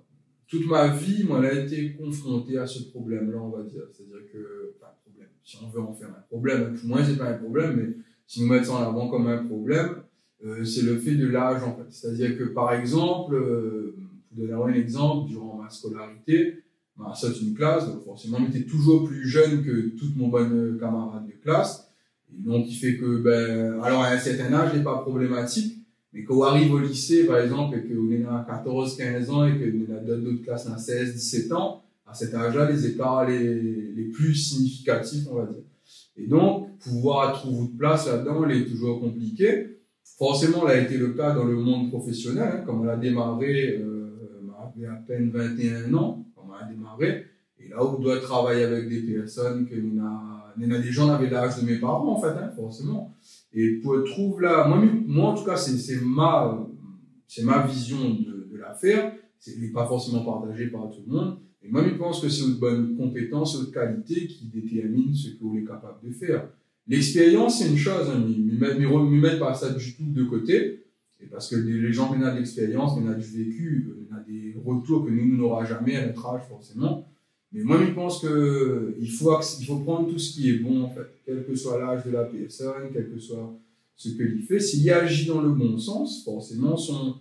toute 0.47 0.67
ma 0.67 0.88
vie, 0.88 1.25
moi, 1.25 1.40
elle 1.40 1.59
a 1.59 1.62
été 1.64 1.93
confrontée 1.95 2.59
à 2.59 2.67
ce 2.67 2.85
problème-là, 2.90 3.38
on 3.38 3.51
va 3.51 3.62
dire. 3.62 3.83
C'est-à-dire 3.93 4.31
que, 4.33 4.75
enfin, 4.77 4.93
problème, 5.05 5.29
si 5.43 5.57
on 5.62 5.69
veut 5.69 5.81
en 5.81 5.93
faire 5.93 6.11
un 6.11 6.23
problème, 6.29 6.75
pour 6.75 6.88
moi, 6.88 7.01
c'est 7.05 7.19
pas 7.19 7.31
un 7.31 7.38
problème, 7.38 7.77
mais 7.77 7.97
si 8.27 8.43
nous 8.43 8.49
mettons 8.49 8.67
ça 8.67 8.73
en 8.75 8.83
avant 8.88 9.09
comme 9.09 9.27
un 9.27 9.45
problème, 9.45 9.97
euh, 10.45 10.64
c'est 10.64 10.83
le 10.83 10.97
fait 10.99 11.17
de 11.17 11.27
l'âge, 11.27 11.62
en 11.62 11.75
fait. 11.77 11.90
C'est-à-dire 11.90 12.38
que, 12.38 12.45
par 12.45 12.73
exemple, 12.75 13.35
euh, 13.35 13.97
pour 14.29 14.47
donner 14.47 14.53
un 14.53 14.81
exemple, 14.81 15.31
durant 15.31 15.61
ma 15.61 15.71
scolarité, 15.71 16.62
bah, 16.97 17.12
ça 17.17 17.33
c'est 17.33 17.40
une 17.40 17.55
classe, 17.55 17.88
donc 17.88 18.05
forcément, 18.05 18.38
j'étais 18.47 18.64
toujours 18.64 19.09
plus 19.09 19.27
jeune 19.27 19.64
que 19.64 19.97
toutes 19.97 20.17
mon 20.17 20.29
bonne 20.29 20.79
camarade 20.79 21.27
de 21.27 21.33
classe. 21.43 21.90
Donc, 22.31 22.67
il 22.69 22.75
fait 22.75 22.97
que, 22.97 23.19
ben, 23.19 23.81
alors, 23.83 24.03
à 24.03 24.11
un 24.11 24.19
certain 24.19 24.53
âge, 24.53 24.75
n'est 24.75 24.83
pas 24.83 24.99
problématique, 24.99 25.84
mais 26.14 26.22
quand 26.22 26.37
on 26.37 26.42
arrive 26.44 26.72
au 26.72 26.79
lycée, 26.79 27.27
par 27.27 27.38
exemple, 27.38 27.77
et 27.77 27.83
qu'on 27.83 28.11
est 28.12 28.24
à 28.24 28.46
14, 28.48 28.96
15 28.96 29.31
ans, 29.31 29.46
et 29.46 29.59
qu'on 29.59 29.92
a 29.92 29.98
d'autres 29.98 30.42
classes 30.44 30.68
à 30.68 30.79
16, 30.79 31.14
17 31.14 31.53
ans, 31.53 31.83
à 32.07 32.14
cet 32.14 32.33
âge-là, 32.35 32.70
les 32.70 32.87
écarts 32.87 33.27
les, 33.29 34.11
plus 34.12 34.35
significatifs, 34.35 35.27
on 35.29 35.35
va 35.35 35.46
dire. 35.46 35.62
Et 36.16 36.29
donc, 36.29 36.79
pouvoir 36.79 37.33
trouver 37.33 37.62
votre 37.62 37.77
place 37.77 38.07
là-dedans, 38.07 38.44
elle 38.48 38.59
est 38.59 38.66
toujours 38.66 39.00
compliqué. 39.00 39.81
Forcément, 40.16 40.68
elle 40.68 40.79
a 40.79 40.83
été 40.83 40.96
le 40.96 41.09
cas 41.14 41.35
dans 41.35 41.44
le 41.44 41.57
monde 41.57 41.90
professionnel, 41.90 42.48
hein, 42.55 42.62
comme 42.64 42.83
on 42.83 42.88
a 42.88 42.96
démarré, 42.96 43.79
euh, 43.81 44.12
on 44.46 44.85
à 44.85 44.94
peine 44.94 45.31
21 45.31 45.92
ans, 45.94 46.24
quand 46.37 46.46
on 46.48 46.53
a 46.53 46.68
démarré. 46.70 47.24
Et 47.59 47.68
là 47.70 47.85
où 47.85 48.00
doit 48.00 48.20
travailler 48.20 48.62
avec 48.62 48.88
des 48.88 49.00
personnes 49.00 49.66
que 49.66 49.74
des 49.74 50.92
gens 50.92 51.11
avaient 51.11 51.31
l'âge 51.31 51.61
de 51.61 51.66
mes 51.66 51.79
parents, 51.79 52.16
en 52.16 52.20
fait, 52.20 52.29
hein, 52.29 52.53
forcément. 52.55 53.16
Et 53.55 53.77
pour 53.77 54.03
trouver 54.05 54.45
là, 54.45 54.67
moi, 54.67 54.83
moi, 55.07 55.31
en 55.31 55.35
tout 55.35 55.45
cas, 55.45 55.57
c'est 55.57 56.01
ma, 56.03 56.69
c'est 57.27 57.45
ma 57.45 57.67
vision 57.67 57.99
de, 58.11 58.57
l'affaire. 58.59 59.12
C'est 59.38 59.59
n'est 59.59 59.73
pas 59.73 59.87
forcément 59.87 60.25
partagé 60.25 60.69
par 60.69 60.88
tout 60.90 61.03
le 61.07 61.12
monde. 61.12 61.38
Et 61.62 61.69
moi, 61.71 61.85
je 61.87 61.95
pense 61.95 62.21
que 62.21 62.29
c'est 62.29 62.45
une 62.45 62.55
bonne 62.55 62.97
compétence, 62.97 63.59
une 63.61 63.73
qualité 63.73 64.27
qui 64.27 64.47
détermine 64.47 65.14
ce 65.14 65.31
qu'on 65.37 65.55
est 65.57 65.64
capable 65.64 65.99
de 66.07 66.12
faire. 66.12 66.49
L'expérience, 66.87 67.59
c'est 67.59 67.69
une 67.69 67.77
chose, 67.77 68.11
hein, 68.11 68.23
mais 68.27 68.75
ne 68.79 69.21
mettre 69.21 69.38
pas 69.38 69.55
ça 69.55 69.73
du 69.73 69.95
tout 69.95 70.05
de 70.05 70.25
côté. 70.25 70.85
Et 71.21 71.27
parce 71.27 71.49
que 71.49 71.57
les 71.57 71.93
gens 71.93 72.12
qui 72.12 72.19
ont 72.19 72.21
de 72.21 72.37
l'expérience, 72.37 72.95
qui 72.95 73.01
ont 73.01 73.12
du 73.12 73.25
vécu, 73.25 73.87
qui 73.87 74.12
ont 74.12 74.23
des 74.27 74.55
retours 74.64 75.05
que 75.07 75.11
nous 75.11 75.37
n'aurons 75.37 75.64
jamais 75.64 75.97
à 75.97 76.07
notre 76.07 76.27
âge, 76.27 76.43
forcément. 76.49 77.09
Mais 77.55 77.62
moi, 77.62 77.79
je 77.87 77.93
pense 77.93 78.19
qu'il 78.19 79.11
faut, 79.12 79.79
prendre 79.85 80.11
tout 80.11 80.19
ce 80.19 80.35
qui 80.35 80.51
est 80.51 80.59
bon, 80.59 80.83
en 80.83 80.95
quel 81.25 81.47
que 81.47 81.55
soit 81.55 81.79
l'âge 81.79 82.05
de 82.05 82.11
la 82.11 82.25
personne, 82.25 82.90
quel 82.93 83.09
que 83.09 83.19
soit 83.19 83.57
ce 83.95 84.09
qu'il 84.09 84.43
fait. 84.43 84.59
S'il 84.59 84.90
agit 84.90 85.27
dans 85.27 85.40
le 85.40 85.51
bon 85.51 85.79
sens, 85.79 86.25
forcément, 86.25 86.77
son, 86.77 87.14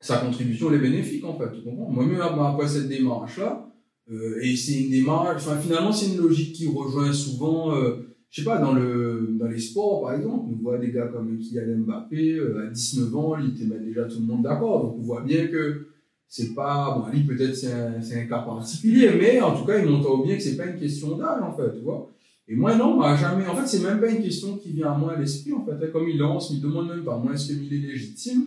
sa 0.00 0.18
contribution 0.18 0.72
est 0.72 0.78
bénéfique, 0.78 1.24
en 1.24 1.38
fait. 1.38 1.52
Tu 1.52 1.62
comprends? 1.62 1.88
Moi-même, 1.88 2.20
après 2.20 2.66
cette 2.66 2.88
démarche-là, 2.88 3.72
euh, 4.10 4.40
et 4.42 4.56
c'est 4.56 4.80
une 4.82 4.90
démarche, 4.90 5.44
finalement, 5.62 5.92
c'est 5.92 6.14
une 6.14 6.20
logique 6.20 6.54
qui 6.54 6.66
rejoint 6.66 7.12
souvent, 7.12 7.76
euh, 7.76 8.08
je 8.30 8.40
sais 8.40 8.44
pas, 8.44 8.58
dans, 8.58 8.74
le, 8.74 9.36
dans 9.38 9.46
les 9.46 9.60
sports, 9.60 10.02
par 10.02 10.14
exemple, 10.14 10.46
on 10.50 10.56
voit 10.60 10.78
des 10.78 10.90
gars 10.90 11.06
comme 11.06 11.38
Kylian 11.38 11.78
Mbappé, 11.86 12.34
euh, 12.34 12.66
à 12.66 12.70
19 12.70 13.14
ans, 13.14 13.36
il 13.38 13.54
te 13.54 13.62
met 13.62 13.78
déjà 13.78 14.06
tout 14.06 14.18
le 14.18 14.26
monde 14.26 14.42
d'accord. 14.42 14.82
Donc, 14.82 14.96
on 14.98 15.02
voit 15.02 15.22
bien 15.22 15.46
que 15.46 15.86
c'est 16.28 16.54
pas 16.54 16.94
bon 16.94 17.10
lui 17.10 17.24
peut-être 17.24 17.56
c'est 17.56 17.72
un, 17.72 18.26
cas 18.26 18.40
particulier 18.40 19.10
mais 19.18 19.40
en 19.40 19.56
tout 19.58 19.64
cas 19.64 19.78
il 19.78 19.88
montre 19.88 20.22
bien 20.22 20.36
que 20.36 20.42
c'est 20.42 20.56
pas 20.56 20.66
une 20.66 20.78
question 20.78 21.16
d'âge 21.16 21.42
en 21.42 21.52
fait 21.52 21.72
tu 21.74 21.80
vois. 21.80 22.10
Et 22.50 22.54
moi 22.54 22.74
non 22.76 22.96
moi 22.96 23.16
jamais. 23.16 23.46
En 23.46 23.56
fait 23.56 23.66
c'est 23.66 23.82
même 23.82 24.00
pas 24.00 24.10
une 24.10 24.22
question 24.22 24.56
qui 24.56 24.72
vient 24.72 24.92
à 24.92 24.96
moi 24.96 25.14
à 25.14 25.20
l'esprit 25.20 25.52
en 25.52 25.64
fait. 25.64 25.90
Comme 25.90 26.08
il 26.08 26.18
lance 26.18 26.50
il 26.50 26.60
demande 26.60 26.88
même 26.88 27.04
pas 27.04 27.16
moi 27.16 27.32
est-ce 27.32 27.52
qu'il 27.52 27.72
est 27.72 27.86
légitime? 27.86 28.46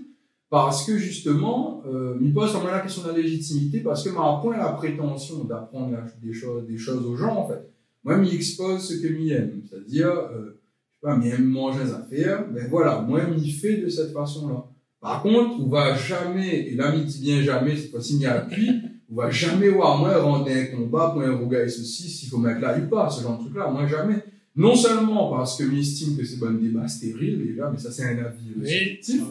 Parce 0.49 0.85
que 0.85 0.97
justement 0.97 1.83
il 2.21 2.33
pose 2.33 2.51
vraiment 2.51 2.71
la 2.71 2.81
question 2.81 3.01
de 3.03 3.07
la 3.07 3.17
légitimité 3.17 3.79
parce 3.79 4.03
que 4.03 4.09
m'a 4.09 4.39
point 4.41 4.57
la 4.57 4.73
prétention 4.73 5.43
d'apprendre 5.43 5.97
des 6.21 6.33
choses 6.77 7.05
aux 7.05 7.15
gens 7.15 7.35
en 7.35 7.47
fait. 7.47 7.67
Moi 8.03 8.19
il 8.23 8.35
expose 8.35 8.87
ce 8.87 8.93
que 9.01 9.07
m'y 9.07 9.31
aime. 9.31 9.61
C'est-à-dire 9.67 10.09
euh, 10.09 10.59
je 10.89 10.95
sais 10.95 11.15
pas 11.15 11.19
il 11.23 11.31
aime 11.31 11.45
manger 11.45 11.83
des 11.83 11.93
affaires 11.93 12.47
ben 12.51 12.67
voilà 12.69 13.01
moi 13.01 13.21
il 13.35 13.51
fait 13.51 13.77
de 13.77 13.89
cette 13.89 14.13
façon 14.13 14.49
là 14.49 14.70
par 15.01 15.23
contre, 15.23 15.59
on 15.59 15.67
va 15.67 15.95
jamais, 15.95 16.67
et 16.67 16.75
là, 16.75 16.93
il 16.95 17.05
dit 17.05 17.21
bien 17.21 17.41
jamais, 17.41 17.75
cette 17.75 17.89
fois-ci, 17.89 18.15
il 18.15 18.21
y 18.21 18.25
a 18.27 18.35
appui, 18.35 18.69
on 19.11 19.15
va 19.15 19.31
jamais 19.31 19.69
voir, 19.69 19.97
moi, 19.97 20.15
rendre 20.21 20.47
un 20.49 20.65
combat 20.65 21.09
pour 21.09 21.23
un 21.23 21.35
rouga 21.35 21.63
et 21.63 21.69
ceci, 21.69 22.07
s'il 22.07 22.29
faut 22.29 22.37
mettre 22.37 22.61
là 22.61 22.77
ou 22.77 22.87
pas, 22.87 23.09
ce 23.09 23.23
genre 23.23 23.39
de 23.39 23.45
truc-là, 23.45 23.71
moi, 23.71 23.87
jamais. 23.87 24.23
Non 24.55 24.75
seulement 24.75 25.31
parce 25.31 25.57
que 25.57 25.69
j'estime 25.71 26.15
que 26.15 26.23
c'est 26.23 26.37
bon 26.37 26.51
débat 26.51 26.87
stérile, 26.87 27.43
déjà, 27.43 27.69
mais 27.71 27.79
ça, 27.79 27.91
c'est 27.91 28.03
un 28.03 28.17
avis 28.19 28.53
subjectif, 28.53 29.23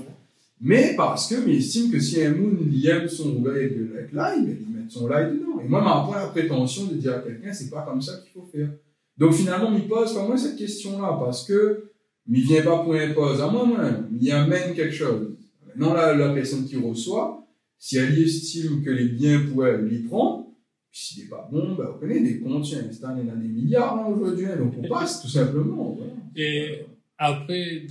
mais 0.61 0.95
parce 0.97 1.29
que 1.29 1.37
j'estime 1.47 1.91
que 1.93 2.01
si 2.01 2.21
un 2.21 2.33
moon, 2.33 2.59
il 2.71 2.87
aime 2.89 3.09
son 3.09 3.35
rouga 3.35 3.57
et 3.57 3.69
le 3.69 4.09
là, 4.13 4.35
il 4.37 4.43
va 4.43 4.49
lui 4.49 4.67
mettre 4.75 4.91
son 4.91 5.09
live 5.09 5.35
dedans. 5.35 5.61
Et 5.65 5.69
moi, 5.69 5.81
ma 5.83 6.13
pas 6.13 6.21
la 6.21 6.27
prétention 6.29 6.87
de 6.87 6.95
dire 6.95 7.15
à 7.15 7.19
quelqu'un, 7.21 7.53
c'est 7.53 7.71
pas 7.71 7.83
comme 7.83 8.03
ça 8.03 8.15
qu'il 8.23 8.33
faut 8.33 8.49
faire. 8.53 8.71
Donc, 9.17 9.35
finalement, 9.35 9.73
il 9.73 9.87
pose 9.87 10.15
pas 10.15 10.27
moi 10.27 10.37
cette 10.37 10.57
question-là, 10.57 11.17
parce 11.25 11.47
que, 11.47 11.91
il 12.29 12.43
vient 12.43 12.63
pas 12.63 12.79
pour 12.79 12.95
imposer 12.95 13.43
à 13.43 13.49
moi-même, 13.49 14.09
il 14.21 14.33
amène 14.33 14.75
quelque 14.75 14.95
chose. 14.95 15.37
Maintenant, 15.75 15.95
la, 15.95 16.15
la 16.15 16.35
personne 16.35 16.67
qui 16.67 16.77
reçoit, 16.77 17.47
si 17.79 17.97
elle 17.97 18.19
estime 18.19 18.83
que 18.83 18.91
les 18.91 19.09
biens 19.09 19.47
pour 19.47 19.67
elle, 19.67 19.87
lui 19.87 20.01
prend, 20.01 20.51
puis 20.91 21.01
s'il 21.01 21.23
n'est 21.23 21.31
pas 21.31 21.49
bon, 21.51 21.75
ben, 21.75 21.85
vous 21.85 21.99
connaissez, 21.99 22.21
des 22.21 22.41
comptes, 22.41 22.69
il 22.71 22.77
y 22.77 22.81
en 22.81 23.29
a 23.29 23.37
des 23.37 23.49
milliards 23.49 23.99
hein, 23.99 24.07
aujourd'hui, 24.07 24.47
hein, 24.47 24.57
donc 24.57 24.75
on 24.77 24.89
passe 24.89 25.23
tout 25.23 25.29
simplement. 25.29 25.99
Et 26.35 26.81
après, 27.17 27.87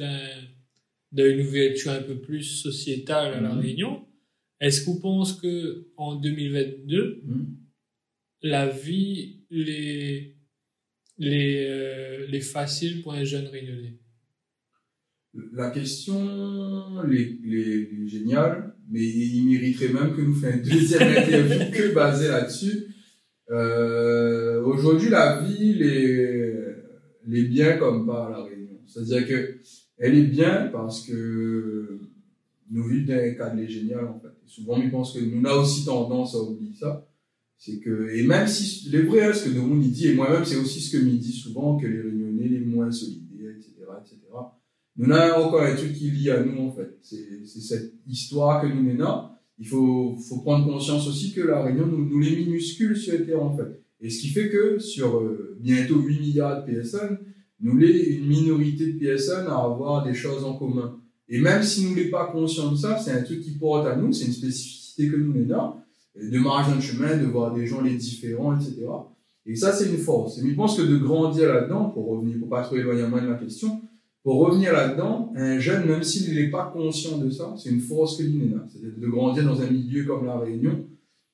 d'une 1.11 1.41
ouverture 1.41 1.91
un 1.91 2.01
peu 2.01 2.19
plus 2.19 2.43
sociétale 2.43 3.33
à 3.33 3.41
La 3.41 3.53
mhm. 3.53 3.59
Réunion, 3.59 4.05
est-ce 4.59 4.83
qu'on 4.83 4.99
pense 4.99 5.33
que 5.33 5.87
en 5.95 6.15
2022, 6.15 7.21
mhm. 7.23 7.57
la 8.43 8.67
vie 8.67 9.39
les, 9.49 10.35
les, 11.17 11.65
euh, 11.67 12.27
les 12.27 12.41
facile 12.41 13.01
pour 13.01 13.13
un 13.13 13.23
jeune 13.23 13.47
réunionnais? 13.47 13.97
La 15.33 15.69
question 15.69 17.03
est, 17.11 17.39
est, 17.45 18.07
géniale, 18.07 18.75
mais 18.89 19.03
il 19.03 19.45
mériterait 19.47 19.93
même 19.93 20.15
que 20.15 20.21
nous 20.21 20.33
fassions 20.33 20.57
une 20.57 20.69
deuxième 20.69 21.01
interview 21.17 21.71
que 21.71 21.93
basée 21.93 22.29
là-dessus. 22.29 22.87
Euh, 23.51 24.63
Aujourd'hui, 24.63 25.09
la 25.09 25.41
ville 25.41 25.81
est, 25.81 26.75
est 27.31 27.43
bien 27.43 27.77
comme 27.77 28.05
pas 28.05 28.27
à 28.27 28.29
La 28.31 28.43
Réunion. 28.43 28.79
C'est-à-dire 28.85 29.27
que 29.27 29.57
elle 29.97 30.17
est 30.17 30.27
bien 30.27 30.69
parce 30.71 31.05
que 31.05 31.99
nous 32.71 32.87
vivons 32.87 33.07
dans 33.07 33.19
un 33.19 33.33
cadre 33.33 33.67
génial, 33.67 34.05
en 34.05 34.19
fait. 34.19 34.29
souvent, 34.45 34.79
on 34.79 34.89
pense 34.89 35.13
que 35.13 35.19
nous 35.19 35.45
avons 35.47 35.61
aussi 35.61 35.85
tendance 35.85 36.35
à 36.35 36.39
oublier 36.39 36.73
ça. 36.73 37.05
C'est 37.57 37.79
que, 37.79 38.09
et 38.15 38.23
même 38.23 38.47
si, 38.47 38.89
les 38.89 39.01
vrais, 39.01 39.33
ce 39.33 39.49
que 39.49 39.57
nous 39.57 39.77
dit, 39.79 40.07
et 40.07 40.13
moi-même, 40.13 40.45
c'est 40.45 40.55
aussi 40.55 40.79
ce 40.79 40.95
que 40.97 41.03
me 41.03 41.11
dit 41.11 41.33
souvent, 41.33 41.77
que 41.77 41.87
les 41.87 42.01
Réunionnais 42.01 42.47
les 42.47 42.59
moins 42.61 42.89
solidaires, 42.89 43.51
etc., 43.57 43.73
etc., 43.99 44.17
nous 44.99 45.15
avons 45.15 45.45
encore 45.45 45.61
un 45.61 45.75
truc 45.75 45.93
qui 45.93 46.11
lie 46.11 46.29
à 46.29 46.43
nous, 46.43 46.67
en 46.67 46.71
fait. 46.71 46.99
C'est 47.01 47.61
cette 47.61 47.93
histoire 48.05 48.61
que 48.61 48.67
nous 48.67 48.83
menons. 48.83 49.29
Il 49.57 49.65
faut, 49.65 50.17
faut 50.17 50.39
prendre 50.39 50.65
conscience 50.65 51.07
aussi 51.07 51.33
que 51.33 51.39
la 51.39 51.63
Réunion, 51.63 51.87
nous, 51.87 52.05
nous 52.05 52.19
les 52.19 52.35
minuscules 52.35 52.97
sur 52.97 53.25
terrain, 53.25 53.45
en 53.45 53.55
fait. 53.55 53.81
Et 54.01 54.09
ce 54.09 54.19
qui 54.19 54.27
fait 54.27 54.49
que 54.49 54.77
sur 54.77 55.17
euh, 55.17 55.57
bientôt 55.61 55.99
8 55.99 56.19
milliards 56.19 56.65
de 56.65 56.71
PSN, 56.71 57.17
nous 57.61 57.77
les 57.77 58.15
une 58.15 58.27
minorité 58.27 58.91
de 58.91 58.99
PSN 58.99 59.47
à 59.47 59.63
avoir 59.63 60.05
des 60.05 60.13
choses 60.13 60.43
en 60.43 60.55
commun. 60.55 60.99
Et 61.29 61.39
même 61.39 61.63
si 61.63 61.85
nous 61.85 61.95
n'est 61.95 62.09
pas 62.09 62.27
conscients 62.27 62.71
de 62.71 62.77
ça, 62.77 62.97
c'est 62.97 63.11
un 63.11 63.21
truc 63.21 63.41
qui 63.41 63.51
porte 63.51 63.87
à 63.87 63.95
nous, 63.95 64.11
c'est 64.11 64.25
une 64.25 64.33
spécificité 64.33 65.07
que 65.07 65.15
nous 65.15 65.31
menons, 65.33 65.75
de 66.15 66.39
marger 66.39 66.73
un 66.73 66.81
chemin, 66.81 67.15
de 67.15 67.25
voir 67.25 67.53
des 67.53 67.65
gens 67.65 67.81
les 67.81 67.95
différents, 67.95 68.57
etc. 68.59 68.85
Et 69.45 69.55
ça, 69.55 69.71
c'est 69.71 69.89
une 69.89 69.97
force. 69.97 70.39
Et 70.39 70.49
je 70.49 70.55
pense 70.55 70.75
que 70.75 70.81
de 70.81 70.97
grandir 70.97 71.53
là-dedans, 71.53 71.89
pour 71.89 72.09
revenir, 72.09 72.37
pour 72.37 72.49
pas 72.49 72.63
trop 72.63 72.75
éloigner 72.75 73.07
moins 73.07 73.21
de 73.21 73.29
la 73.29 73.35
question, 73.35 73.81
pour 74.23 74.45
revenir 74.45 74.73
là-dedans, 74.73 75.31
un 75.35 75.59
jeune, 75.59 75.87
même 75.87 76.03
s'il 76.03 76.35
n'est 76.35 76.49
pas 76.49 76.71
conscient 76.73 77.17
de 77.17 77.29
ça, 77.29 77.55
c'est 77.57 77.69
une 77.69 77.79
force 77.79 78.17
que 78.17 78.23
l'INENA. 78.23 78.67
C'est 78.69 78.99
de 78.99 79.07
grandir 79.07 79.45
dans 79.45 79.61
un 79.61 79.69
milieu 79.69 80.03
comme 80.03 80.25
la 80.25 80.37
Réunion, 80.37 80.87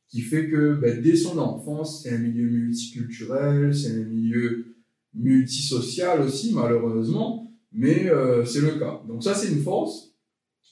qui 0.08 0.21
fait 0.21 0.50
que 0.50 0.76
ben, 0.76 1.02
dès 1.02 1.15
son 1.15 1.38
enfance, 1.39 2.04
c'est 2.04 2.13
un 2.13 2.19
milieu 2.19 2.48
multiculturel, 2.48 3.76
c'est 3.76 3.91
un 3.91 4.06
milieu 4.06 4.76
multisocial 5.15 6.21
aussi, 6.21 6.54
malheureusement, 6.54 7.52
mais 7.71 8.08
euh, 8.10 8.45
c'est 8.45 8.62
le 8.62 8.78
cas. 8.80 9.02
Donc 9.08 9.24
ça, 9.24 9.34
c'est 9.34 9.52
une 9.52 9.63
force. 9.63 10.13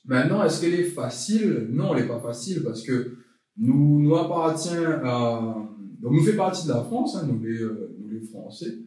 Maintenant, 0.06 0.44
est-ce 0.44 0.62
qu'elle 0.62 0.80
est 0.80 0.84
facile? 0.84 1.68
Non, 1.72 1.96
elle 1.96 2.04
n'est 2.04 2.08
pas 2.08 2.20
facile 2.20 2.62
parce 2.64 2.84
que 2.84 3.18
nous, 3.58 4.00
nous 4.02 4.16
appartient 4.16 4.70
à... 4.76 5.70
Donc 6.00 6.12
nous 6.12 6.24
fait 6.24 6.36
partie 6.36 6.68
de 6.68 6.74
la 6.74 6.84
France, 6.84 7.16
hein, 7.16 7.26
nous, 7.26 7.42
les, 7.42 7.62
euh, 7.62 7.96
nous 8.00 8.10
les 8.10 8.22
Français, 8.22 8.80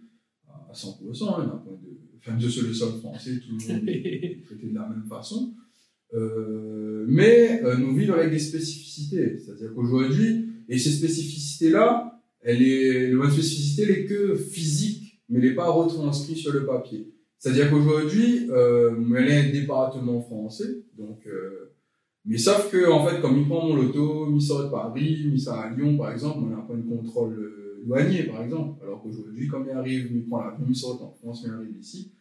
à 0.46 0.72
100%, 0.72 1.34
hein, 1.34 1.44
d'un 1.44 1.56
point 1.56 1.72
de 1.72 1.95
enfin, 2.18 2.36
de 2.36 2.44
le 2.44 2.74
sol 2.74 2.98
français, 3.00 3.38
tout 3.38 3.52
le 3.52 3.74
monde 3.74 3.88
est 3.88 4.42
traité 4.46 4.68
de 4.68 4.74
la 4.74 4.88
même 4.88 5.06
façon. 5.08 5.54
Euh, 6.14 7.04
mais 7.08 7.62
euh, 7.64 7.76
nous 7.76 7.94
vivons 7.94 8.14
avec 8.14 8.30
des 8.30 8.38
spécificités. 8.38 9.38
C'est-à-dire 9.38 9.74
qu'aujourd'hui, 9.74 10.46
et 10.68 10.78
ces 10.78 10.90
spécificités-là, 10.90 12.20
elle 12.42 12.62
est, 12.62 13.10
le 13.10 13.30
spécificité, 13.30 13.82
elle 13.82 13.90
est 13.90 14.04
que 14.06 14.34
physique, 14.34 15.20
mais 15.28 15.40
elle 15.40 15.50
n'est 15.50 15.54
pas 15.54 15.70
retranscrite 15.70 16.38
sur 16.38 16.52
le 16.52 16.64
papier. 16.64 17.12
C'est-à-dire 17.38 17.70
qu'aujourd'hui, 17.70 18.48
euh, 18.50 18.94
elle 19.16 19.28
est 19.28 19.48
un 19.48 19.52
département 19.52 20.20
français, 20.20 20.84
donc, 20.96 21.26
euh, 21.26 21.72
mais 22.24 22.38
sauf 22.38 22.70
que, 22.70 22.90
en 22.90 23.06
fait, 23.06 23.20
comme 23.20 23.38
il 23.38 23.46
prend 23.46 23.66
mon 23.66 23.76
loto, 23.76 24.28
il 24.34 24.40
sort 24.40 24.64
de 24.64 24.70
Paris, 24.70 25.28
il 25.32 25.40
sort 25.40 25.54
à 25.54 25.70
Lyon, 25.70 25.96
par 25.96 26.12
exemple, 26.12 26.38
on 26.42 26.52
a 26.52 26.58
un 26.58 26.62
point 26.62 26.76
de 26.76 26.88
contrôle 26.88 27.65
douanier, 27.86 28.24
par 28.24 28.42
exemple. 28.42 28.82
Alors 28.82 29.02
qu'aujourd'hui, 29.02 29.46
comme 29.48 29.66
il 29.70 29.76
arrive, 29.76 30.10
il 30.12 30.26
prend 30.26 30.44
l'avion, 30.44 30.66
il 30.68 30.76
sort 30.76 31.02
en 31.02 31.12
France, 31.12 31.42
il 31.44 31.52
arrive 31.52 31.76
ici, 31.78 32.12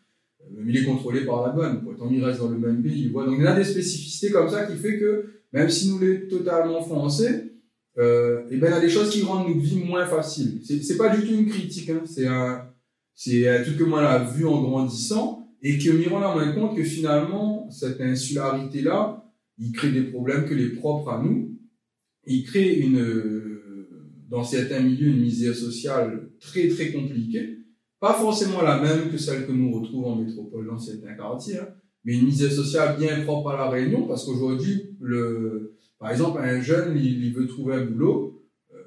même 0.52 0.70
il 0.70 0.78
est 0.78 0.86
contrôlé 0.86 1.26
par 1.26 1.46
la 1.46 1.54
douane. 1.54 1.82
Pourtant, 1.84 2.10
il 2.12 2.24
reste 2.24 2.40
dans 2.40 2.50
le 2.50 2.58
même 2.58 2.82
pays. 2.82 3.10
Donc, 3.10 3.36
il 3.38 3.44
y 3.44 3.48
a 3.48 3.56
des 3.56 3.64
spécificités 3.64 4.32
comme 4.32 4.50
ça 4.50 4.66
qui 4.66 4.78
fait 4.78 5.00
que, 5.00 5.26
même 5.52 5.70
si 5.70 5.90
nous 5.90 6.00
l'est 6.00 6.28
totalement 6.28 6.82
français, 6.82 7.52
euh, 7.98 8.42
et 8.50 8.56
eh 8.56 8.58
ben, 8.58 8.68
il 8.68 8.72
y 8.72 8.78
a 8.78 8.82
des 8.82 8.90
choses 8.90 9.10
qui 9.10 9.22
rendent 9.22 9.48
notre 9.48 9.62
vie 9.62 9.84
moins 9.84 10.06
facile. 10.06 10.60
C'est, 10.64 10.98
pas 10.98 11.16
du 11.16 11.26
tout 11.26 11.34
une 11.34 11.48
critique, 11.48 11.90
hein. 11.90 12.02
C'est 12.06 12.28
un, 12.28 12.68
c'est 13.14 13.48
un 13.48 13.64
truc 13.64 13.78
que 13.78 13.84
moi, 13.86 14.28
j'ai 14.28 14.38
vu 14.38 14.46
en 14.46 14.62
grandissant 14.62 15.50
et 15.62 15.78
que 15.78 15.90
m'y 15.92 16.08
rend 16.08 16.20
la 16.20 16.36
main 16.36 16.52
compte 16.52 16.76
que 16.76 16.84
finalement, 16.84 17.70
cette 17.72 18.02
insularité-là, 18.02 19.26
il 19.58 19.72
crée 19.72 19.92
des 19.92 20.04
problèmes 20.04 20.46
que 20.46 20.54
les 20.54 20.70
propres 20.70 21.10
à 21.10 21.24
nous. 21.24 21.58
Il 22.28 22.44
crée 22.44 22.76
une, 22.76 23.55
dans 24.30 24.44
certains 24.44 24.82
milieux, 24.82 25.08
une 25.08 25.22
misère 25.22 25.56
sociale 25.56 26.30
très, 26.40 26.68
très 26.68 26.92
compliquée 26.92 27.66
pas 28.06 28.14
forcément 28.14 28.62
la 28.62 28.80
même 28.80 29.10
que 29.10 29.18
celle 29.18 29.48
que 29.48 29.52
nous 29.52 29.80
retrouvons 29.80 30.12
en 30.12 30.16
métropole 30.18 30.68
dans 30.68 30.78
certains 30.78 31.14
quartiers, 31.14 31.58
hein, 31.58 31.70
mais 32.04 32.14
une 32.14 32.26
misère 32.26 32.52
sociale 32.52 32.98
bien 33.00 33.22
propre 33.22 33.50
à 33.50 33.58
la 33.58 33.70
Réunion, 33.70 34.08
parce 34.08 34.26
qu'aujourd'hui, 34.26 34.96
le, 35.00 35.76
par 36.00 36.12
exemple, 36.12 36.40
un 36.40 36.62
jeune, 36.62 36.96
il, 36.98 37.34
veut 37.34 37.48
trouver 37.48 37.76
un 37.76 37.86
boulot, 37.86 38.44
euh, 38.74 38.78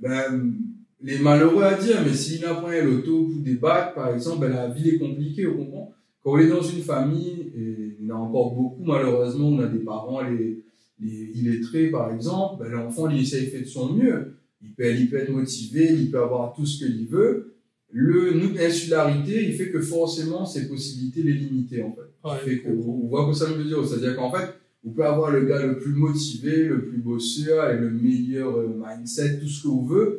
ben, 0.00 0.54
les 1.02 1.18
malheureux 1.18 1.64
à 1.64 1.74
dire, 1.74 1.96
mais 2.04 2.12
s'il 2.12 2.40
n'a 2.42 2.54
pas 2.54 2.80
l'auto 2.80 3.24
pour 3.24 3.42
des 3.42 3.54
bacs, 3.54 3.96
par 3.96 4.14
exemple, 4.14 4.42
ben, 4.42 4.50
la 4.50 4.68
vie 4.68 4.90
est 4.90 4.98
compliquée, 4.98 5.46
vous 5.46 5.64
comprenez 5.64 5.86
Quand 6.22 6.32
on 6.32 6.38
est 6.38 6.48
dans 6.48 6.62
une 6.62 6.82
famille, 6.82 7.52
et 7.56 7.96
il 7.98 8.06
y 8.06 8.12
en 8.12 8.16
a 8.16 8.18
encore 8.20 8.54
beaucoup, 8.54 8.84
malheureusement, 8.84 9.48
on 9.48 9.58
a 9.58 9.66
des 9.66 9.80
parents, 9.80 10.22
les, 10.22 10.62
les 11.00 11.32
illettrés, 11.34 11.88
par 11.88 12.14
exemple, 12.14 12.62
ben, 12.62 12.70
l'enfant, 12.70 13.08
il 13.10 13.22
essaye 13.22 13.46
de 13.46 13.50
faire 13.50 13.62
de 13.62 13.66
son 13.66 13.94
mieux. 13.94 14.37
Il 14.62 14.72
peut, 14.72 14.92
il 14.92 15.08
peut 15.08 15.18
être 15.18 15.30
motivé, 15.30 15.92
il 15.92 16.10
peut 16.10 16.20
avoir 16.20 16.54
tout 16.54 16.66
ce 16.66 16.84
qu'il 16.84 17.06
veut. 17.06 17.54
Le, 17.90 18.32
l'insularité, 18.54 19.44
il 19.48 19.54
fait 19.54 19.70
que 19.70 19.80
forcément, 19.80 20.44
ses 20.44 20.68
possibilités 20.68 21.22
les 21.22 21.32
limiter, 21.32 21.82
en 21.82 21.92
fait. 21.92 22.28
Ouais, 22.28 22.36
fait 22.44 22.58
que, 22.60 22.68
on 22.68 23.06
voit 23.06 23.26
que 23.28 23.34
ça 23.34 23.46
veut 23.46 23.64
dire. 23.64 23.86
C'est-à-dire 23.86 24.16
qu'en 24.16 24.30
fait, 24.30 24.54
vous 24.84 24.90
pouvez 24.90 25.06
avoir 25.06 25.30
le 25.30 25.44
gars 25.46 25.64
le 25.64 25.78
plus 25.78 25.92
motivé, 25.92 26.64
le 26.64 26.84
plus 26.84 26.98
bosseur, 26.98 27.70
et 27.70 27.78
le 27.78 27.90
meilleur 27.90 28.56
euh, 28.58 28.68
mindset, 28.68 29.38
tout 29.40 29.48
ce 29.48 29.62
que 29.62 29.68
vous 29.68 29.86
voulez, 29.86 30.10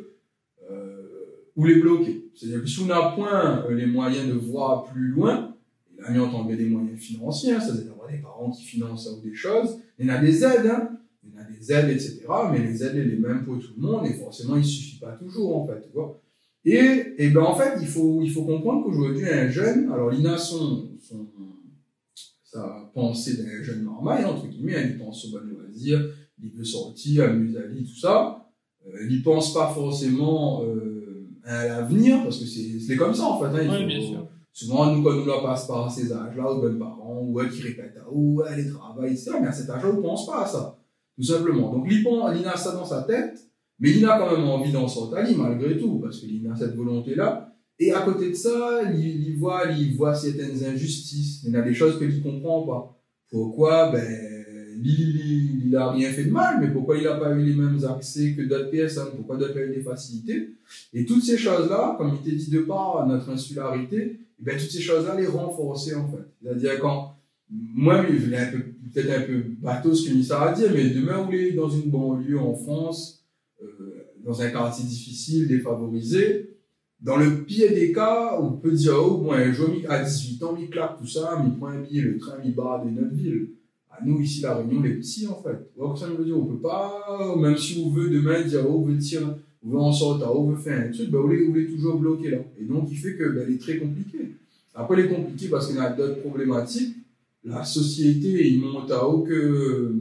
euh, 0.70 1.02
ou 1.56 1.64
les 1.66 1.80
bloquer. 1.80 2.30
C'est-à-dire 2.34 2.62
que 2.62 2.68
si 2.68 2.80
on 2.80 2.86
n'a 2.86 3.12
point 3.14 3.64
euh, 3.66 3.74
les 3.74 3.86
moyens 3.86 4.28
de 4.28 4.34
voir 4.34 4.84
plus 4.84 5.08
loin, 5.08 5.54
là, 5.98 6.08
on 6.14 6.20
entend 6.20 6.44
des 6.44 6.66
moyens 6.66 6.98
financiers, 6.98 7.52
hein, 7.52 7.60
c'est-à-dire 7.60 7.86
d'avoir 7.86 8.08
des 8.10 8.18
parents 8.18 8.50
qui 8.50 8.64
financent 8.64 9.04
ça 9.04 9.12
ou 9.12 9.20
des 9.20 9.34
choses, 9.34 9.78
il 9.98 10.06
y 10.06 10.10
en 10.10 10.14
a 10.14 10.18
des 10.18 10.44
aides, 10.44 10.66
hein, 10.66 10.90
des 11.60 11.72
aides, 11.72 11.90
etc., 11.90 12.22
mais 12.50 12.58
les 12.58 12.82
aides, 12.82 12.96
elles 12.96 13.10
sont 13.10 13.16
les 13.16 13.28
mêmes 13.28 13.44
pour 13.44 13.58
tout 13.58 13.72
le 13.76 13.82
monde, 13.86 14.06
et 14.06 14.14
forcément, 14.14 14.56
il 14.56 14.64
suffit 14.64 14.98
pas 14.98 15.12
toujours, 15.12 15.56
en 15.62 15.66
fait, 15.66 15.80
tu 15.82 15.92
vois. 15.92 16.20
Et, 16.64 17.14
et 17.18 17.30
ben, 17.30 17.42
en 17.42 17.54
fait, 17.54 17.74
il 17.80 17.86
faut, 17.86 18.20
il 18.22 18.30
faut 18.30 18.44
comprendre 18.44 18.84
qu'aujourd'hui, 18.84 19.26
un 19.28 19.48
jeune, 19.48 19.90
alors 19.92 20.10
l'INA, 20.10 20.36
son, 20.38 20.90
son, 21.00 21.26
sa 22.42 22.90
pensée 22.94 23.36
d'un 23.36 23.62
jeune 23.62 23.84
normal, 23.84 24.24
entre 24.26 24.46
guillemets, 24.48 24.76
hein, 24.76 24.88
il 24.90 24.98
pense 24.98 25.24
au 25.26 25.30
bon 25.30 25.44
loisir, 25.46 26.00
il 26.42 26.50
veut 26.52 26.64
sortir, 26.64 27.24
amuser 27.24 27.58
à 27.58 27.66
vie, 27.66 27.84
tout 27.84 27.96
ça. 27.98 28.46
Euh, 28.86 29.06
il 29.08 29.22
pense 29.22 29.52
pas 29.54 29.68
forcément 29.72 30.64
euh, 30.64 31.28
à 31.44 31.66
l'avenir, 31.66 32.22
parce 32.24 32.38
que 32.40 32.46
c'est 32.46 32.96
comme 32.96 33.14
ça, 33.14 33.24
en 33.24 33.38
fait. 33.40 33.46
Hein, 33.46 33.62
il 33.64 33.70
Ouais, 33.70 33.80
faut- 33.82 33.86
bien 33.86 34.00
sûr. 34.00 34.26
Souvent, 34.52 34.92
nous, 34.94 35.02
quand 35.02 35.14
nous 35.14 35.26
là 35.26 35.40
passe 35.42 35.66
par 35.68 35.90
ces 35.90 36.12
âges-là, 36.12 36.50
aux 36.50 36.60
bonnes 36.60 36.78
parents, 36.78 37.20
ou 37.22 37.40
qui 37.48 37.62
répètent, 37.62 37.94
ah, 38.00 38.10
ouais, 38.10 38.56
les 38.56 38.68
travail, 38.68 39.12
etc. 39.12 39.30
Mais 39.40 39.46
à 39.46 39.52
cet 39.52 39.70
âge-là, 39.70 39.90
on 39.92 39.96
ne 39.98 40.02
pense 40.02 40.26
pas 40.26 40.42
à 40.42 40.46
ça. 40.46 40.76
Tout 41.20 41.26
simplement. 41.26 41.70
Donc, 41.70 41.86
l'INA 41.86 42.56
ça 42.56 42.72
dans 42.72 42.86
sa 42.86 43.02
tête, 43.02 43.38
mais 43.78 43.90
l'INA 43.90 44.14
a 44.14 44.18
quand 44.18 44.36
même 44.36 44.48
envie 44.48 44.72
d'en 44.72 44.88
sortir, 44.88 45.36
malgré 45.36 45.78
tout, 45.78 45.98
parce 45.98 46.20
que 46.20 46.26
l'INA 46.26 46.54
a 46.54 46.56
cette 46.56 46.74
volonté-là. 46.74 47.54
Et 47.78 47.92
à 47.92 48.00
côté 48.00 48.30
de 48.30 48.34
ça, 48.34 48.80
il, 48.90 49.36
voit, 49.38 49.66
il 49.66 49.96
voit 49.96 50.14
certaines 50.14 50.64
injustices. 50.64 51.42
Il 51.44 51.52
y 51.52 51.56
a 51.56 51.62
des 51.62 51.74
choses 51.74 51.98
que 51.98 52.04
il 52.04 52.22
comprend 52.22 52.66
pas. 52.66 52.98
Pourquoi? 53.30 53.90
Ben, 53.90 54.44
il, 54.82 55.66
il 55.66 55.76
a 55.76 55.90
rien 55.90 56.10
fait 56.10 56.24
de 56.24 56.30
mal, 56.30 56.58
mais 56.60 56.68
pourquoi 56.68 56.96
il 56.96 57.04
n'a 57.04 57.16
pas 57.16 57.34
eu 57.34 57.44
les 57.44 57.54
mêmes 57.54 57.78
accès 57.84 58.34
que 58.34 58.42
d'autres 58.42 58.70
personnes? 58.70 59.08
Pourquoi 59.16 59.36
d'autres 59.36 59.58
ont 59.58 59.64
eu 59.64 59.74
des 59.74 59.82
facilités? 59.82 60.54
Et 60.94 61.04
toutes 61.04 61.22
ces 61.22 61.36
choses-là, 61.36 61.96
comme 61.98 62.14
il 62.14 62.30
t'est 62.30 62.36
dit 62.36 62.50
de 62.50 62.60
par 62.60 63.06
notre 63.06 63.28
insularité, 63.28 64.20
eh 64.40 64.42
ben, 64.42 64.58
toutes 64.58 64.70
ces 64.70 64.80
choses-là 64.80 65.14
les 65.16 65.26
renforcer, 65.26 65.94
en 65.94 66.08
fait. 66.08 66.24
C'est-à-dire 66.42 66.80
quand, 66.80 67.14
moi, 67.50 68.04
je 68.06 68.52
peu, 68.52 68.62
peut-être 68.92 69.10
un 69.10 69.22
peu 69.22 69.44
bateau 69.60 69.94
ce 69.94 70.08
que 70.08 70.14
Missa 70.14 70.40
a 70.40 70.52
dit, 70.52 70.64
mais 70.72 70.90
demain, 70.90 71.22
vous 71.22 71.32
êtes 71.34 71.56
dans 71.56 71.68
une 71.68 71.90
banlieue 71.90 72.38
en 72.38 72.54
France, 72.54 73.24
euh, 73.62 73.66
dans 74.24 74.40
un 74.40 74.50
quartier 74.50 74.84
difficile, 74.84 75.48
défavorisé, 75.48 76.50
dans 77.00 77.16
le 77.16 77.44
pire 77.44 77.70
des 77.70 77.92
cas, 77.92 78.38
on 78.40 78.52
peut 78.52 78.72
dire, 78.72 78.94
oh, 78.96 79.18
bon, 79.18 79.32
un 79.32 79.52
jeune 79.52 79.72
à 79.88 80.02
18 80.04 80.42
ans, 80.42 80.56
il 80.60 80.68
claque 80.68 80.98
tout 80.98 81.06
ça, 81.06 81.42
il 81.44 81.56
prend 81.56 81.68
un 81.68 81.80
billet, 81.80 82.02
le 82.02 82.18
train, 82.18 82.36
il 82.44 82.54
barre 82.54 82.84
de 82.84 82.90
notre 82.90 83.14
ville. 83.14 83.48
À 83.90 84.04
nous, 84.04 84.20
ici, 84.20 84.42
la 84.42 84.56
Réunion, 84.56 84.82
les 84.82 84.94
petits, 84.94 85.26
en 85.26 85.42
fait. 85.42 85.72
Donc, 85.76 85.98
ça 85.98 86.06
veut 86.06 86.24
dire, 86.24 86.38
on 86.38 86.44
peut 86.44 86.60
pas, 86.60 87.34
même 87.36 87.56
si 87.56 87.82
on 87.84 87.90
veut 87.90 88.10
demain 88.10 88.42
dire, 88.42 88.64
oh, 88.68 88.82
on 88.82 88.82
veut 88.82 88.98
on 89.62 89.70
veut 89.70 89.78
en 89.78 89.92
sortir, 89.92 90.34
on 90.34 90.50
veut 90.50 90.56
faire 90.56 90.88
un 90.88 90.90
truc, 90.90 91.10
ben, 91.10 91.18
on 91.18 91.30
est, 91.30 91.46
on 91.48 91.56
est 91.56 91.66
toujours 91.66 91.98
bloqué 91.98 92.30
là. 92.30 92.38
Et 92.58 92.64
donc, 92.64 92.88
il 92.90 92.96
fait 92.96 93.16
que, 93.16 93.28
ben, 93.30 93.50
est 93.50 93.58
très 93.58 93.78
compliquée. 93.78 94.36
Après, 94.74 94.98
elle 94.98 95.06
est 95.06 95.14
compliquée 95.14 95.48
parce 95.48 95.66
qu'il 95.66 95.76
y 95.76 95.80
a 95.80 95.90
d'autres 95.90 96.20
problématiques. 96.20 96.96
La 97.44 97.64
société, 97.64 98.48
il 98.48 98.60
monte 98.60 98.90
à 98.90 99.06
haut 99.06 99.22
que, 99.22 99.94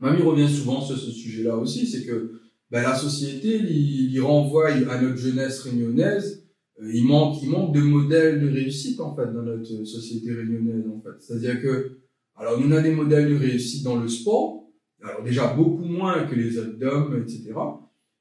Mamie 0.00 0.22
revient 0.22 0.48
souvent 0.48 0.80
sur 0.80 0.96
ce 0.98 1.10
sujet-là 1.10 1.56
aussi, 1.56 1.86
c'est 1.86 2.04
que, 2.04 2.32
ben, 2.70 2.82
la 2.82 2.94
société, 2.94 3.58
il, 3.58 4.20
renvoie 4.20 4.68
à 4.68 5.02
notre 5.02 5.16
jeunesse 5.16 5.60
réunionnaise, 5.60 6.44
euh, 6.80 6.90
il 6.92 7.04
manque, 7.04 7.42
il 7.42 7.50
manque 7.50 7.74
de 7.74 7.80
modèles 7.80 8.40
de 8.40 8.48
réussite, 8.48 9.00
en 9.00 9.14
fait, 9.14 9.32
dans 9.32 9.42
notre 9.42 9.84
société 9.84 10.32
réunionnaise, 10.32 10.84
en 10.88 11.00
fait. 11.00 11.20
C'est-à-dire 11.20 11.60
que, 11.60 11.98
alors, 12.36 12.58
on 12.64 12.70
a 12.72 12.80
des 12.80 12.92
modèles 12.92 13.28
de 13.30 13.36
réussite 13.36 13.84
dans 13.84 14.00
le 14.00 14.08
sport, 14.08 14.62
alors 15.02 15.22
déjà 15.22 15.52
beaucoup 15.54 15.84
moins 15.84 16.24
que 16.26 16.34
les 16.34 16.58
autres 16.58 16.82
hommes, 16.84 17.22
etc. 17.22 17.52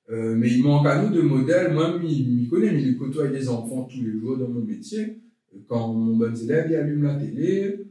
Euh, 0.10 0.36
mais 0.36 0.49
il 0.49 0.63
manque 0.63 0.86
à 0.88 1.01
nous 1.01 1.13
de 1.15 1.21
modèles. 1.21 1.73
Moi, 1.73 1.99
il 2.04 2.36
m'y 2.36 2.47
connaît, 2.47 2.71
mais 2.71 2.84
il 2.84 2.97
côtoie 2.97 3.27
des 3.27 3.47
enfants 3.47 3.84
tous 3.84 4.01
les 4.04 4.19
jours 4.19 4.38
dans 4.38 4.49
mon 4.49 4.62
métier. 4.62 5.21
Quand 5.67 5.93
mon 5.93 6.17
bon 6.17 6.36
élève, 6.36 6.67
il 6.69 6.75
allume 6.75 7.04
la 7.04 7.15
télé, 7.15 7.65
euh, 7.65 7.90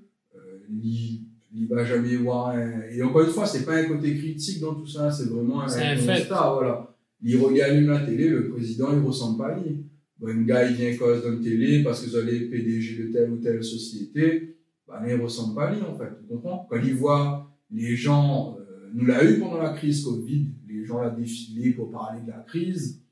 il, 0.73 1.67
va 1.69 1.85
jamais 1.85 2.17
voir 2.17 2.49
un... 2.51 2.83
Et 2.93 3.03
encore 3.03 3.23
une 3.23 3.31
fois, 3.31 3.47
c'est 3.47 3.65
pas 3.65 3.77
un 3.77 3.85
côté 3.85 4.17
critique 4.17 4.61
dans 4.61 4.75
tout 4.75 4.87
ça, 4.87 5.11
c'est 5.11 5.29
vraiment 5.29 5.63
un, 5.63 5.69
un 5.93 5.97
constat, 6.19 6.53
voilà. 6.55 6.97
Il, 7.23 7.37
re- 7.37 7.53
il 7.55 7.61
allume 7.61 7.91
la 7.91 8.01
télé, 8.01 8.29
le 8.29 8.49
président, 8.51 8.89
il 8.93 9.01
ressemble 9.05 9.39
pas 9.39 9.49
à 9.55 9.59
lui. 9.61 9.85
Un 10.27 10.43
gars, 10.43 10.69
il 10.69 10.77
vient 10.77 10.95
cause 10.97 11.25
la 11.25 11.37
télé 11.43 11.83
parce 11.83 12.03
que 12.05 12.11
vous 12.11 12.17
allez 12.17 12.41
PDG 12.51 13.03
de 13.05 13.13
telle 13.13 13.31
ou 13.31 13.37
telle 13.39 13.65
société, 13.65 14.57
bah, 14.87 15.03
il 15.09 15.15
ressemble 15.15 15.55
pas 15.55 15.69
à 15.69 15.75
lui, 15.75 15.83
en 15.83 15.97
fait. 15.97 16.11
Tu 16.21 16.29
comprends? 16.29 16.67
Quand 16.71 16.77
il 16.83 16.95
voit 16.95 17.51
les 17.71 17.97
gens, 17.97 18.57
euh, 18.59 18.91
nous 18.95 19.07
l'a 19.07 19.25
eu 19.25 19.39
pendant 19.39 19.61
la 19.63 19.71
crise 19.73 20.03
Covid, 20.05 20.47
les 20.69 20.85
gens 20.85 21.01
là 21.01 21.11
défilé 21.11 21.71
pour 21.73 21.91
parler 21.91 22.21
de 22.23 22.29
la 22.31 22.45
crise. 22.47 23.03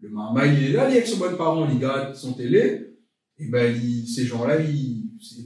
Le 0.00 0.08
maman, 0.10 0.40
il 0.44 0.64
est 0.64 0.72
là, 0.72 0.88
il 0.88 0.94
est 0.94 0.98
avec 0.98 1.06
son 1.06 1.18
bon 1.18 1.34
parent, 1.36 1.68
il 1.68 1.76
regarde 1.76 2.14
son 2.14 2.32
télé, 2.34 2.94
et 3.38 3.48
ben, 3.48 3.74
il- 3.74 4.06
ces 4.06 4.24
gens-là, 4.24 4.60
ils, 4.60 4.95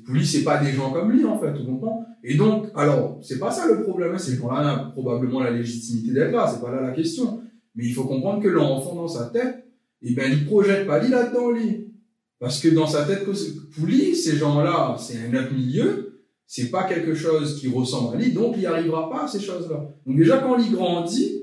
pour 0.05 0.15
lui, 0.15 0.27
c'est 0.27 0.43
pas 0.43 0.63
des 0.63 0.73
gens 0.73 0.93
comme 0.93 1.13
lui, 1.13 1.25
en 1.25 1.39
fait, 1.39 1.53
tu 1.55 1.65
comprends? 1.65 2.05
Et 2.23 2.37
donc, 2.37 2.67
alors, 2.75 3.19
c'est 3.23 3.39
pas 3.39 3.51
ça 3.51 3.67
le 3.67 3.83
problème, 3.83 4.13
hein, 4.15 4.19
ces 4.19 4.37
gens-là 4.37 4.91
probablement 4.93 5.41
la 5.41 5.51
légitimité 5.51 6.13
d'être 6.13 6.33
là, 6.33 6.51
c'est 6.53 6.61
pas 6.61 6.71
là 6.71 6.83
la 6.83 6.93
question. 6.93 7.41
Mais 7.75 7.87
il 7.87 7.93
faut 7.93 8.05
comprendre 8.05 8.43
que 8.43 8.49
l'enfant, 8.49 8.95
dans 8.95 9.09
sa 9.09 9.27
tête, 9.27 9.65
et 10.03 10.15
ben, 10.15 10.33
il 10.33 10.47
projette 10.47 10.87
pas 10.87 11.03
lui 11.03 11.11
là-dedans, 11.11 11.51
lui. 11.51 11.93
Parce 12.39 12.61
que 12.61 12.69
dans 12.69 12.87
sa 12.87 13.05
tête, 13.05 13.25
pour 13.25 13.87
lui, 13.87 14.15
ces 14.15 14.37
gens-là, 14.37 14.97
c'est 14.99 15.19
un 15.19 15.35
autre 15.35 15.53
milieu, 15.53 16.23
c'est 16.47 16.71
pas 16.71 16.85
quelque 16.85 17.15
chose 17.15 17.61
qui 17.61 17.69
ressemble 17.69 18.17
à 18.17 18.19
lui, 18.19 18.33
donc 18.33 18.55
il 18.57 18.61
n'y 18.61 18.67
arrivera 18.67 19.09
pas 19.11 19.25
à 19.25 19.29
ces 19.29 19.41
choses-là. 19.41 19.89
Donc 20.07 20.17
déjà, 20.17 20.39
quand 20.39 20.59
il 20.59 20.73
grandit, 20.73 21.41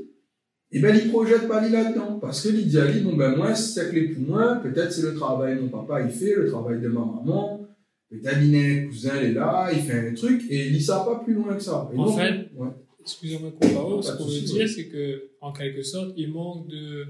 eh 0.72 0.80
ben, 0.80 0.96
il 0.96 1.10
projette 1.12 1.48
pas 1.48 1.62
lui 1.62 1.72
là-dedans. 1.72 2.20
Parce 2.20 2.42
que 2.42 2.50
il 2.50 2.68
dit 2.68 2.78
à 2.78 2.86
lui, 2.86 3.02
bon, 3.02 3.16
ben, 3.16 3.36
moi, 3.36 3.56
c'est 3.56 3.90
que 3.90 3.96
les 3.96 4.10
poumons, 4.10 4.60
peut-être 4.62 4.92
c'est 4.92 5.04
le 5.04 5.14
travail 5.14 5.60
mon 5.62 5.70
papa, 5.70 6.02
il 6.02 6.12
fait, 6.12 6.36
le 6.36 6.48
travail 6.48 6.82
de 6.82 6.90
ma 6.90 7.00
maman, 7.00 7.57
il 8.12 8.56
est 8.56 8.80
un 8.82 8.86
cousin, 8.88 9.22
il 9.22 9.30
est 9.30 9.34
là, 9.34 9.70
il 9.74 9.80
fait 9.82 10.10
un 10.10 10.14
truc, 10.14 10.44
et 10.50 10.68
il 10.68 10.74
ne 10.76 10.80
sort 10.80 11.06
pas 11.06 11.24
plus 11.24 11.34
loin 11.34 11.54
que 11.56 11.62
ça. 11.64 11.90
Et 11.94 11.98
En 11.98 12.06
donc, 12.06 12.18
fait, 12.20 12.50
ouais. 12.56 12.70
excusez-moi 13.02 13.52
ce 13.62 14.18
qu'on 14.18 14.26
veut 14.26 14.42
dire, 14.42 14.56
ouais. 14.56 14.68
c'est 14.68 14.88
que, 14.88 15.32
en 15.42 15.52
quelque 15.52 15.82
sorte, 15.82 16.14
il 16.18 16.32
manque 16.32 16.68
de, 16.70 17.06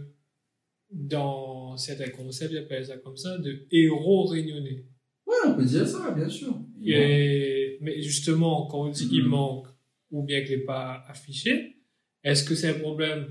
dans 0.92 1.76
certains 1.78 2.10
concepts, 2.10 2.54
j'appelle 2.54 2.86
ça 2.86 2.98
comme 2.98 3.18
ça, 3.18 3.38
de 3.38 3.66
héros 3.72 4.26
réunionnais. 4.26 4.86
Ouais, 5.26 5.36
on 5.48 5.56
peut 5.56 5.66
dire 5.66 5.88
ça, 5.88 6.12
bien 6.12 6.30
sûr. 6.30 6.58
Et, 6.84 7.78
mais 7.82 8.02
justement, 8.02 8.68
quand 8.68 8.88
on 8.88 8.90
dit 8.90 9.08
il 9.12 9.24
Mhm. 9.24 9.30
manque, 9.30 9.68
ou 10.12 10.24
bien 10.24 10.42
qu'il 10.44 10.58
n'est 10.60 10.64
pas 10.64 11.04
affiché, 11.08 11.76
est-ce 12.24 12.44
que 12.46 12.56
c'est 12.56 12.70
un 12.70 12.80
problème 12.80 13.28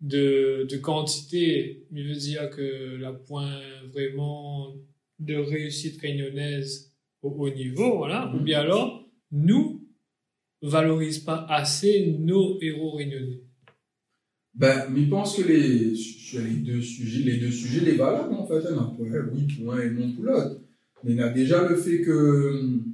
de, 0.00 0.66
de 0.68 0.76
quantité, 0.76 1.86
mais 1.90 2.02
veut 2.04 2.14
dire 2.14 2.48
que 2.50 2.96
la 2.96 3.12
point 3.12 3.60
vraiment 3.92 4.74
de 5.18 5.34
réussite 5.34 6.00
réunionnaise 6.00 6.91
au 7.22 7.30
haut 7.30 7.50
niveau, 7.50 7.96
voilà, 7.98 8.26
Mhm. 8.26 8.34
ou 8.40 8.42
bien 8.44 8.60
alors, 8.60 9.04
nous, 9.30 9.80
valorise 10.60 11.18
pas 11.20 11.44
assez 11.48 12.16
nos 12.20 12.58
héros 12.60 12.92
réunionnais. 12.96 13.40
Ben, 14.54 14.86
mais 14.90 15.04
je 15.04 15.08
pense 15.08 15.36
que 15.36 15.42
les, 15.48 15.94
sur 15.94 16.40
les 16.42 16.56
deux 16.56 16.82
sujets, 16.82 17.24
les 17.24 17.38
deux 17.38 17.50
sujets, 17.50 17.84
les 17.84 17.96
valables, 17.96 18.34
en 18.34 18.46
fait, 18.46 18.66
a 18.66 18.74
pour 18.74 19.00
oui, 19.32 19.46
pour 19.56 19.72
un 19.72 19.80
et 19.80 19.90
non 19.90 20.12
pour 20.12 20.24
l'autre. 20.24 20.60
Mais 21.04 21.12
il 21.12 21.16
y 21.16 21.22
a 21.22 21.30
déjà 21.30 21.66
le 21.68 21.74
fait 21.76 22.02
que, 22.02 22.60
hum, 22.60 22.84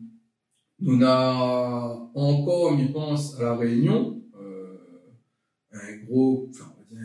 nous 0.81 1.05
a 1.05 2.11
encore, 2.15 2.79
je 2.79 2.87
pense, 2.93 3.39
à 3.41 3.43
la 3.43 3.57
Réunion, 3.57 4.23
euh, 4.41 4.77
un 5.73 5.97
gros, 6.07 6.47
enfin, 6.51 6.73
on 6.79 6.95
va 6.95 7.01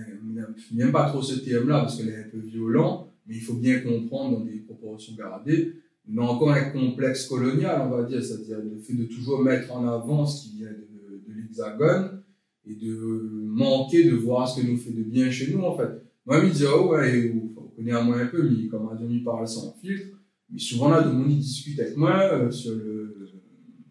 on 0.72 0.76
n'aime- 0.76 0.92
pas 0.92 1.10
trop 1.10 1.22
ce 1.22 1.40
terme-là 1.40 1.80
parce 1.82 1.98
qu'il 1.98 2.10
est 2.10 2.16
un 2.16 2.30
peu 2.30 2.38
violent, 2.40 3.12
mais 3.26 3.36
il 3.36 3.42
faut 3.42 3.56
bien 3.56 3.80
comprendre 3.80 4.38
dans 4.40 4.46
des 4.46 4.60
proportions 4.60 5.16
gardées. 5.16 5.74
A 6.06 6.22
encore 6.22 6.52
un 6.52 6.70
complexe 6.70 7.28
colonial, 7.28 7.82
on 7.86 7.90
va 7.90 8.04
dire, 8.04 8.24
c'est-à-dire 8.24 8.58
le 8.60 8.78
fait 8.78 8.94
de 8.94 9.06
toujours 9.06 9.42
mettre 9.42 9.74
en 9.74 9.88
avant 9.88 10.26
ce 10.26 10.44
qui 10.44 10.58
vient 10.58 10.68
de, 10.68 11.34
l'Hexagone 11.34 12.22
et 12.66 12.76
de 12.76 13.22
manquer 13.46 14.04
de 14.04 14.16
voir 14.16 14.48
ce 14.48 14.62
que 14.62 14.68
nous 14.68 14.78
fait 14.78 14.92
de 14.92 15.04
bien 15.04 15.32
chez 15.32 15.54
nous, 15.54 15.64
en 15.64 15.76
fait. 15.76 15.90
Moi, 16.26 16.42
il 16.44 16.52
dit, 16.52 16.66
oh, 16.66 16.92
ouais, 16.92 17.18
et, 17.18 17.34
on 17.56 17.70
connaît 17.76 17.92
un 17.92 18.28
peu, 18.28 18.50
mais 18.50 18.68
comme 18.68 18.90
Adam, 18.90 19.08
il 19.10 19.24
parle 19.24 19.48
sans 19.48 19.74
filtre. 19.82 20.18
Mais 20.50 20.60
souvent, 20.60 20.90
là, 20.90 21.02
de 21.02 21.12
monde, 21.12 21.32
il 21.32 21.40
discute 21.40 21.80
avec 21.80 21.98
moi 21.98 22.20
euh, 22.34 22.52
sur, 22.52 22.76
le, 22.76 23.30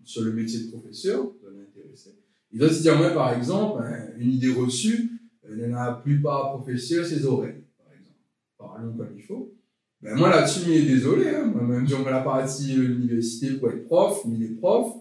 sur 0.04 0.22
le 0.22 0.32
métier 0.32 0.66
de 0.66 0.70
professeur, 0.70 1.32
ça 1.42 1.48
m'intéressait. 1.50 2.14
Il 2.52 2.58
doit 2.58 2.68
se 2.68 2.82
dire, 2.82 2.96
moi, 2.96 3.10
par 3.10 3.36
exemple, 3.36 3.82
hein, 3.82 4.10
une 4.18 4.32
idée 4.32 4.52
reçue, 4.52 5.10
euh, 5.48 5.68
la 5.68 6.00
plupart 6.04 6.52
professeurs, 6.56 7.04
ses 7.04 7.24
oreilles, 7.24 7.64
par 7.78 7.92
exemple. 7.92 8.18
parlons 8.58 8.96
comme 8.96 9.16
il 9.16 9.22
faut. 9.22 9.54
Ben 10.02 10.16
moi 10.16 10.30
là-dessus, 10.30 10.70
est 10.72 10.82
désolé. 10.82 11.28
Hein. 11.28 11.44
Moi, 11.54 11.62
même 11.62 11.86
sur 11.86 12.04
la 12.04 12.20
partie 12.20 12.74
de 12.74 12.82
l'université 12.82 13.52
pour 13.52 13.70
être 13.70 13.86
prof, 13.86 14.22
mais 14.26 14.36
les 14.36 14.54
profs, 14.54 14.96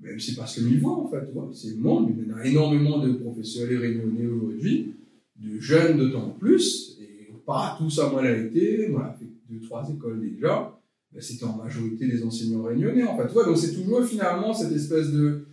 même 0.00 0.20
c'est 0.20 0.36
parce 0.36 0.56
que 0.56 0.60
m'y 0.60 0.76
voit 0.76 0.96
en 0.96 1.08
fait. 1.08 1.28
C'est 1.52 1.74
le 1.74 1.80
monde. 1.80 2.10
Il 2.16 2.28
y 2.28 2.32
en 2.32 2.36
a 2.36 2.44
énormément 2.44 2.98
de 2.98 3.14
professeurs 3.14 3.68
réunionnais 3.68 4.26
aujourd'hui, 4.26 4.94
de 5.36 5.58
jeunes 5.58 5.98
d'autant 5.98 6.30
plus, 6.38 6.98
et 7.00 7.32
pas 7.44 7.76
tous 7.78 7.98
à 7.98 8.10
moi 8.10 8.22
l'a 8.22 8.36
été. 8.36 8.88
Moi, 8.88 9.16
j'ai 9.18 9.26
fait 9.26 9.32
deux, 9.50 9.60
trois 9.66 9.88
écoles 9.90 10.20
déjà. 10.20 10.78
Ben, 11.12 11.20
c'était 11.20 11.44
en 11.44 11.56
majorité 11.56 12.06
des 12.06 12.22
enseignants 12.22 12.62
réunionnais 12.62 13.04
en 13.04 13.16
fait. 13.16 13.32
donc 13.32 13.56
c'est 13.56 13.72
toujours 13.72 14.04
finalement 14.04 14.52
cette 14.52 14.72
espèce 14.72 15.10
de 15.10 15.46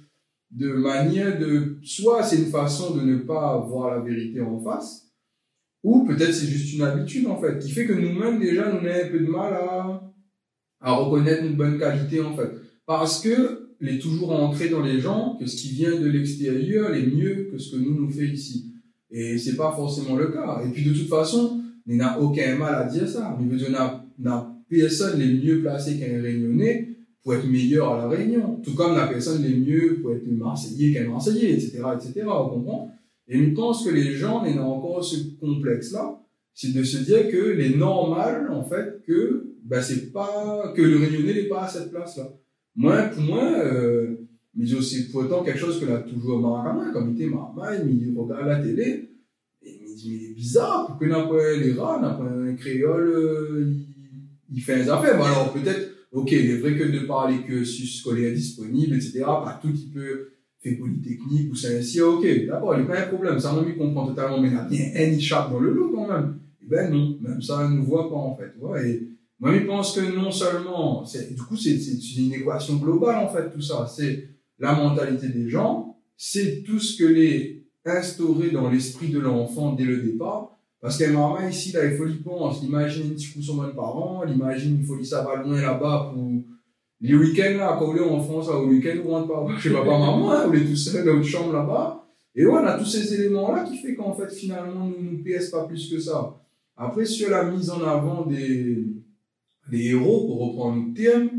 de 0.51 0.73
manière 0.73 1.39
de 1.39 1.77
soit 1.81 2.23
c'est 2.23 2.37
une 2.37 2.51
façon 2.51 2.95
de 2.95 3.01
ne 3.01 3.17
pas 3.19 3.57
voir 3.59 3.95
la 3.95 4.01
vérité 4.01 4.41
en 4.41 4.59
face 4.59 5.04
ou 5.85 6.03
peut-être 6.05 6.33
c'est 6.33 6.47
juste 6.47 6.73
une 6.73 6.81
habitude 6.81 7.27
en 7.27 7.39
fait 7.39 7.59
qui 7.59 7.69
fait 7.71 7.85
que 7.85 7.93
nous-mêmes 7.93 8.39
déjà 8.39 8.69
nous 8.71 8.79
avons 8.79 9.05
un 9.05 9.09
peu 9.09 9.19
de 9.19 9.27
mal 9.27 9.53
à 9.53 10.01
à 10.81 10.93
reconnaître 10.93 11.45
une 11.45 11.55
bonne 11.55 11.79
qualité 11.79 12.19
en 12.21 12.35
fait 12.35 12.49
parce 12.85 13.21
que 13.21 13.69
il 13.81 13.89
est 13.89 13.99
toujours 13.99 14.31
ancré 14.31 14.69
dans 14.69 14.81
les 14.81 14.99
gens 14.99 15.37
que 15.39 15.45
ce 15.45 15.55
qui 15.55 15.69
vient 15.69 15.99
de 15.99 16.07
l'extérieur 16.07 16.93
est 16.93 17.05
mieux 17.05 17.49
que 17.51 17.57
ce 17.57 17.75
que 17.75 17.81
nous 17.81 17.93
nous 17.93 18.09
fait 18.09 18.27
ici 18.27 18.73
et 19.11 19.37
c'est 19.37 19.55
pas 19.55 19.71
forcément 19.71 20.15
le 20.15 20.27
cas 20.27 20.63
et 20.65 20.69
puis 20.71 20.83
de 20.83 20.93
toute 20.93 21.07
façon 21.07 21.61
il 21.85 21.97
n'a 21.97 22.19
aucun 22.19 22.55
mal 22.57 22.73
à 22.75 22.85
dire 22.85 23.07
ça 23.07 23.37
mais 23.39 23.63
on 23.63 23.71
n'a 24.23 24.55
personne 24.69 25.19
n'est 25.19 25.33
mieux 25.33 25.61
placé 25.61 25.99
qu'un 25.99 26.21
réunionnais 26.21 26.95
pour 27.23 27.33
être 27.33 27.47
meilleur 27.47 27.93
à 27.93 27.97
la 27.97 28.07
Réunion. 28.07 28.61
Tout 28.63 28.75
comme 28.75 28.95
la 28.95 29.07
personne 29.07 29.41
l'est 29.41 29.55
mieux 29.55 29.99
pour 30.01 30.13
être 30.13 30.27
Marseillais 30.27 30.93
qu'un 30.93 31.09
Marseillais, 31.09 31.53
etc., 31.53 31.81
etc., 31.95 32.25
on 32.27 32.49
comprend. 32.49 32.91
Et 33.27 33.43
je 33.43 33.53
pense 33.53 33.85
que 33.85 33.89
les 33.89 34.11
gens 34.11 34.45
n'ont 34.45 34.61
encore 34.61 35.03
ce 35.03 35.17
complexe-là, 35.39 36.21
c'est 36.53 36.73
de 36.73 36.83
se 36.83 36.97
dire 36.97 37.29
que 37.29 37.51
les 37.51 37.75
normal, 37.75 38.49
en 38.51 38.63
fait, 38.63 39.01
que, 39.05 39.55
ben, 39.63 39.81
c'est 39.81 40.11
pas, 40.13 40.73
que 40.75 40.81
le 40.81 40.97
Réunionnais 40.97 41.33
n'est 41.33 41.49
pas 41.49 41.63
à 41.63 41.67
cette 41.67 41.91
place-là. 41.91 42.31
Moi, 42.75 43.03
pour 43.13 43.23
moi, 43.23 43.43
euh, 43.43 44.15
mais 44.55 44.65
c'est 44.81 45.11
pourtant 45.11 45.43
quelque 45.43 45.59
chose 45.59 45.79
que 45.79 45.85
là, 45.85 45.99
toujours 45.99 46.39
Maracana, 46.39 46.91
comme 46.93 47.09
il 47.09 47.15
était 47.15 47.29
Maramaï, 47.29 47.81
il 47.85 48.17
regarde 48.17 48.47
la 48.47 48.61
télé, 48.61 49.09
et 49.63 49.79
il 49.81 49.89
me 49.89 49.95
dit, 49.95 50.09
mais 50.11 50.15
il 50.17 50.31
est 50.31 50.33
bizarre, 50.33 50.85
pourquoi 50.87 51.07
n'a 51.07 51.23
pas 51.23 51.57
les 51.57 51.73
rats, 51.73 51.99
n'a 52.01 52.11
pas 52.11 52.23
un 52.23 52.55
créole, 52.55 53.65
il, 53.67 54.55
il, 54.55 54.61
fait 54.61 54.77
des 54.77 54.89
affaires. 54.89 55.17
Bon, 55.17 55.23
alors, 55.23 55.51
peut-être, 55.51 55.89
ok, 56.11 56.31
il 56.31 56.51
est 56.51 56.57
vrai 56.57 56.77
que 56.77 56.83
de 56.83 56.99
parler 57.05 57.39
que 57.45 57.63
sur 57.63 57.87
scolaire 57.87 58.33
disponible, 58.33 58.95
etc., 58.95 59.23
pas 59.23 59.59
tout 59.61 59.73
qui 59.73 59.87
peut 59.87 60.34
polytechnique 60.71 61.51
ou 61.51 61.55
ainsi, 61.55 62.01
ok, 62.01 62.25
d'accord, 62.47 62.75
il 62.75 62.83
n'y 62.83 62.91
a 62.91 62.93
pas 62.93 63.01
un 63.01 63.07
problème, 63.07 63.39
ça 63.39 63.55
on 63.55 63.77
comprend 63.77 64.07
totalement, 64.07 64.39
mais 64.41 64.49
il 64.71 64.79
y 64.79 65.31
a 65.31 65.43
un 65.43 65.49
dans 65.49 65.59
le 65.59 65.73
lot 65.73 65.91
quand 65.93 66.07
même. 66.07 66.39
Et 66.61 66.65
eh 66.65 66.69
ben 66.69 66.91
non, 66.91 67.17
même 67.21 67.41
ça, 67.41 67.67
ne 67.67 67.75
nous 67.75 67.85
voit 67.85 68.09
pas 68.09 68.15
en 68.15 68.35
fait. 68.35 68.53
Ouais, 68.59 68.89
et 68.89 69.07
moi, 69.39 69.53
je 69.53 69.65
pense 69.65 69.93
que 69.93 70.15
non 70.15 70.31
seulement, 70.31 71.03
du 71.03 71.41
coup, 71.43 71.55
c'est 71.55 71.77
une 72.17 72.33
équation 72.33 72.77
globale 72.77 73.23
en 73.23 73.29
fait, 73.29 73.51
tout 73.51 73.61
ça. 73.61 73.87
C'est 73.87 74.29
la 74.57 74.73
mentalité 74.73 75.29
des 75.29 75.49
gens, 75.49 75.97
c'est 76.17 76.63
tout 76.63 76.79
ce 76.79 76.97
que 76.97 77.05
les 77.05 77.63
instaurer 77.85 78.49
dans 78.49 78.69
l'esprit 78.69 79.09
de 79.09 79.19
l'enfant 79.19 79.73
dès 79.73 79.83
le 79.83 79.97
départ, 79.97 80.57
parce 80.81 80.97
qu'elle 80.97 81.13
m'a 81.13 81.47
ici, 81.49 81.71
là, 81.71 81.85
il 81.85 81.97
faut 81.97 82.07
y 82.07 82.15
penser. 82.15 82.65
Imagine 82.65 83.07
une 83.07 83.15
discussion 83.15 83.61
de 83.61 83.71
parents, 83.71 84.23
imagine, 84.25 84.77
il 84.79 84.85
faut 84.85 85.03
ça 85.03 85.23
va 85.23 85.43
loin 85.43 85.61
là-bas 85.61 86.11
pour 86.13 86.23
les 87.01 87.15
week-ends, 87.15 87.57
là, 87.57 87.75
quand 87.77 87.89
on 87.89 87.95
est 87.95 87.99
en 87.99 88.21
France, 88.21 88.47
là, 88.47 88.55
au 88.55 88.67
week-end, 88.67 88.97
on 89.05 89.11
rentre 89.11 89.27
pas 89.27 89.59
chez 89.59 89.71
papa, 89.71 89.85
maman, 89.85 90.31
hein, 90.31 90.45
on 90.47 90.53
est 90.53 90.65
tout 90.65 90.75
seul 90.75 91.05
dans 91.05 91.15
notre 91.15 91.27
chambre 91.27 91.53
là-bas. 91.53 92.05
Et 92.35 92.45
voilà, 92.45 92.77
tous 92.77 92.85
ces 92.85 93.13
éléments-là 93.13 93.63
qui 93.63 93.77
fait 93.77 93.95
qu'en 93.95 94.13
fait, 94.13 94.29
finalement, 94.33 94.85
nous 94.85 95.17
ne 95.17 95.23
PS 95.23 95.49
pas 95.49 95.65
plus 95.65 95.89
que 95.89 95.99
ça. 95.99 96.35
Après, 96.75 97.05
sur 97.05 97.29
la 97.29 97.45
mise 97.45 97.69
en 97.69 97.81
avant 97.83 98.25
des, 98.25 98.85
des 99.71 99.85
héros, 99.87 100.25
pour 100.25 100.49
reprendre 100.49 100.87
le 100.87 100.93
terme, 100.93 101.29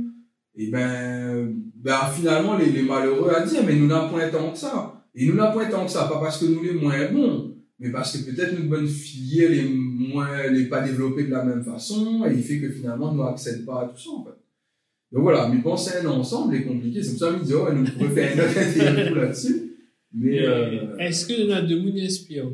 et 0.59 0.69
eh 0.69 0.71
ben, 0.71 1.55
ben, 1.75 2.01
finalement, 2.15 2.57
les, 2.57 2.71
les 2.71 2.83
malheureux 2.83 3.31
à 3.31 3.45
dire, 3.45 3.63
mais 3.67 3.77
nous 3.77 3.87
n'avons 3.87 4.09
point 4.09 4.29
tant 4.31 4.51
que 4.51 4.57
ça. 4.57 5.05
Et 5.15 5.27
nous 5.27 5.35
n'avons 5.35 5.53
point 5.53 5.69
tant 5.69 5.85
que 5.85 5.91
ça, 5.91 6.09
pas 6.09 6.19
parce 6.19 6.39
que 6.39 6.47
nous 6.47 6.63
les 6.63 6.73
moins 6.73 7.13
bons, 7.13 7.57
mais 7.79 7.91
parce 7.91 8.17
que 8.17 8.31
peut-être 8.31 8.53
notre 8.53 8.71
bonne 8.71 8.87
filière 8.87 9.53
est 9.53 9.69
moins, 9.69 10.51
n'est 10.51 10.65
pas 10.65 10.81
développée 10.81 11.25
de 11.25 11.31
la 11.31 11.45
même 11.45 11.63
façon, 11.63 12.25
et 12.25 12.33
il 12.33 12.43
fait 12.43 12.59
que 12.59 12.71
finalement, 12.71 13.13
nous 13.13 13.23
n'accèdons 13.23 13.67
pas 13.67 13.83
à 13.83 13.89
tout 13.89 13.99
ça, 13.99 14.11
en 14.11 14.25
fait. 14.25 14.46
Donc 15.13 15.23
voilà, 15.23 15.49
mais 15.49 15.63
penser 15.63 15.99
un 15.99 16.07
ensemble 16.07 16.57
est 16.57 16.65
compliqué, 16.65 17.03
c'est 17.03 17.11
pour 17.13 17.21
ça 17.21 17.29
que 17.29 17.35
je 17.35 17.39
me 17.41 17.45
dis, 17.45 17.55
oh, 17.55 17.73
nous 17.73 17.85
pourrions 17.85 18.11
faire 18.11 18.37
un 18.37 18.49
autre 18.49 18.59
interview 18.81 19.15
là-dessus. 19.15 19.73
Mais, 20.13 20.41
euh... 20.41 20.97
Est-ce 20.99 21.27
que 21.27 21.53
a 21.53 21.63
de 21.63 21.79
moun 21.79 21.99
inspire? 21.99 22.51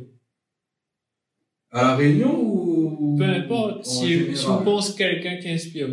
À 1.71 1.83
la 1.83 1.97
Réunion 1.97 2.41
ou? 2.43 3.17
Peu 3.17 3.25
importe, 3.25 3.87
si, 3.87 4.37
si 4.37 4.47
on 4.47 4.63
pense 4.63 4.95
quelqu'un 4.95 5.39
qui 5.39 5.49
inspire. 5.49 5.89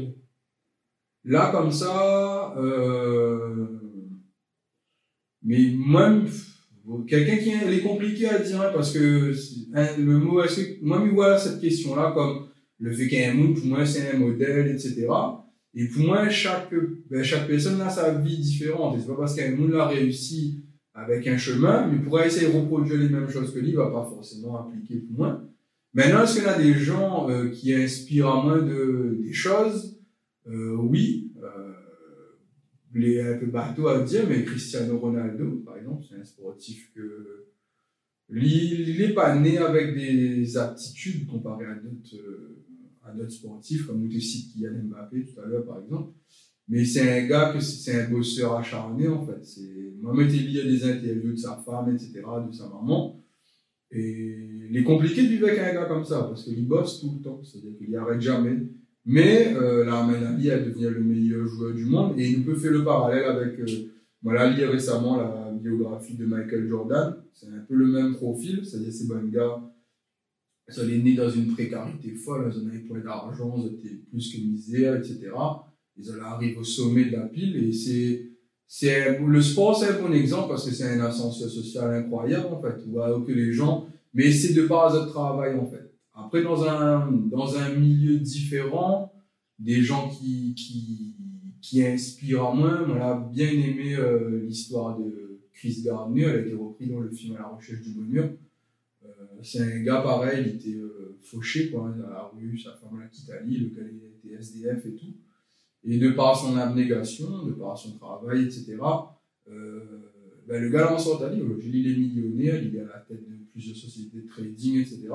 Là, 1.25 1.51
comme 1.51 1.71
ça, 1.71 2.53
euh, 2.57 3.67
mais 5.43 5.71
moi, 5.75 6.23
Quelqu'un 7.07 7.37
qui 7.37 7.49
est 7.49 7.81
compliqué 7.81 8.27
à 8.27 8.39
dire 8.39 8.61
hein, 8.61 8.71
parce 8.73 8.91
que 8.93 9.31
hein, 9.75 9.87
le 9.99 10.17
mot, 10.17 10.41
est-ce 10.43 10.61
que 10.61 10.83
moi, 10.83 11.03
je 11.05 11.11
vois 11.11 11.37
cette 11.37 11.61
question-là 11.61 12.13
comme 12.15 12.47
le 12.79 12.91
fait 12.91 13.07
qu'il 13.07 13.19
y 13.19 13.21
ait 13.21 13.27
un 13.27 13.33
monde, 13.35 13.55
pour 13.55 13.65
moi, 13.65 13.85
c'est 13.85 14.11
un 14.11 14.17
modèle, 14.17 14.71
etc. 14.71 15.07
Et 15.75 15.87
pour 15.87 16.03
moi, 16.03 16.29
chaque, 16.29 16.73
ben, 17.09 17.23
chaque 17.23 17.47
personne 17.47 17.79
a 17.81 17.89
sa 17.89 18.13
vie 18.19 18.37
différente. 18.37 18.97
Et 18.97 19.01
c'est 19.01 19.07
pas 19.07 19.15
parce 19.15 19.35
qu'un 19.35 19.55
monde 19.55 19.71
l'a 19.71 19.87
réussi 19.87 20.63
avec 20.93 21.27
un 21.27 21.37
chemin, 21.37 21.87
mais 21.87 21.99
pourrait 21.99 22.27
essayer 22.27 22.51
de 22.51 22.57
reproduire 22.57 22.99
les 22.99 23.09
mêmes 23.09 23.29
choses 23.29 23.53
que 23.53 23.59
lui, 23.59 23.69
il 23.69 23.75
va 23.77 23.91
pas 23.91 24.03
forcément 24.03 24.67
appliquer 24.67 24.97
pour 24.97 25.17
moi. 25.17 25.43
Maintenant, 25.93 26.23
est-ce 26.23 26.45
a 26.45 26.57
des 26.57 26.73
gens 26.73 27.29
euh, 27.29 27.49
qui 27.49 27.73
inspirent 27.73 28.27
à 28.27 28.43
moins 28.43 28.61
de, 28.61 29.17
des 29.21 29.33
choses? 29.33 29.99
Euh, 30.47 30.75
Oui. 30.75 31.31
Euh, 31.41 31.73
les 32.95 33.21
un 33.21 33.37
peu 33.37 33.45
bateau 33.45 33.87
à 33.87 34.01
dire, 34.01 34.23
mais 34.27 34.43
Cristiano 34.43 34.97
Ronaldo, 34.97 35.61
par 35.65 35.77
exemple, 35.77 36.03
c'est 36.09 36.15
un 36.15 36.23
sportif 36.23 36.91
que 36.93 37.45
il 38.31 38.97
n'est 38.99 39.13
pas 39.13 39.35
né 39.39 39.57
avec 39.57 39.95
des 39.95 40.57
aptitudes 40.57 41.25
comparées 41.27 41.65
à 41.65 41.73
d'autres 41.73 42.15
euh, 42.15 42.58
à 43.09 43.13
d'autres 43.15 43.31
sportifs, 43.31 43.87
comme 43.87 44.01
nous 44.01 44.19
cite 44.19 44.53
Kylian 44.53 44.83
Mbappé 44.85 45.25
tout 45.25 45.39
à 45.39 45.47
l'heure, 45.47 45.65
par 45.65 45.79
exemple. 45.79 46.13
Mais 46.67 46.85
c'est 46.85 47.23
un 47.23 47.27
gars 47.27 47.51
que 47.51 47.59
c'est 47.59 48.03
un 48.03 48.09
bosseur 48.09 48.55
acharné, 48.55 49.07
en 49.07 49.25
fait. 49.25 49.43
C'est, 49.43 49.93
moi, 49.99 50.13
j'ai 50.27 50.39
lié 50.39 50.63
des 50.63 50.83
interviews 50.83 51.31
de 51.31 51.37
sa 51.37 51.55
femme, 51.65 51.89
etc., 51.93 52.21
de 52.47 52.53
sa 52.53 52.69
maman. 52.69 53.23
Et 53.91 54.67
il 54.69 54.77
est 54.77 54.83
compliqué 54.83 55.23
de 55.23 55.27
vivre 55.29 55.47
avec 55.47 55.59
un 55.59 55.73
gars 55.73 55.85
comme 55.85 56.05
ça, 56.05 56.23
parce 56.23 56.43
qu'il 56.43 56.67
bosse 56.67 57.01
tout 57.01 57.15
le 57.17 57.23
temps. 57.23 57.41
C'est-à-dire 57.43 57.75
qu'il 57.77 57.89
n'y 57.89 57.95
arrête 57.95 58.21
jamais. 58.21 58.67
Mais 59.05 59.55
euh, 59.55 59.85
la 59.85 60.03
Ali 60.03 60.51
a 60.51 60.59
devenu 60.59 60.89
le 60.89 61.03
meilleur 61.03 61.47
joueur 61.47 61.73
du 61.73 61.85
monde 61.85 62.19
et 62.19 62.29
il 62.29 62.45
peut 62.45 62.53
faire 62.53 62.71
le 62.71 62.83
parallèle 62.83 63.23
avec, 63.23 63.59
euh, 63.59 63.91
voilà, 64.21 64.49
récemment 64.49 65.17
la 65.17 65.51
biographie 65.51 66.15
de 66.15 66.25
Michael 66.25 66.67
Jordan. 66.67 67.15
C'est 67.33 67.47
un 67.47 67.65
peu 67.67 67.73
le 67.73 67.87
même 67.87 68.13
profil, 68.13 68.63
c'est-à-dire 68.63 68.93
ces 68.93 69.07
bons 69.07 69.27
gars, 69.31 69.59
ils 70.69 70.73
sont 70.73 70.85
nés 70.85 71.15
dans 71.15 71.29
une 71.29 71.53
précarité 71.53 72.13
folle, 72.13 72.53
ils 72.55 72.65
n'avaient 72.65 72.79
pas 72.79 72.99
d'argent, 72.99 73.55
ils 73.57 73.73
étaient 73.73 73.95
plus 74.09 74.31
que 74.31 74.41
misère, 74.41 74.95
etc. 74.95 75.31
Ils 75.97 76.11
arrivent 76.21 76.59
au 76.59 76.63
sommet 76.63 77.05
de 77.05 77.11
la 77.11 77.25
pile 77.25 77.55
et 77.57 77.71
c'est 77.71 79.19
le 79.19 79.41
sport 79.41 79.75
c'est 79.75 79.89
un 79.89 80.01
bon 80.01 80.13
exemple 80.13 80.49
parce 80.49 80.69
que 80.69 80.73
c'est 80.73 80.87
un 80.87 80.99
ascenseur 81.01 81.49
social 81.49 81.91
incroyable 81.91 82.47
en 82.53 82.61
fait 82.61 82.83
où 82.87 83.21
que 83.23 83.31
les 83.31 83.51
gens 83.51 83.87
mais 84.13 84.31
c'est 84.31 84.53
de 84.53 84.67
base 84.67 84.93
de 84.93 85.09
travail 85.09 85.57
en 85.57 85.65
fait 85.65 85.89
après, 86.25 86.43
dans 86.43 86.63
un, 86.65 87.75
milieu 87.75 88.19
différent, 88.19 89.13
des 89.57 89.81
gens 89.81 90.09
qui, 90.09 90.53
qui, 90.53 91.15
qui 91.61 91.85
inspirent 91.85 92.53
moins, 92.53 92.85
on 92.87 93.01
a 93.01 93.15
bien 93.31 93.49
aimé 93.49 93.95
euh, 93.95 94.41
l'histoire 94.45 94.97
de 94.97 95.41
Chris 95.53 95.81
Gardner, 95.83 96.23
elle 96.23 96.35
a 96.35 96.39
été 96.39 96.53
reprise 96.53 96.89
dans 96.89 96.99
le 96.99 97.09
film 97.09 97.35
la 97.35 97.47
recherche 97.47 97.81
du 97.81 97.91
bonheur. 97.91 98.29
Euh, 99.39 99.43
c'est 99.43 99.61
un 99.61 99.83
gars 99.83 100.01
pareil, 100.01 100.45
il 100.47 100.55
était 100.55 100.77
euh, 100.77 101.17
fauché 101.21 101.71
quoi, 101.71 101.89
à 101.89 102.09
la 102.09 102.31
rue, 102.33 102.57
sa 102.57 102.73
femme 102.73 102.99
l'a 102.99 103.07
quitté 103.07 103.33
à 103.33 103.41
Lille, 103.41 103.71
le 103.73 103.81
gars 103.81 103.87
était 103.87 104.35
SDF 104.35 104.85
et 104.85 104.95
tout. 104.95 105.15
Et 105.83 105.97
de 105.97 106.11
par 106.11 106.37
son 106.37 106.57
abnégation, 106.57 107.45
de 107.45 107.53
par 107.53 107.77
son 107.77 107.97
travail, 107.97 108.43
etc., 108.43 108.77
ben, 110.49 110.63
le 110.63 110.69
gars 110.69 110.91
en 110.91 110.97
sort 110.97 111.23
à 111.23 111.29
Lille. 111.29 111.43
Aujourd'hui, 111.43 111.79
il 111.79 111.87
est 111.87 111.95
millionnaire, 111.95 112.63
il 112.63 112.75
est 112.75 112.81
à 112.81 112.85
la 112.85 113.05
tête 113.07 113.23
de 113.29 113.35
plusieurs 113.51 113.77
sociétés 113.77 114.21
de 114.21 114.27
trading, 114.27 114.79
etc. 114.79 115.07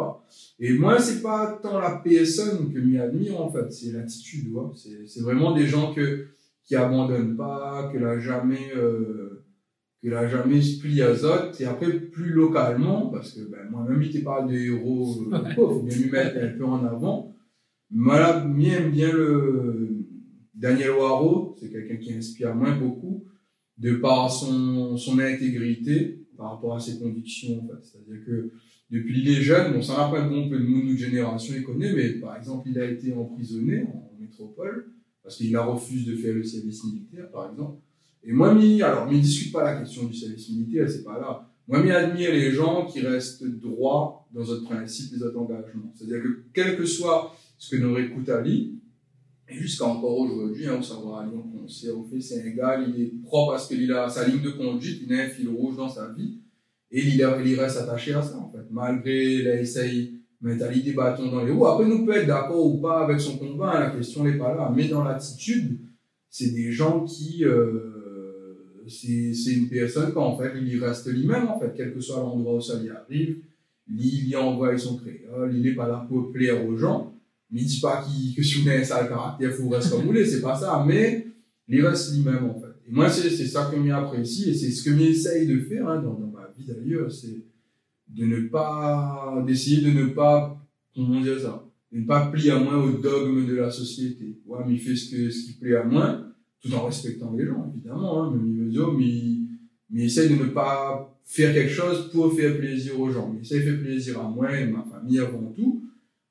Et 0.61 0.75
moi, 0.75 1.01
c'est 1.01 1.23
pas 1.23 1.59
tant 1.61 1.81
la 1.81 1.97
PSN 1.97 2.73
que 2.73 2.79
m'y 2.79 2.99
admire, 2.99 3.41
en 3.41 3.51
fait, 3.51 3.69
c'est 3.73 3.91
l'attitude, 3.91 4.49
C'est 4.77 5.23
vraiment 5.23 5.53
des 5.53 5.67
gens 5.67 5.93
que, 5.93 6.27
qui 6.63 6.77
abandonnent 6.77 7.37
pas, 7.37 7.91
que 7.93 7.99
la 7.99 8.21
jamais, 8.21 8.71
euh, 8.77 9.34
que 10.05 10.11
la 10.11 10.29
jamais 10.29 10.61
Zot. 10.61 11.53
Et 11.59 11.65
après, 11.65 11.99
plus 11.99 12.31
localement, 12.31 13.07
parce 13.07 13.33
que, 13.33 13.41
ben, 13.51 13.71
moi-même, 13.71 14.03
il 14.03 14.23
pas 14.23 14.43
de 14.43 14.55
héros, 14.55 15.25
il 15.33 15.55
faut 15.55 15.83
bien 15.83 15.97
lui 15.97 16.11
mettre 16.11 16.37
un 16.37 16.59
peu 16.59 16.65
en 16.65 16.85
avant. 16.85 17.35
Moi, 17.91 18.45
j'aime 18.59 18.91
bien 18.91 19.13
le, 19.13 19.97
Daniel 20.55 20.91
Waro, 20.91 21.57
c'est 21.59 21.71
quelqu'un 21.71 21.97
qui 21.97 22.13
inspire 22.13 22.55
moins 22.55 22.77
beaucoup, 22.77 23.25
de 23.79 23.95
par 23.95 24.31
son, 24.31 24.99
son 24.99 25.19
intégrité, 25.19 26.27
par 26.37 26.51
rapport 26.51 26.77
à 26.77 26.81
ses 26.81 26.99
convictions, 26.99 27.65
en 27.65 27.67
fait. 27.69 27.83
C'est-à-dire 27.83 28.25
que 28.27 28.51
depuis 28.91 29.23
il 29.23 29.29
est 29.31 29.41
jeune, 29.41 29.73
bon, 29.73 29.81
ça 29.81 29.97
n'a 29.97 30.09
pas 30.09 30.29
bon 30.29 30.51
peu 30.51 30.59
de 30.59 30.67
monde, 30.67 30.93
de 30.93 30.97
génération, 30.97 31.55
il 31.57 31.63
connaît, 31.63 31.95
mais 31.95 32.11
par 32.21 32.37
exemple, 32.37 32.69
il 32.69 32.79
a 32.79 32.85
été 32.85 33.15
emprisonné 33.15 33.83
en 33.83 34.13
métropole 34.21 34.93
parce 35.23 35.37
qu'il 35.39 35.57
a 35.57 35.65
refusé 35.65 36.11
de 36.11 36.17
faire 36.17 36.35
le 36.35 36.45
service 36.45 36.85
militaire, 36.85 37.31
par 37.31 37.51
exemple. 37.51 37.79
Et 38.27 38.33
moi, 38.33 38.55
mi, 38.55 38.81
alors, 38.83 39.11
mais 39.11 39.19
discute 39.19 39.53
pas 39.53 39.65
la 39.65 39.81
question 39.81 40.05
du 40.05 40.15
service 40.15 40.49
militaire, 40.51 40.89
c'est 40.89 41.05
pas 41.05 41.19
là. 41.19 41.51
Moi, 41.69 41.83
mi 41.83 41.91
admire 41.91 42.31
les 42.31 42.51
gens 42.51 42.87
qui 42.87 43.01
restent 43.01 43.45
droits 43.45 44.27
dans 44.33 44.45
notre 44.45 44.65
principe 44.65 45.15
et 45.15 45.19
notre 45.19 45.39
engagement. 45.39 45.93
C'est-à-dire 45.95 46.23
que, 46.23 46.45
quel 46.53 46.77
que 46.77 46.85
soit 46.85 47.35
ce 47.59 47.77
que 47.77 47.81
nous 47.81 47.97
écoute 47.99 48.29
Ali, 48.29 48.79
et 49.49 49.55
jusqu'à 49.55 49.85
encore 49.85 50.19
aujourd'hui, 50.19 50.67
hein, 50.67 50.77
on 50.79 50.83
savoir 50.83 51.21
aller 51.21 51.37
en 51.37 51.43
concert, 51.43 51.99
au 51.99 52.05
fait, 52.05 52.21
c'est 52.21 52.43
un 52.43 52.51
gars, 52.51 52.83
il 52.87 53.01
est 53.01 53.13
propre 53.23 53.53
parce 53.53 53.69
qu'il 53.69 53.93
a 53.93 54.09
sa 54.09 54.27
ligne 54.27 54.43
de 54.43 54.51
conduite, 54.51 55.03
il 55.07 55.13
a 55.13 55.25
un 55.25 55.29
fil 55.29 55.49
rouge 55.49 55.77
dans 55.77 55.89
sa 55.89 56.13
vie, 56.13 56.41
et 56.91 57.07
il, 57.07 57.25
reste 57.59 57.77
attaché 57.79 58.15
à 58.15 58.23
ça, 58.23 58.39
en 58.39 58.51
fait. 58.51 58.65
Malgré 58.71 59.43
l'essaye 59.43 60.21
mentalité 60.41 60.93
bâton 60.93 61.31
dans 61.31 61.45
les 61.45 61.53
roues. 61.53 61.67
Après, 61.67 61.87
nous 61.87 62.05
peut 62.05 62.17
être 62.17 62.27
d'accord 62.27 62.67
ou 62.67 62.81
pas 62.81 63.05
avec 63.05 63.21
son 63.21 63.39
combat, 63.39 63.73
hein, 63.75 63.81
la 63.81 63.91
question 63.91 64.25
n'est 64.25 64.39
pas 64.39 64.55
là. 64.55 64.73
Mais 64.75 64.89
dans 64.89 65.03
l'attitude, 65.03 65.81
c'est 66.29 66.51
des 66.51 66.71
gens 66.71 67.05
qui, 67.05 67.45
euh, 67.45 67.94
c'est 68.89 69.53
une 69.53 69.69
personne 69.69 70.13
quand 70.13 70.25
en 70.25 70.39
fait, 70.39 70.53
il 70.61 70.69
y 70.69 70.79
reste 70.79 71.11
lui-même, 71.13 71.49
en 71.49 71.59
fait, 71.59 71.73
quel 71.77 71.95
que 71.95 72.01
soit 72.01 72.21
l'endroit 72.21 72.57
où 72.57 72.61
ça 72.61 72.81
lui 72.81 72.91
arrive. 72.91 73.39
Il 73.89 74.29
y 74.29 74.37
envoie 74.37 74.77
son 74.79 74.97
créole, 74.97 75.55
il 75.55 75.63
n'est 75.63 75.75
pas 75.75 75.89
là 75.89 76.07
pour 76.09 76.33
plaire 76.33 76.67
aux 76.67 76.77
gens. 76.77 77.15
Mais 77.51 77.61
il 77.61 77.67
dit 77.67 77.81
pas 77.81 78.05
que 78.37 78.43
si 78.43 78.63
vous 78.63 78.69
avez 78.69 78.79
un 78.79 78.85
sale 78.85 79.09
caractère, 79.09 79.51
il 79.51 79.57
faut 79.57 79.69
rester 79.69 79.91
comme 79.91 80.07
vous 80.07 80.25
c'est 80.25 80.41
pas 80.41 80.57
ça. 80.57 80.83
Mais 80.87 81.27
il 81.69 81.85
reste 81.87 82.15
lui-même, 82.15 82.51
en 82.51 82.61
fait. 82.61 82.75
Et 82.89 82.93
moi, 82.93 83.09
c'est 83.09 83.31
ça 83.31 83.71
que 83.73 83.87
j'apprécie 83.87 84.51
et 84.51 84.55
c'est 84.55 84.71
ce 84.71 84.83
que 84.83 84.97
j'essaye 84.97 85.47
de 85.47 85.61
faire 85.61 85.89
hein, 85.89 86.03
dans, 86.03 86.15
dans 86.15 86.27
ma 86.27 86.51
vie 86.57 86.67
d'ailleurs. 86.67 87.11
C'est 87.11 87.45
de 88.09 88.25
ne 88.27 88.49
pas, 88.49 89.43
d'essayer 89.47 89.81
de 89.83 89.91
ne 89.91 90.07
pas, 90.07 90.61
comment 90.95 91.21
dire 91.21 91.41
ça, 91.41 91.65
de 91.93 92.01
ne 92.01 92.07
pas 92.07 92.27
plier 92.27 92.53
à 92.53 92.59
moins 92.59 92.77
au 92.77 92.93
dogme 92.93 93.47
de 93.47 93.55
la 93.55 93.71
société. 93.71 94.39
Ouais, 94.47 94.65
il 94.69 94.79
fait 94.79 94.97
ce, 94.97 95.47
qui 95.47 95.53
plaît 95.55 95.77
à 95.77 95.85
moins, 95.85 96.34
tout 96.65 96.75
en 96.75 96.87
respectant 96.87 97.35
les 97.37 97.47
gens, 97.47 97.71
évidemment, 97.75 98.25
hein, 98.25 98.41
mais, 98.41 98.73
mais, 98.99 99.37
mais 99.91 100.05
essaye 100.05 100.31
de 100.31 100.43
ne 100.43 100.49
pas 100.49 101.21
faire 101.25 101.53
quelque 101.53 101.73
chose 101.73 102.11
pour 102.11 102.35
faire 102.35 102.57
plaisir 102.57 102.99
aux 102.99 103.11
gens. 103.11 103.31
Mais 103.33 103.41
essaye 103.41 103.61
de 103.61 103.65
faire 103.65 103.81
plaisir 103.81 104.21
à 104.21 104.29
moi 104.29 104.59
et 104.59 104.67
ma 104.67 104.83
famille 104.83 105.19
avant 105.19 105.53
tout, 105.53 105.85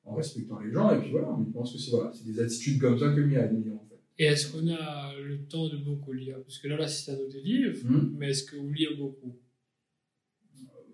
en 0.04 0.14
respectant 0.16 0.58
les 0.58 0.72
gens, 0.72 0.92
et 0.92 1.00
puis 1.00 1.10
voilà, 1.10 1.36
je 1.38 1.52
pense 1.52 1.72
que 1.72 1.78
c'est 1.78 1.90
voilà, 1.90 2.12
des 2.26 2.40
attitudes 2.40 2.80
comme 2.80 2.98
ça 2.98 3.12
que 3.12 3.20
m'y 3.20 3.36
admire, 3.36 3.74
en 3.74 3.86
fait. 3.88 4.00
Et 4.18 4.24
est-ce 4.26 4.52
qu'on 4.52 4.66
a 4.68 5.12
le 5.20 5.38
temps 5.44 5.68
de 5.68 5.76
beaucoup 5.76 6.12
lire? 6.12 6.36
Parce 6.42 6.58
que 6.58 6.68
là, 6.68 6.76
là, 6.76 6.88
c'est 6.88 7.12
un 7.12 7.16
autre 7.16 7.38
livre, 7.42 7.76
hmm. 7.84 8.16
mais 8.18 8.30
est-ce 8.30 8.44
que 8.44 8.56
vous 8.56 8.72
lisez 8.72 8.94
beaucoup? 8.96 9.36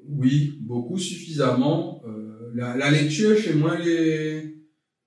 Oui, 0.07 0.59
beaucoup, 0.61 0.99
suffisamment. 0.99 2.03
Euh, 2.07 2.51
la, 2.55 2.77
la, 2.77 2.91
lecture, 2.91 3.37
chez 3.37 3.55
moi, 3.55 3.79
les... 3.79 4.57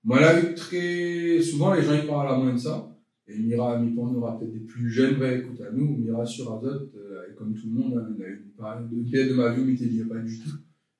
moi, 0.02 0.20
la 0.20 0.42
très 0.54 1.40
souvent, 1.40 1.74
les 1.74 1.82
gens 1.82 1.94
ils 1.94 2.06
parlent 2.06 2.32
à 2.32 2.36
moins 2.36 2.54
de 2.54 2.58
ça. 2.58 2.93
Et 3.26 3.38
Mira, 3.38 3.78
mi 3.78 3.94
on 3.96 4.14
aura 4.14 4.38
peut-être 4.38 4.52
des 4.52 4.60
plus 4.60 4.90
jeunes, 4.90 5.18
bah, 5.18 5.32
écoute 5.32 5.60
à 5.60 5.72
nous, 5.72 5.96
Mira 5.96 6.26
sur 6.26 6.52
Azot, 6.52 6.90
euh, 6.94 7.22
comme 7.38 7.54
tout 7.54 7.68
le 7.68 7.80
monde, 7.80 7.94
hein, 7.96 8.14
on 8.16 8.22
a 8.22 8.26
eu 8.26 8.52
pas 8.56 8.80
de 8.80 9.28
de 9.28 9.34
ma 9.34 9.54
vie, 9.54 9.64
mais 9.64 9.74
t'es 9.74 10.04
pas 10.04 10.20
du 10.20 10.38
tout. 10.38 10.50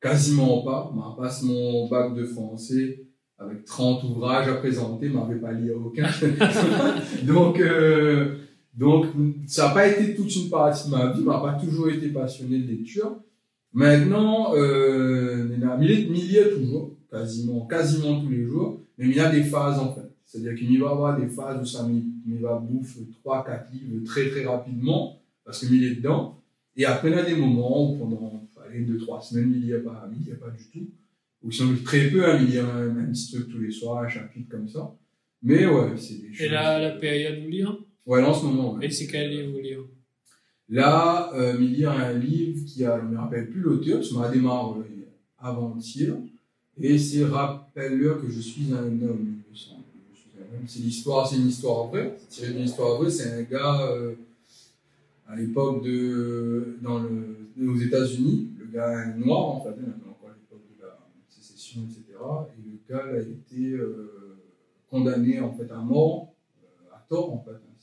Quasiment 0.01 0.63
pas. 0.63 0.93
Je 0.95 1.23
passe 1.23 1.43
mon 1.43 1.89
bac 1.89 2.15
de 2.15 2.25
français 2.25 3.05
avec 3.39 3.65
30 3.65 4.05
ouvrages 4.05 4.49
à 4.49 4.55
présenter, 4.55 5.09
je 5.09 5.15
n'avais 5.15 5.37
pas 5.37 5.53
lu 5.53 5.71
aucun. 5.73 6.09
donc, 7.27 7.61
euh, 7.61 8.37
donc, 8.75 9.07
ça 9.47 9.69
n'a 9.69 9.75
pas 9.75 9.89
été 9.89 10.15
toute 10.15 10.35
une 10.35 10.49
partie 10.49 10.89
de 10.89 10.95
ma 10.95 11.13
vie, 11.13 11.21
je 11.21 11.25
pas 11.25 11.59
toujours 11.61 11.91
été 11.91 12.09
passionné 12.09 12.59
de 12.59 12.69
lecture. 12.69 13.21
Maintenant, 13.73 14.55
euh, 14.55 15.49
il 15.81 16.11
milliers 16.11 16.51
toujours, 16.51 16.97
quasiment, 17.11 17.67
quasiment 17.67 18.21
tous 18.21 18.31
les 18.31 18.45
jours, 18.45 18.81
mais 18.97 19.09
il 19.09 19.17
y 19.17 19.21
a 19.21 19.31
des 19.31 19.43
phases 19.43 19.79
en 19.79 19.93
fait. 19.93 20.04
C'est-à-dire 20.35 20.57
qu'il 20.57 20.81
va 20.81 20.89
y 20.89 20.91
avoir 20.91 21.21
des 21.21 21.29
phases 21.29 21.63
où 21.63 21.65
ça 21.65 21.87
va 22.41 22.57
bouffer 22.57 23.07
3, 23.23 23.45
4 23.45 23.73
livres 23.73 24.05
très 24.05 24.29
très 24.31 24.45
rapidement, 24.45 25.21
parce 25.45 25.61
que 25.61 25.73
il 25.73 25.85
est 25.85 25.95
dedans. 25.95 26.43
Et 26.77 26.85
après, 26.85 27.11
il 27.11 27.15
y 27.15 27.19
a 27.19 27.23
des 27.23 27.37
moments 27.37 27.93
où 27.93 27.99
pendant 27.99 28.49
allez, 28.67 28.81
2, 28.81 28.99
3 28.99 29.21
semaines, 29.21 29.53
il 29.55 29.67
n'y 29.67 29.73
a 29.73 29.79
pas, 29.79 30.11
il 30.13 30.27
y 30.27 30.33
a 30.33 30.35
pas 30.35 30.51
du 30.51 30.65
tout. 30.73 30.91
Ou 31.45 31.53
sinon, 31.53 31.77
très 31.85 32.11
peu, 32.11 32.29
hein, 32.29 32.41
il 32.43 32.53
y 32.53 32.59
a 32.59 32.67
un, 32.67 32.97
un 32.99 33.13
petit 33.13 33.31
truc 33.31 33.49
tous 33.49 33.61
les 33.61 33.71
soirs, 33.71 34.03
un 34.03 34.09
chapitre 34.09 34.49
comme 34.51 34.67
ça. 34.67 34.93
Mais 35.41 35.67
ouais, 35.67 35.97
c'est 35.97 36.21
des 36.21 36.33
choses. 36.33 36.47
Et 36.47 36.49
là, 36.49 36.81
la 36.81 36.91
période 36.97 37.45
vous 37.45 37.51
lire? 37.51 37.79
Ouais, 38.05 38.21
en 38.21 38.35
ce 38.35 38.45
moment. 38.45 38.81
Et 38.81 38.91
c'est 38.91 39.07
quel 39.07 39.31
livre 39.31 39.53
vous 39.53 39.61
lire? 39.61 39.85
Là, 40.69 41.33
euh, 41.35 41.57
il 41.61 41.79
y 41.79 41.85
a 41.85 41.93
un 41.93 42.13
livre 42.15 42.65
qui 42.67 42.85
a, 42.85 42.99
je 42.99 43.05
ne 43.05 43.13
me 43.13 43.19
rappelle 43.19 43.51
plus 43.51 43.61
l'auteur, 43.61 43.99
parce 43.99 44.11
m'a 44.11 44.31
démarré 44.31 44.81
euh, 44.81 45.05
avant-hier, 45.39 46.17
et 46.81 46.99
c'est 46.99 47.25
Rappelle-leur 47.25 48.21
que 48.21 48.29
je 48.29 48.41
suis 48.41 48.73
un 48.73 49.01
homme, 49.01 49.37
il 49.47 49.53
me 49.53 49.55
semble. 49.55 49.84
C'est 50.67 50.81
l'histoire, 50.81 51.27
c'est 51.29 51.37
une 51.37 51.49
histoire 51.49 51.89
vraie, 51.89 52.17
c'est 52.19 52.29
tiré 52.29 52.53
d'une 52.53 52.65
histoire 52.65 52.99
vraie, 52.99 53.11
c'est 53.11 53.31
un 53.31 53.43
gars, 53.43 53.87
euh, 53.89 54.15
à 55.27 55.37
l'époque 55.37 55.85
de, 55.85 56.79
dans 56.83 57.01
le, 57.01 57.69
aux 57.69 57.77
États-Unis, 57.77 58.51
le 58.59 58.67
gars 58.67 59.15
noir, 59.17 59.47
en 59.47 59.61
fait, 59.63 59.71
hein, 59.71 59.95
encore 60.09 60.31
à 60.31 60.35
l'époque 60.35 60.63
de 60.77 60.83
la 60.83 60.99
sécession, 61.29 61.83
etc. 61.83 62.03
Et 62.59 62.71
le 62.71 62.79
gars 62.89 63.05
a 63.05 63.19
été 63.19 63.73
euh, 63.73 64.39
condamné, 64.91 65.41
en 65.41 65.53
fait, 65.53 65.71
à 65.71 65.79
mort, 65.79 66.35
euh, 66.63 66.95
à 66.95 67.05
tort, 67.09 67.33
en 67.33 67.45
fait. 67.45 67.53
Hein, 67.53 67.75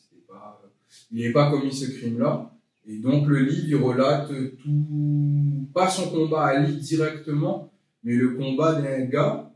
il 1.11 1.19
n'avait 1.19 1.33
pas 1.33 1.49
commis 1.49 1.73
ce 1.73 1.91
crime-là. 1.91 2.51
Et 2.87 2.97
donc 2.97 3.27
le 3.27 3.39
livre, 3.39 3.65
il 3.67 3.75
relate 3.75 4.31
tout, 4.57 5.67
pas 5.73 5.87
son 5.87 6.09
combat 6.09 6.45
à 6.45 6.59
lui 6.59 6.77
directement, 6.77 7.71
mais 8.03 8.15
le 8.15 8.31
combat 8.31 8.81
d'un 8.81 9.05
gars. 9.05 9.51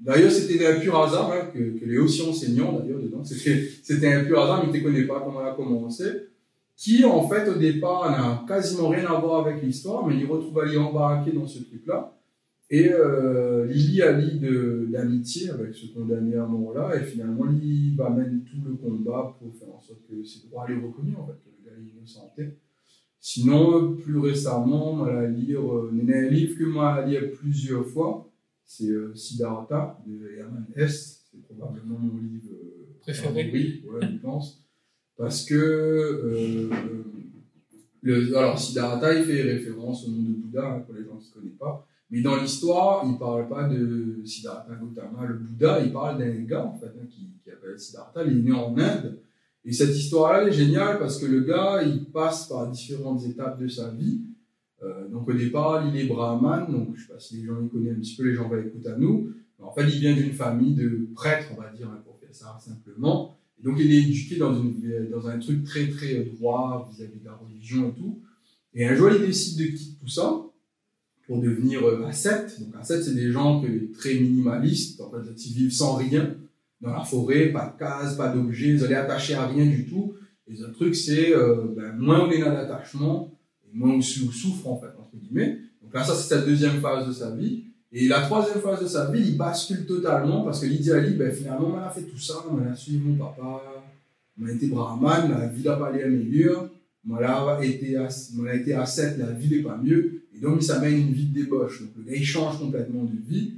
D'ailleurs, 0.00 0.30
c'était 0.30 0.66
un 0.66 0.80
pur 0.80 0.98
hasard, 0.98 1.32
hein, 1.32 1.50
que, 1.52 1.78
que 1.78 1.84
les 1.84 1.98
aussi 1.98 2.22
enseignants 2.22 2.78
d'ailleurs 2.78 3.00
dedans. 3.00 3.22
C'était 3.24 4.12
un 4.12 4.24
pur 4.24 4.40
hasard, 4.40 4.64
mais 4.66 4.72
tu 4.72 4.84
ne 4.84 4.90
connais 4.90 5.06
pas 5.06 5.20
comment 5.24 5.40
elle 5.40 5.48
a 5.48 5.54
commencé. 5.54 6.04
Qui, 6.76 7.04
en 7.04 7.28
fait, 7.28 7.48
au 7.48 7.54
départ, 7.54 8.10
n'a 8.10 8.44
quasiment 8.46 8.88
rien 8.88 9.06
à 9.06 9.18
voir 9.18 9.46
avec 9.46 9.62
l'histoire, 9.62 10.06
mais 10.06 10.16
il 10.16 10.26
retrouve 10.26 10.60
Ali 10.60 10.76
embarqué 10.76 11.32
dans 11.32 11.46
ce 11.46 11.58
truc-là. 11.64 12.14
Et 12.70 12.90
euh, 12.92 13.66
il 13.70 13.92
lie 13.92 14.02
Ali 14.02 14.40
d'amitié 14.88 15.50
avec 15.50 15.74
ce 15.74 15.86
condamné 15.86 16.36
à 16.36 16.46
mort-là, 16.46 16.96
et 16.96 17.04
finalement, 17.04 17.46
il 17.50 17.96
va 17.96 18.10
mener 18.10 18.42
tout 18.44 18.58
le 18.64 18.74
combat 18.74 19.36
pour 19.38 19.54
faire 19.56 19.74
en 19.74 19.80
sorte 19.80 20.00
que 20.08 20.22
ses 20.22 20.46
droits 20.46 20.66
aient 20.68 20.74
reconnus, 20.74 21.16
en 21.18 21.26
fait 21.26 21.32
santé. 22.08 22.54
Sinon, 23.20 23.94
plus 23.96 24.18
récemment, 24.18 25.06
lire, 25.28 25.60
euh, 25.60 25.92
un 25.92 26.28
livre 26.28 26.58
que 26.58 26.64
moi, 26.64 27.04
j'ai 27.08 27.20
lu 27.20 27.30
plusieurs 27.30 27.86
fois, 27.86 28.27
c'est 28.68 28.90
euh, 28.90 29.14
Siddhartha 29.14 29.98
de 30.06 30.30
Hermann 30.38 30.66
Hesse. 30.76 31.24
C'est 31.30 31.42
probablement 31.42 31.98
mon 31.98 32.18
livre 32.18 32.52
euh, 32.52 32.96
préféré. 33.00 33.50
Oui, 33.52 33.82
ouais, 33.88 34.06
je 34.12 34.18
pense. 34.18 34.62
Parce 35.16 35.44
que, 35.46 35.54
euh, 35.54 36.70
le, 38.02 38.36
alors, 38.36 38.58
Siddhartha, 38.58 39.14
il 39.14 39.24
fait 39.24 39.40
référence 39.42 40.06
au 40.06 40.10
nom 40.10 40.20
de 40.20 40.34
Bouddha, 40.34 40.66
hein, 40.66 40.80
pour 40.80 40.94
les 40.94 41.02
gens 41.02 41.16
qui 41.16 41.24
ne 41.24 41.30
se 41.30 41.34
connaissent 41.34 41.58
pas. 41.58 41.86
Mais 42.10 42.20
dans 42.20 42.36
l'histoire, 42.36 43.04
il 43.06 43.12
ne 43.12 43.18
parle 43.18 43.48
pas 43.48 43.66
de 43.66 44.20
Siddhartha 44.24 44.74
Gautama, 44.74 45.24
le 45.24 45.34
Bouddha, 45.34 45.80
il 45.80 45.90
parle 45.90 46.18
d'un 46.18 46.44
gars, 46.44 46.64
en 46.64 46.74
fait, 46.74 46.86
hein, 46.88 47.06
qui, 47.08 47.30
qui 47.42 47.50
appelle 47.50 47.78
Siddhartha. 47.78 48.22
Il 48.24 48.38
est 48.38 48.42
né 48.42 48.52
en 48.52 48.76
Inde. 48.76 49.18
Et 49.64 49.72
cette 49.72 49.96
histoire-là 49.96 50.46
est 50.46 50.52
géniale 50.52 50.98
parce 50.98 51.18
que 51.18 51.26
le 51.26 51.40
gars, 51.40 51.82
il 51.82 52.04
passe 52.04 52.48
par 52.48 52.70
différentes 52.70 53.24
étapes 53.24 53.58
de 53.58 53.66
sa 53.66 53.90
vie. 53.90 54.20
Euh, 54.82 55.08
donc 55.08 55.28
au 55.28 55.32
départ, 55.32 55.86
il 55.88 56.00
est 56.00 56.06
brahman, 56.06 56.70
donc 56.70 56.96
je 56.96 57.02
sais 57.02 57.12
pas 57.12 57.18
si 57.18 57.38
les 57.38 57.46
gens 57.46 57.56
le 57.56 57.68
connaissent 57.68 57.96
un 57.96 58.00
petit 58.00 58.16
peu, 58.16 58.24
les 58.24 58.34
gens 58.34 58.48
vont 58.48 58.60
écouter 58.60 58.88
à 58.88 58.96
nous. 58.96 59.32
Mais 59.58 59.64
en 59.64 59.72
fait, 59.72 59.84
il 59.88 59.98
vient 59.98 60.14
d'une 60.14 60.32
famille 60.32 60.74
de 60.74 61.08
prêtres, 61.14 61.48
on 61.56 61.60
va 61.60 61.70
dire, 61.70 61.88
hein, 61.88 62.00
pour 62.04 62.18
faire 62.18 62.34
ça 62.34 62.56
simplement. 62.60 63.36
Et 63.58 63.64
donc 63.64 63.76
il 63.78 63.92
est 63.92 64.02
éduqué 64.02 64.36
dans, 64.36 64.54
une, 64.54 65.08
dans 65.10 65.26
un 65.26 65.38
truc 65.38 65.64
très 65.64 65.88
très 65.88 66.24
droit 66.24 66.88
vis-à-vis 66.92 67.18
de 67.18 67.24
la 67.24 67.34
religion 67.34 67.88
et 67.88 67.98
tout. 67.98 68.20
Et 68.74 68.86
un 68.86 68.94
jour, 68.94 69.10
il 69.10 69.26
décide 69.26 69.58
de 69.58 69.76
quitter 69.76 69.98
tout 70.00 70.08
ça 70.08 70.44
pour 71.26 71.40
devenir 71.40 71.84
euh, 71.84 72.06
ascète. 72.06 72.60
Donc 72.60 72.74
ascète, 72.80 73.02
c'est 73.02 73.14
des 73.14 73.32
gens 73.32 73.60
que, 73.60 73.92
très 73.92 74.14
minimalistes, 74.14 75.00
en 75.00 75.10
fait, 75.10 75.46
ils 75.46 75.54
vivent 75.54 75.72
sans 75.72 75.96
rien 75.96 76.36
dans 76.80 76.92
la 76.92 77.04
forêt, 77.04 77.48
pas 77.48 77.74
de 77.74 77.78
case, 77.78 78.16
pas 78.16 78.28
d'objet, 78.28 78.76
vous 78.76 78.84
allez 78.84 78.94
attacher 78.94 79.34
à 79.34 79.46
rien 79.46 79.66
du 79.66 79.86
tout. 79.86 80.14
Et 80.46 80.56
le 80.56 80.72
truc, 80.72 80.94
c'est 80.94 81.34
euh, 81.34 81.66
ben, 81.76 81.96
moins 81.96 82.26
on 82.26 82.30
est 82.30 82.40
dans 82.40 82.52
l'attachement, 82.52 83.36
moins 83.72 83.94
on 83.94 84.00
souffre, 84.00 84.66
en 84.66 84.78
fait, 84.78 84.88
entre 84.98 85.16
guillemets. 85.16 85.58
Donc 85.82 85.94
là, 85.94 86.04
ça, 86.04 86.14
c'est 86.14 86.34
sa 86.34 86.42
deuxième 86.42 86.80
phase 86.80 87.06
de 87.06 87.12
sa 87.12 87.34
vie. 87.34 87.64
Et 87.90 88.06
la 88.06 88.20
troisième 88.20 88.60
phase 88.60 88.82
de 88.82 88.86
sa 88.86 89.10
vie, 89.10 89.28
il 89.28 89.36
bascule 89.36 89.86
totalement 89.86 90.42
parce 90.42 90.60
que 90.60 90.66
l'idéaliste, 90.66 91.16
ben, 91.16 91.32
finalement, 91.32 91.74
on 91.74 91.78
a 91.78 91.88
fait 91.88 92.02
tout 92.02 92.18
ça, 92.18 92.34
on 92.50 92.58
a 92.70 92.74
suivi 92.74 92.98
mon 92.98 93.14
papa, 93.16 93.62
on 94.40 94.46
a 94.46 94.52
été 94.52 94.66
brahman, 94.66 95.30
la 95.30 95.46
vie 95.46 95.64
n'a 95.64 95.76
pas 95.76 95.88
allé 95.88 96.04
meilleure, 96.06 96.68
on 97.08 97.16
a 97.16 97.64
été, 97.64 97.98
on 98.38 98.46
a 98.46 98.54
été 98.54 98.74
ascète, 98.74 99.18
la 99.18 99.32
vie 99.32 99.56
n'est 99.56 99.62
pas 99.62 99.78
mieux, 99.82 100.22
et 100.34 100.40
donc 100.40 100.62
ça 100.62 100.80
mène 100.80 100.98
une 100.98 101.12
vie 101.12 101.26
de 101.26 101.40
débauche. 101.40 101.80
Donc 101.80 101.90
le 102.06 102.16
il 102.16 102.24
change 102.24 102.58
complètement 102.58 103.04
de 103.04 103.16
vie, 103.26 103.54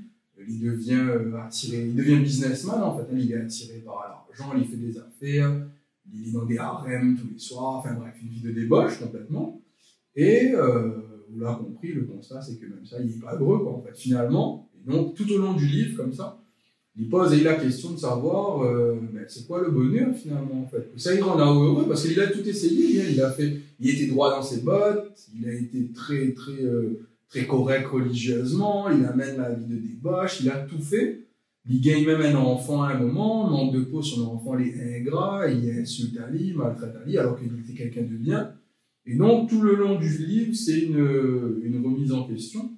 il 0.48 0.60
devient 0.60 0.94
euh, 0.94 1.36
attiré, 1.36 1.86
il 1.88 1.94
devient 1.94 2.20
businessman 2.20 2.82
en 2.82 2.96
fait, 2.96 3.02
hein. 3.02 3.18
il 3.18 3.32
est 3.32 3.40
attiré 3.40 3.82
par 3.84 4.26
l'argent, 4.28 4.52
il 4.56 4.66
fait 4.66 4.76
des 4.76 4.96
affaires, 4.98 5.52
il 6.12 6.28
est 6.28 6.32
dans 6.32 6.44
des 6.44 6.58
harems 6.58 7.16
tous 7.16 7.28
les 7.32 7.38
soirs, 7.38 7.76
enfin 7.76 7.94
bref, 7.94 8.14
une 8.22 8.28
vie 8.28 8.40
de 8.40 8.52
débauche 8.52 8.98
complètement. 8.98 9.59
Et 10.16 10.52
euh, 10.54 10.90
vous 11.30 11.40
l'avez 11.40 11.56
compris, 11.56 11.92
le 11.92 12.04
constat, 12.04 12.40
c'est 12.42 12.58
que 12.58 12.66
même 12.66 12.84
ça, 12.84 12.96
il 13.00 13.10
n'est 13.10 13.20
pas 13.20 13.36
heureux, 13.36 13.60
quoi, 13.60 13.72
en 13.72 13.82
fait, 13.82 13.96
finalement. 13.96 14.68
Et 14.74 14.90
donc, 14.90 15.14
tout 15.14 15.30
au 15.32 15.38
long 15.38 15.54
du 15.54 15.66
livre, 15.66 15.96
comme 15.96 16.12
ça, 16.12 16.40
il 16.96 17.08
pose 17.08 17.40
la 17.42 17.54
question 17.54 17.92
de 17.92 17.98
savoir, 17.98 18.62
euh, 18.62 18.96
c'est 19.28 19.46
quoi 19.46 19.62
le 19.62 19.70
bonheur, 19.70 20.14
finalement, 20.14 20.62
en 20.62 20.66
fait? 20.66 20.90
Ça, 20.96 21.14
il 21.14 21.22
rend 21.22 21.38
heureux, 21.38 21.86
parce 21.86 22.06
qu'il 22.06 22.20
a 22.20 22.26
tout 22.26 22.46
essayé, 22.46 23.10
il 23.10 23.20
a 23.22 23.30
fait, 23.30 23.56
il 23.78 23.90
était 23.90 24.06
droit 24.06 24.30
dans 24.30 24.42
ses 24.42 24.62
bottes, 24.62 25.16
il 25.34 25.48
a 25.48 25.52
été 25.54 25.92
très, 25.92 26.32
très, 26.32 26.62
euh, 26.62 27.06
très 27.28 27.46
correct 27.46 27.86
religieusement, 27.86 28.90
il 28.90 29.04
amène 29.04 29.36
la 29.36 29.54
vie 29.54 29.66
de 29.66 29.76
débauche, 29.76 30.40
il 30.40 30.50
a 30.50 30.58
tout 30.58 30.80
fait. 30.80 31.26
Il 31.68 31.80
gagne 31.80 32.06
même 32.06 32.22
un 32.22 32.34
enfant 32.36 32.82
à 32.82 32.94
un 32.94 32.98
moment, 32.98 33.48
manque 33.48 33.74
de 33.74 33.82
peau, 33.82 34.02
son 34.02 34.26
enfant 34.26 34.58
est 34.58 34.98
ingrat, 34.98 35.48
il 35.48 35.70
insulte 35.78 36.18
Ali, 36.18 36.52
maltraite 36.54 36.96
Ali, 37.04 37.18
alors 37.18 37.38
qu'il 37.38 37.48
était 37.60 37.74
quelqu'un 37.74 38.02
de 38.02 38.16
bien. 38.16 38.54
Et 39.06 39.16
donc, 39.16 39.48
tout 39.48 39.62
le 39.62 39.74
long 39.74 39.98
du 39.98 40.18
livre, 40.18 40.54
c'est 40.54 40.80
une, 40.80 41.60
une 41.62 41.84
remise 41.84 42.12
en 42.12 42.26
question. 42.28 42.76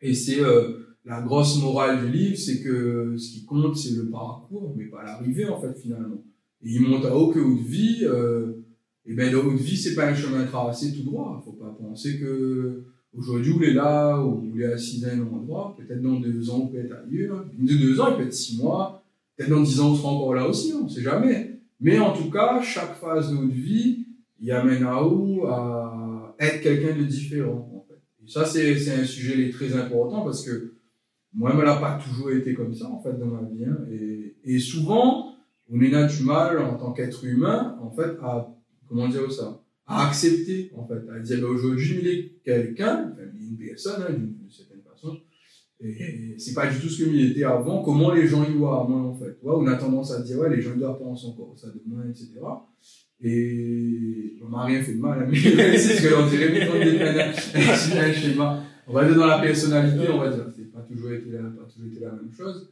Et 0.00 0.14
c'est 0.14 0.40
euh, 0.40 0.96
la 1.04 1.22
grosse 1.22 1.60
morale 1.60 2.06
du 2.06 2.12
livre, 2.12 2.36
c'est 2.36 2.60
que 2.60 3.16
ce 3.16 3.30
qui 3.30 3.44
compte, 3.44 3.76
c'est 3.76 3.94
le 3.94 4.10
parcours, 4.10 4.74
mais 4.76 4.86
pas 4.86 5.02
l'arrivée, 5.02 5.48
en 5.48 5.60
fait, 5.60 5.74
finalement. 5.80 6.22
Et 6.62 6.72
il 6.72 6.82
monte 6.82 7.04
à 7.04 7.16
haut 7.16 7.28
que 7.28 7.40
haute 7.40 7.66
vie. 7.66 8.00
Euh, 8.02 8.52
et 9.06 9.14
bien, 9.14 9.30
la 9.30 9.38
haute 9.38 9.60
vie, 9.60 9.76
c'est 9.76 9.94
pas 9.94 10.08
un 10.08 10.14
chemin 10.14 10.44
tracé 10.44 10.92
tout 10.92 11.04
droit. 11.04 11.40
Faut 11.44 11.52
pas 11.52 11.76
penser 11.80 12.18
que 12.18 12.84
aujourd'hui, 13.16 13.52
vous 13.52 13.62
êtes 13.62 13.74
là, 13.74 14.20
ou 14.20 14.50
vous 14.50 14.60
êtes 14.60 14.74
assis 14.74 15.04
à 15.04 15.14
un 15.14 15.20
endroit. 15.20 15.76
Peut-être 15.78 16.02
dans 16.02 16.20
deux 16.20 16.50
ans, 16.50 16.60
vous 16.60 16.66
pouvez 16.68 16.80
être 16.80 16.94
ailleurs. 17.06 17.46
De 17.56 17.74
deux 17.74 18.00
ans, 18.00 18.08
il 18.10 18.16
peut 18.16 18.24
être 18.24 18.34
six 18.34 18.58
mois. 18.58 19.04
Peut-être 19.36 19.50
dans 19.50 19.62
dix 19.62 19.80
ans, 19.80 19.90
vous 19.90 19.96
serez 19.96 20.08
encore 20.08 20.34
là 20.34 20.48
aussi, 20.48 20.72
on 20.74 20.88
sait 20.88 21.02
jamais. 21.02 21.60
Mais 21.80 21.98
en 21.98 22.14
tout 22.14 22.30
cas, 22.30 22.60
chaque 22.62 22.96
phase 22.96 23.30
de 23.30 23.36
votre 23.36 23.52
vie, 23.52 24.05
il 24.40 24.50
amène 24.52 24.84
à 24.84 25.02
où 25.02 25.46
à 25.46 26.34
être 26.38 26.62
quelqu'un 26.62 26.96
de 26.96 27.04
différent, 27.04 27.70
en 27.74 27.86
fait. 27.88 28.00
Et 28.24 28.28
ça, 28.28 28.44
c'est 28.44 29.00
un 29.00 29.04
sujet 29.04 29.50
très 29.50 29.74
important 29.74 30.22
parce 30.22 30.44
que 30.44 30.76
moi, 31.36 31.52
elle 31.52 31.64
n'a 31.64 31.76
pas 31.76 31.98
toujours 31.98 32.30
été 32.30 32.54
comme 32.54 32.74
ça, 32.74 32.86
en 32.86 33.00
fait, 33.02 33.12
dans 33.18 33.26
ma 33.26 33.42
vie. 33.42 33.64
Hein. 33.64 33.78
Et, 34.44 34.58
souvent, 34.58 35.34
on 35.68 35.80
est 35.80 36.06
du 36.06 36.22
mal, 36.24 36.58
en 36.58 36.76
tant 36.76 36.92
qu'être 36.92 37.24
humain, 37.24 37.76
en 37.82 37.90
fait, 37.90 38.16
à, 38.22 38.54
comment 38.88 39.08
dire 39.08 39.30
ça, 39.30 39.62
à 39.86 40.08
accepter, 40.08 40.72
en 40.76 40.86
fait, 40.86 41.02
à 41.14 41.20
dire, 41.20 41.40
bah, 41.40 41.48
aujourd'hui, 41.48 41.98
il 42.00 42.08
est 42.08 42.32
quelqu'un, 42.44 43.14
une 43.38 43.56
personne, 43.58 44.02
hein, 44.02 44.12
d'une 44.12 44.50
certaine 44.50 44.80
façon, 44.82 45.18
et, 45.80 46.36
c'est 46.38 46.54
pas 46.54 46.70
du 46.70 46.80
tout 46.80 46.88
ce 46.88 47.04
que 47.04 47.30
était 47.30 47.44
avant, 47.44 47.82
comment 47.82 48.12
les 48.14 48.26
gens 48.26 48.44
y 48.44 48.52
voient 48.52 48.86
moi, 48.88 49.00
en 49.02 49.14
fait. 49.14 49.38
Ouais, 49.42 49.54
on 49.54 49.66
a 49.66 49.76
tendance 49.76 50.12
à 50.12 50.22
dire, 50.22 50.38
ouais, 50.38 50.54
les 50.54 50.62
gens 50.62 50.74
doivent 50.74 50.98
penser 50.98 51.26
encore 51.26 51.52
ça 51.58 51.68
de 51.68 51.82
moi, 51.86 52.02
etc. 52.08 52.32
Et 53.22 54.38
on 54.44 54.48
m'a 54.48 54.64
rien 54.64 54.82
fait 54.82 54.94
de 54.94 55.00
mal, 55.00 55.22
hein, 55.22 55.26
mais 55.30 55.36
c'est 55.78 55.96
ce 55.96 56.02
que 56.02 56.14
l'on 56.14 56.28
dirait, 56.28 56.50
mais 56.50 56.68
on 56.68 56.74
est 56.76 57.98
un 57.98 58.12
schéma. 58.12 58.62
On 58.86 58.92
va 58.92 59.04
dire 59.06 59.16
dans 59.16 59.26
la 59.26 59.40
personnalité, 59.40 60.08
on 60.10 60.20
va 60.20 60.30
dire, 60.30 60.46
c'est 60.54 60.70
pas 60.70 60.82
toujours 60.82 61.12
été 61.12 61.30
la, 61.30 61.40
pas 61.40 61.64
toujours 61.64 61.90
été 61.90 62.00
la 62.00 62.12
même 62.12 62.30
chose. 62.36 62.70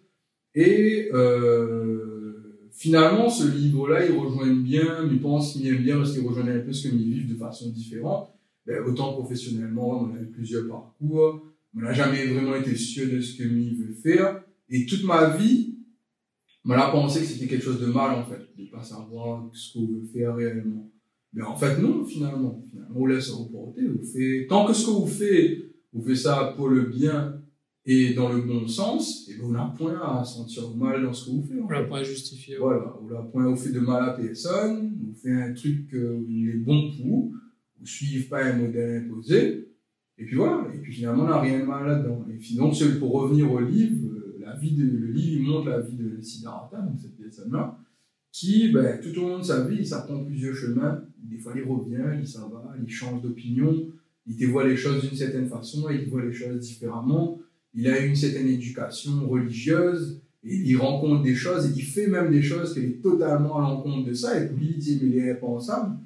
Et 0.55 1.09
euh, 1.13 2.69
finalement, 2.71 3.29
ce 3.29 3.49
livre-là, 3.49 4.07
il 4.07 4.17
rejoint 4.17 4.55
bien, 4.55 5.09
il 5.11 5.21
pense 5.21 5.53
qu'il 5.53 5.67
aime 5.67 5.83
bien 5.83 5.97
parce 5.97 6.13
qu'il 6.13 6.27
rejoint 6.27 6.47
un 6.47 6.61
peu 6.61 6.73
ce 6.73 6.89
que 6.89 6.95
nous 6.95 7.01
vivons 7.03 7.33
de 7.33 7.39
façon 7.39 7.71
différente. 7.71 8.31
Ben, 8.67 8.83
autant 8.87 9.13
professionnellement, 9.15 10.03
on 10.03 10.15
a 10.15 10.21
eu 10.21 10.27
plusieurs 10.27 10.69
parcours, 10.69 11.43
on 11.77 11.81
n'a 11.81 11.93
jamais 11.93 12.25
vraiment 12.27 12.55
été 12.55 12.77
sûr 12.77 13.11
de 13.11 13.21
ce 13.21 13.37
que 13.37 13.45
Mie 13.45 13.75
veut 13.75 13.95
faire. 13.95 14.43
Et 14.71 14.87
toute 14.87 15.05
ma 15.05 15.37
vie, 15.37 15.74
on 16.67 16.71
a 16.73 16.91
pensé 16.91 17.21
que 17.21 17.27
c'était 17.27 17.47
quelque 17.47 17.65
chose 17.65 17.81
de 17.81 17.87
mal, 17.87 18.19
en 18.19 18.25
fait, 18.25 18.41
de 18.57 18.71
pas 18.71 18.83
savoir 18.83 19.49
ce 19.53 19.73
qu'on 19.73 19.87
veut 19.87 20.05
faire 20.13 20.35
réellement. 20.35 20.91
Mais 21.33 21.43
en 21.43 21.57
fait, 21.57 21.79
non, 21.79 22.05
finalement. 22.05 22.65
finalement 22.71 23.01
on 23.01 23.07
laisse 23.07 23.31
reporter. 23.31 23.83
Vous 23.87 24.05
fait... 24.05 24.47
Tant 24.49 24.67
que 24.67 24.73
ce 24.73 24.87
que 24.87 24.91
vous 24.91 25.07
faites, 25.07 25.59
vous 25.93 26.03
faites 26.03 26.17
ça 26.17 26.55
pour 26.57 26.69
le 26.69 26.83
bien 26.83 27.41
et 27.87 28.15
dans 28.15 28.33
le 28.33 28.41
bon 28.41 28.67
sens, 28.67 29.29
et 29.29 29.37
ben, 29.37 29.45
on 29.45 29.51
n'a 29.51 29.75
point 29.77 30.01
à 30.01 30.25
sentir 30.25 30.75
mal 30.75 31.03
dans 31.03 31.13
ce 31.13 31.27
que 31.27 31.31
vous 31.33 31.43
faites. 31.43 31.59
On 31.63 31.69
n'a 31.69 31.83
point 31.83 32.01
à 32.01 32.03
justifier. 32.03 32.57
Voilà, 32.57 32.97
on 33.03 33.13
n'a 33.13 33.21
point 33.21 33.53
à 33.53 33.57
faire 33.57 33.73
de 33.73 33.81
mal 33.81 34.09
à 34.09 34.13
personne, 34.13 34.97
vous 35.05 35.15
faites 35.15 35.33
un 35.33 35.53
truc 35.53 35.91
qui 35.91 36.49
est 36.49 36.55
bon 36.55 36.91
pour 36.93 37.07
vous, 37.07 37.35
vous 37.79 37.87
suivez 37.87 38.25
pas 38.25 38.43
un 38.43 38.55
modèle 38.55 39.05
imposé, 39.05 39.69
et 40.17 40.25
puis 40.25 40.37
voilà, 40.37 40.67
et 40.75 40.79
puis 40.79 40.95
finalement 40.95 41.25
on 41.25 41.29
n'a 41.29 41.41
rien 41.41 41.61
de 41.61 41.65
mal 41.65 41.87
là-dedans. 41.87 42.25
Et 42.33 42.39
puis 42.39 42.55
donc, 42.57 42.75
pour 42.99 43.13
revenir 43.13 43.53
au 43.53 43.61
livre, 43.61 44.09
la 44.41 44.57
vie 44.57 44.73
de, 44.73 45.04
la 45.63 45.81
vie 45.81 45.97
de 45.97 46.21
Siddhartha, 46.21 46.79
donc 46.79 46.99
cette 47.01 47.17
personne-là, 47.17 47.79
qui, 48.33 48.73
ben, 48.73 49.01
tout 49.01 49.17
au 49.21 49.29
long 49.29 49.39
de 49.39 49.45
sa 49.45 49.65
vie, 49.65 49.77
il 49.81 49.87
s'apprend 49.87 50.25
plusieurs 50.25 50.57
chemins. 50.57 51.03
Des 51.19 51.39
fois, 51.39 51.53
il 51.55 51.63
revient, 51.63 52.19
il 52.21 52.27
s'en 52.27 52.49
va, 52.49 52.75
il 52.83 52.91
change 52.91 53.23
d'opinion, 53.23 53.87
il 54.27 54.47
voit 54.49 54.67
les 54.67 54.77
choses 54.77 55.03
d'une 55.03 55.17
certaine 55.17 55.47
façon 55.47 55.89
et 55.89 56.03
il 56.03 56.11
voit 56.11 56.25
les 56.25 56.33
choses 56.33 56.59
différemment. 56.59 57.39
Il 57.75 57.87
a 57.87 58.01
une 58.01 58.17
certaine 58.17 58.49
éducation 58.49 59.29
religieuse 59.29 60.21
et 60.43 60.57
il 60.57 60.77
rencontre 60.77 61.23
des 61.23 61.35
choses 61.35 61.67
et 61.67 61.73
il 61.77 61.83
fait 61.83 62.07
même 62.07 62.31
des 62.31 62.43
choses 62.43 62.75
qui 62.75 62.81
est 62.81 63.03
totalement 63.03 63.59
à 63.59 63.63
l'encontre 63.63 64.09
de 64.09 64.15
ça 64.15 64.43
et 64.43 64.49
puis 64.49 64.73
il 64.75 64.79
dit 64.79 64.99
mais 65.01 65.09
il 65.11 65.19
est 65.19 65.31
impensable. 65.33 65.97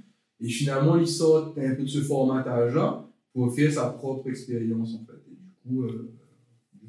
Et 0.40 0.48
finalement, 0.48 0.96
il 0.96 1.06
sort 1.06 1.54
un 1.56 1.74
peu 1.74 1.82
de 1.82 1.88
ce 1.88 2.00
formatage-là 2.00 3.08
pour 3.32 3.54
faire 3.54 3.72
sa 3.72 3.88
propre 3.88 4.28
expérience 4.28 4.94
en 4.94 5.04
fait. 5.04 5.20
Et 5.30 5.36
du 5.36 5.76
coup, 5.76 5.82
euh, 5.84 6.10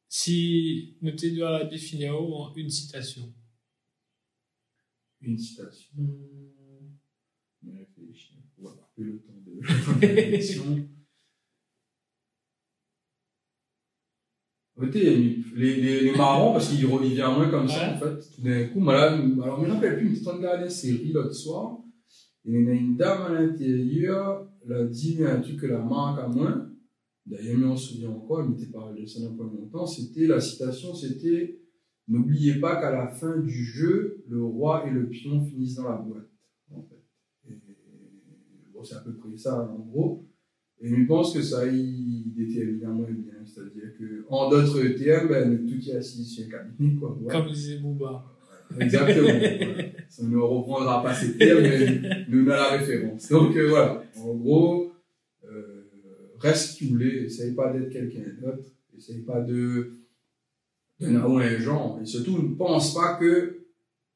si 0.08 0.96
nous 1.02 1.12
te 1.12 1.26
dois 1.34 1.64
définir 1.64 2.20
en 2.20 2.54
une 2.54 2.70
citation. 2.70 3.32
Une 5.20 5.38
citation. 5.38 5.92
Je 7.62 7.70
réfléchir. 7.70 8.36
On 8.58 8.64
va 8.64 8.70
pas 8.72 8.90
le 8.96 9.18
temps 9.20 9.42
de 9.44 10.06
réflexion. 10.06 10.88
les, 14.94 15.44
les, 15.76 16.00
les 16.00 16.12
marrons, 16.12 16.52
parce 16.52 16.70
qu'il 16.70 16.86
revient 16.86 17.28
moins 17.34 17.50
comme 17.50 17.68
ça, 17.68 17.94
en 17.94 17.98
fait. 17.98 18.34
Tout 18.34 18.42
d'un 18.42 18.64
coup, 18.68 18.80
moi, 18.80 19.12
alors, 19.12 19.62
je 19.62 19.66
me 19.68 19.72
rappelle 19.72 19.98
plus, 19.98 20.08
une 20.08 20.62
une 20.62 20.70
série 20.70 21.12
l'autre 21.12 21.34
soir. 21.34 21.78
Il 22.44 22.52
y 22.52 22.68
a 22.68 22.72
une 22.72 22.96
dame 22.96 23.22
à 23.22 23.40
l'intérieur, 23.40 24.50
elle 24.64 24.72
a 24.72 24.84
dit 24.84 25.22
un 25.24 25.40
truc 25.40 25.60
que 25.60 25.66
la 25.66 25.82
marque 25.82 26.20
à 26.20 26.28
moins. 26.28 26.70
D'ailleurs, 27.26 27.70
on 27.70 27.76
se 27.76 27.94
souvient 27.94 28.10
encore, 28.10 28.42
elle 28.42 28.50
m'était 28.50 28.72
parlé 28.72 29.02
de 29.02 29.06
ça 29.06 29.20
dans 29.20 29.36
pas 29.36 29.44
longtemps. 29.44 29.86
C'était, 29.86 30.26
la 30.26 30.40
citation, 30.40 30.94
c'était 30.94 31.60
N'oubliez 32.10 32.54
pas 32.58 32.80
qu'à 32.80 32.90
la 32.90 33.06
fin 33.06 33.38
du 33.38 33.64
jeu, 33.64 34.24
le 34.28 34.42
roi 34.42 34.84
et 34.84 34.90
le 34.90 35.08
pion 35.08 35.40
finissent 35.44 35.76
dans 35.76 35.88
la 35.88 35.96
boîte. 35.96 36.28
En 36.72 36.82
fait. 36.82 37.04
bon, 38.72 38.82
c'est 38.82 38.96
à 38.96 39.00
peu 39.00 39.14
près 39.14 39.36
ça, 39.36 39.70
en 39.70 39.78
gros. 39.78 40.26
Et 40.80 40.88
je 40.88 41.06
pense 41.06 41.32
que 41.32 41.40
ça 41.40 41.64
y 41.68 42.34
évidemment 42.36 43.06
bien. 43.08 43.34
C'est-à-dire 43.44 43.96
que, 43.96 44.26
en 44.28 44.50
d'autres 44.50 44.82
termes, 44.98 45.28
ben, 45.28 45.66
tout 45.66 45.88
est 45.88 45.92
assis 45.92 46.24
sur 46.24 46.46
un 46.46 46.50
cabinet, 46.50 46.96
quoi. 46.96 47.16
Comme 47.30 47.48
disait 47.48 47.78
Bouba. 47.78 48.24
Exactement. 48.78 49.40
Ça 50.08 50.24
ne 50.24 50.36
reprendra 50.36 51.02
pas 51.02 51.14
ces 51.14 51.36
termes, 51.36 51.62
mais 51.62 52.24
nous 52.28 52.50
a 52.50 52.56
la 52.56 52.70
référence. 52.78 53.28
Donc 53.28 53.56
euh, 53.56 53.68
voilà, 53.68 54.04
en 54.16 54.34
gros, 54.34 54.92
euh, 55.44 55.86
reste 56.38 56.78
qui 56.78 56.88
voulez, 56.88 57.24
essaye 57.24 57.54
pas 57.54 57.72
d'être 57.72 57.90
quelqu'un 57.90 58.22
d'autre, 58.40 58.68
essaye 58.96 59.20
pas 59.22 59.40
de 59.40 59.96
d'un 61.00 61.16
un 61.16 61.58
genre, 61.58 61.98
et 62.02 62.04
surtout 62.04 62.42
ne 62.42 62.54
pense 62.54 62.92
pas 62.92 63.14
que 63.14 63.60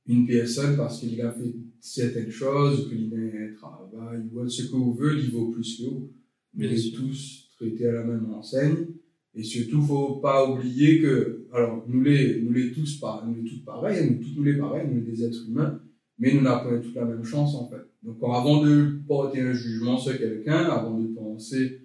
une 0.06 0.26
personne, 0.26 0.76
parce 0.76 1.00
qu'il 1.00 1.20
a 1.22 1.32
fait 1.32 1.54
certaines 1.80 2.30
choses, 2.30 2.88
qu'il 2.88 3.12
a 3.14 3.44
un 3.44 3.54
travail, 3.54 4.22
ou 4.32 4.46
ce 4.48 4.64
que 4.64 4.76
vous 4.76 4.92
voulez, 4.92 5.22
il 5.22 5.30
vaut 5.30 5.48
plus 5.48 5.78
que 5.78 5.84
vous. 5.84 6.12
Mais 6.54 6.74
tous 6.94 7.48
traités 7.56 7.88
à 7.88 7.92
la 7.92 8.04
même 8.04 8.32
enseigne, 8.32 8.86
et 9.34 9.42
surtout, 9.42 9.82
faut 9.82 10.16
pas 10.16 10.48
oublier 10.48 11.00
que, 11.00 11.33
alors, 11.54 11.84
nous 11.86 12.02
les, 12.02 12.42
nous 12.42 12.52
les 12.52 12.72
tous, 12.72 13.00
nous 13.26 13.34
les 13.36 13.48
tous 13.48 13.64
pareils, 13.64 14.10
nous 14.10 14.18
tous 14.18 14.34
nous 14.36 14.42
les 14.42 14.58
pareils, 14.58 14.88
nous 14.88 14.96
les 14.96 15.12
des 15.12 15.24
êtres 15.24 15.48
humains, 15.48 15.80
mais 16.18 16.34
nous 16.34 16.40
n'avons 16.40 16.68
pas 16.68 16.78
toute 16.78 16.96
la 16.96 17.04
même 17.04 17.22
chance, 17.22 17.54
en 17.54 17.68
fait. 17.68 17.86
Donc, 18.02 18.16
avant 18.22 18.64
de 18.64 18.98
porter 19.06 19.40
un 19.40 19.52
jugement 19.52 19.96
sur 19.96 20.18
quelqu'un, 20.18 20.64
avant 20.64 20.98
de 20.98 21.06
penser 21.14 21.80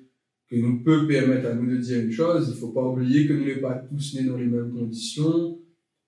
que 0.50 0.56
nous 0.56 0.82
peut 0.84 1.06
permettre 1.08 1.50
à 1.50 1.54
nous 1.54 1.70
de 1.70 1.78
dire 1.78 2.00
une 2.00 2.12
chose, 2.12 2.50
il 2.52 2.60
faut 2.60 2.70
pas 2.70 2.84
oublier 2.84 3.28
que 3.28 3.34
nous 3.34 3.46
n'sommes 3.46 3.62
pas 3.62 3.76
tous 3.76 4.16
nés 4.16 4.28
dans 4.28 4.38
les 4.38 4.48
mêmes 4.48 4.72
conditions, 4.72 5.60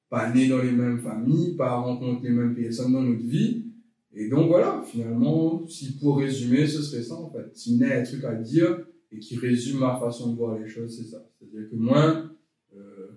pas 0.09 0.33
nés 0.33 0.47
dans 0.47 0.63
les 0.63 0.71
mêmes 0.71 0.99
familles, 0.99 1.55
pas 1.55 1.75
rencontré 1.75 2.29
les 2.29 2.33
mêmes 2.33 2.55
personnes 2.55 2.93
dans 2.93 3.03
notre 3.03 3.23
vie. 3.23 3.67
Et 4.13 4.27
donc 4.27 4.47
voilà, 4.47 4.83
finalement, 4.87 5.67
si 5.67 5.99
pour 5.99 6.17
résumer, 6.17 6.65
ce 6.65 6.81
serait 6.81 7.03
ça 7.03 7.13
en 7.13 7.29
fait. 7.29 7.55
Si 7.55 7.77
y 7.77 7.83
a 7.83 7.99
un 7.99 8.03
truc 8.03 8.23
à 8.23 8.33
dire 8.33 8.79
et 9.11 9.19
qui 9.19 9.37
résume 9.37 9.79
ma 9.79 9.99
façon 9.99 10.31
de 10.31 10.37
voir 10.37 10.57
les 10.57 10.67
choses, 10.67 10.97
c'est 10.97 11.05
ça. 11.05 11.23
C'est-à-dire 11.37 11.69
que 11.69 11.75
moi, 11.75 12.30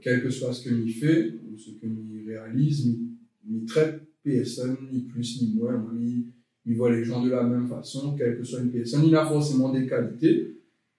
quel 0.00 0.22
que 0.22 0.30
soit 0.30 0.52
ce 0.52 0.68
que 0.68 0.74
m'y 0.74 0.90
fait, 0.90 1.34
ou 1.50 1.56
ce 1.56 1.70
que 1.70 1.86
m'y 1.86 2.26
réalise, 2.26 2.96
m'y 3.46 3.64
traite 3.64 4.02
personne, 4.22 4.76
ni 4.92 5.00
plus 5.02 5.42
ni 5.42 5.54
moins. 5.54 5.76
Moi, 5.76 5.92
m'y 5.92 6.74
voit 6.74 6.94
les 6.94 7.04
gens 7.04 7.22
de 7.22 7.30
la 7.30 7.42
même 7.42 7.68
façon, 7.68 8.16
quelle 8.16 8.38
que 8.38 8.44
soit 8.44 8.60
une 8.60 8.70
personne. 8.70 9.04
Il 9.06 9.14
a 9.14 9.26
forcément 9.26 9.72
des 9.72 9.86
qualités. 9.86 10.50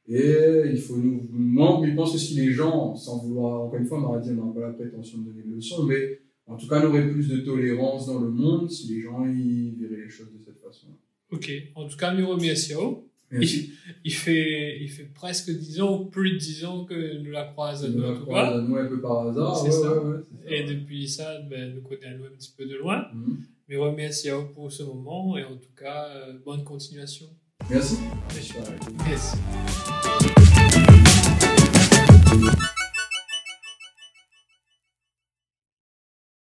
Et 0.07 0.69
il 0.71 0.77
faut 0.77 0.97
nous, 0.97 1.27
moi, 1.31 1.81
je 1.83 1.95
pense 1.95 2.13
que 2.13 2.19
si 2.19 2.35
les 2.35 2.51
gens, 2.51 2.95
sans 2.95 3.23
vouloir, 3.23 3.63
encore 3.63 3.79
une 3.79 3.87
fois, 3.87 3.97
on 3.97 4.15
n'a 4.15 4.53
pas 4.53 4.59
la 4.59 4.73
prétention 4.73 5.17
de 5.19 5.25
donner 5.25 5.41
des 5.41 5.55
leçons, 5.55 5.83
mais 5.87 6.19
En 6.47 6.57
tout 6.57 6.67
cas, 6.67 6.79
on 6.83 6.89
aurait 6.89 7.09
plus 7.09 7.27
de 7.27 7.37
tolérance 7.37 8.05
dans 8.05 8.19
le 8.19 8.29
monde 8.29 8.69
si 8.69 8.93
les 8.93 9.01
gens 9.01 9.25
y 9.25 9.71
verraient 9.79 10.03
les 10.03 10.09
choses 10.09 10.31
de 10.31 10.43
cette 10.43 10.61
façon. 10.61 10.87
Ok. 11.31 11.51
En 11.73 11.87
tout 11.87 11.97
cas, 11.97 12.13
mi 12.13 12.21
remercions. 12.21 13.03
Merci. 13.31 13.71
Il 14.03 14.13
fait, 14.13 14.77
il 14.81 14.89
fait 14.89 15.09
presque 15.13 15.49
10 15.49 15.81
ans, 15.81 16.01
ou 16.01 16.05
plus 16.05 16.33
de 16.33 16.37
10 16.37 16.65
ans 16.65 16.85
que 16.85 17.17
nous 17.17 17.31
la 17.31 17.45
croisons, 17.45 17.91
On 18.27 18.31
en 18.31 18.33
la 18.33 18.47
à 18.47 18.61
nous 18.61 18.75
un 18.75 18.85
peu 18.85 19.01
par 19.01 19.27
hasard. 19.27 19.63
Ouais, 19.63 19.71
ça. 19.71 19.91
ouais, 19.93 20.09
ouais, 20.09 20.19
ça. 20.45 20.55
Et 20.55 20.63
depuis 20.63 21.09
ça, 21.09 21.39
ben, 21.41 21.73
nous 21.75 21.81
connaissons 21.81 22.25
un 22.25 22.35
petit 22.35 22.53
peu 22.55 22.65
de 22.65 22.75
loin. 22.75 23.07
Mhm. 23.13 23.37
Mais 23.67 23.77
remercions 23.77 24.47
pour 24.53 24.71
ce 24.71 24.83
moment 24.83 25.37
et 25.37 25.43
en 25.43 25.55
tout 25.55 25.73
cas, 25.75 26.07
euh, 26.09 26.33
bonne 26.45 26.63
continuation. 26.63 27.25
Merci. 27.69 27.97
Merci. 28.33 28.53
Ouais. 28.53 28.93
Merci. 29.07 30.35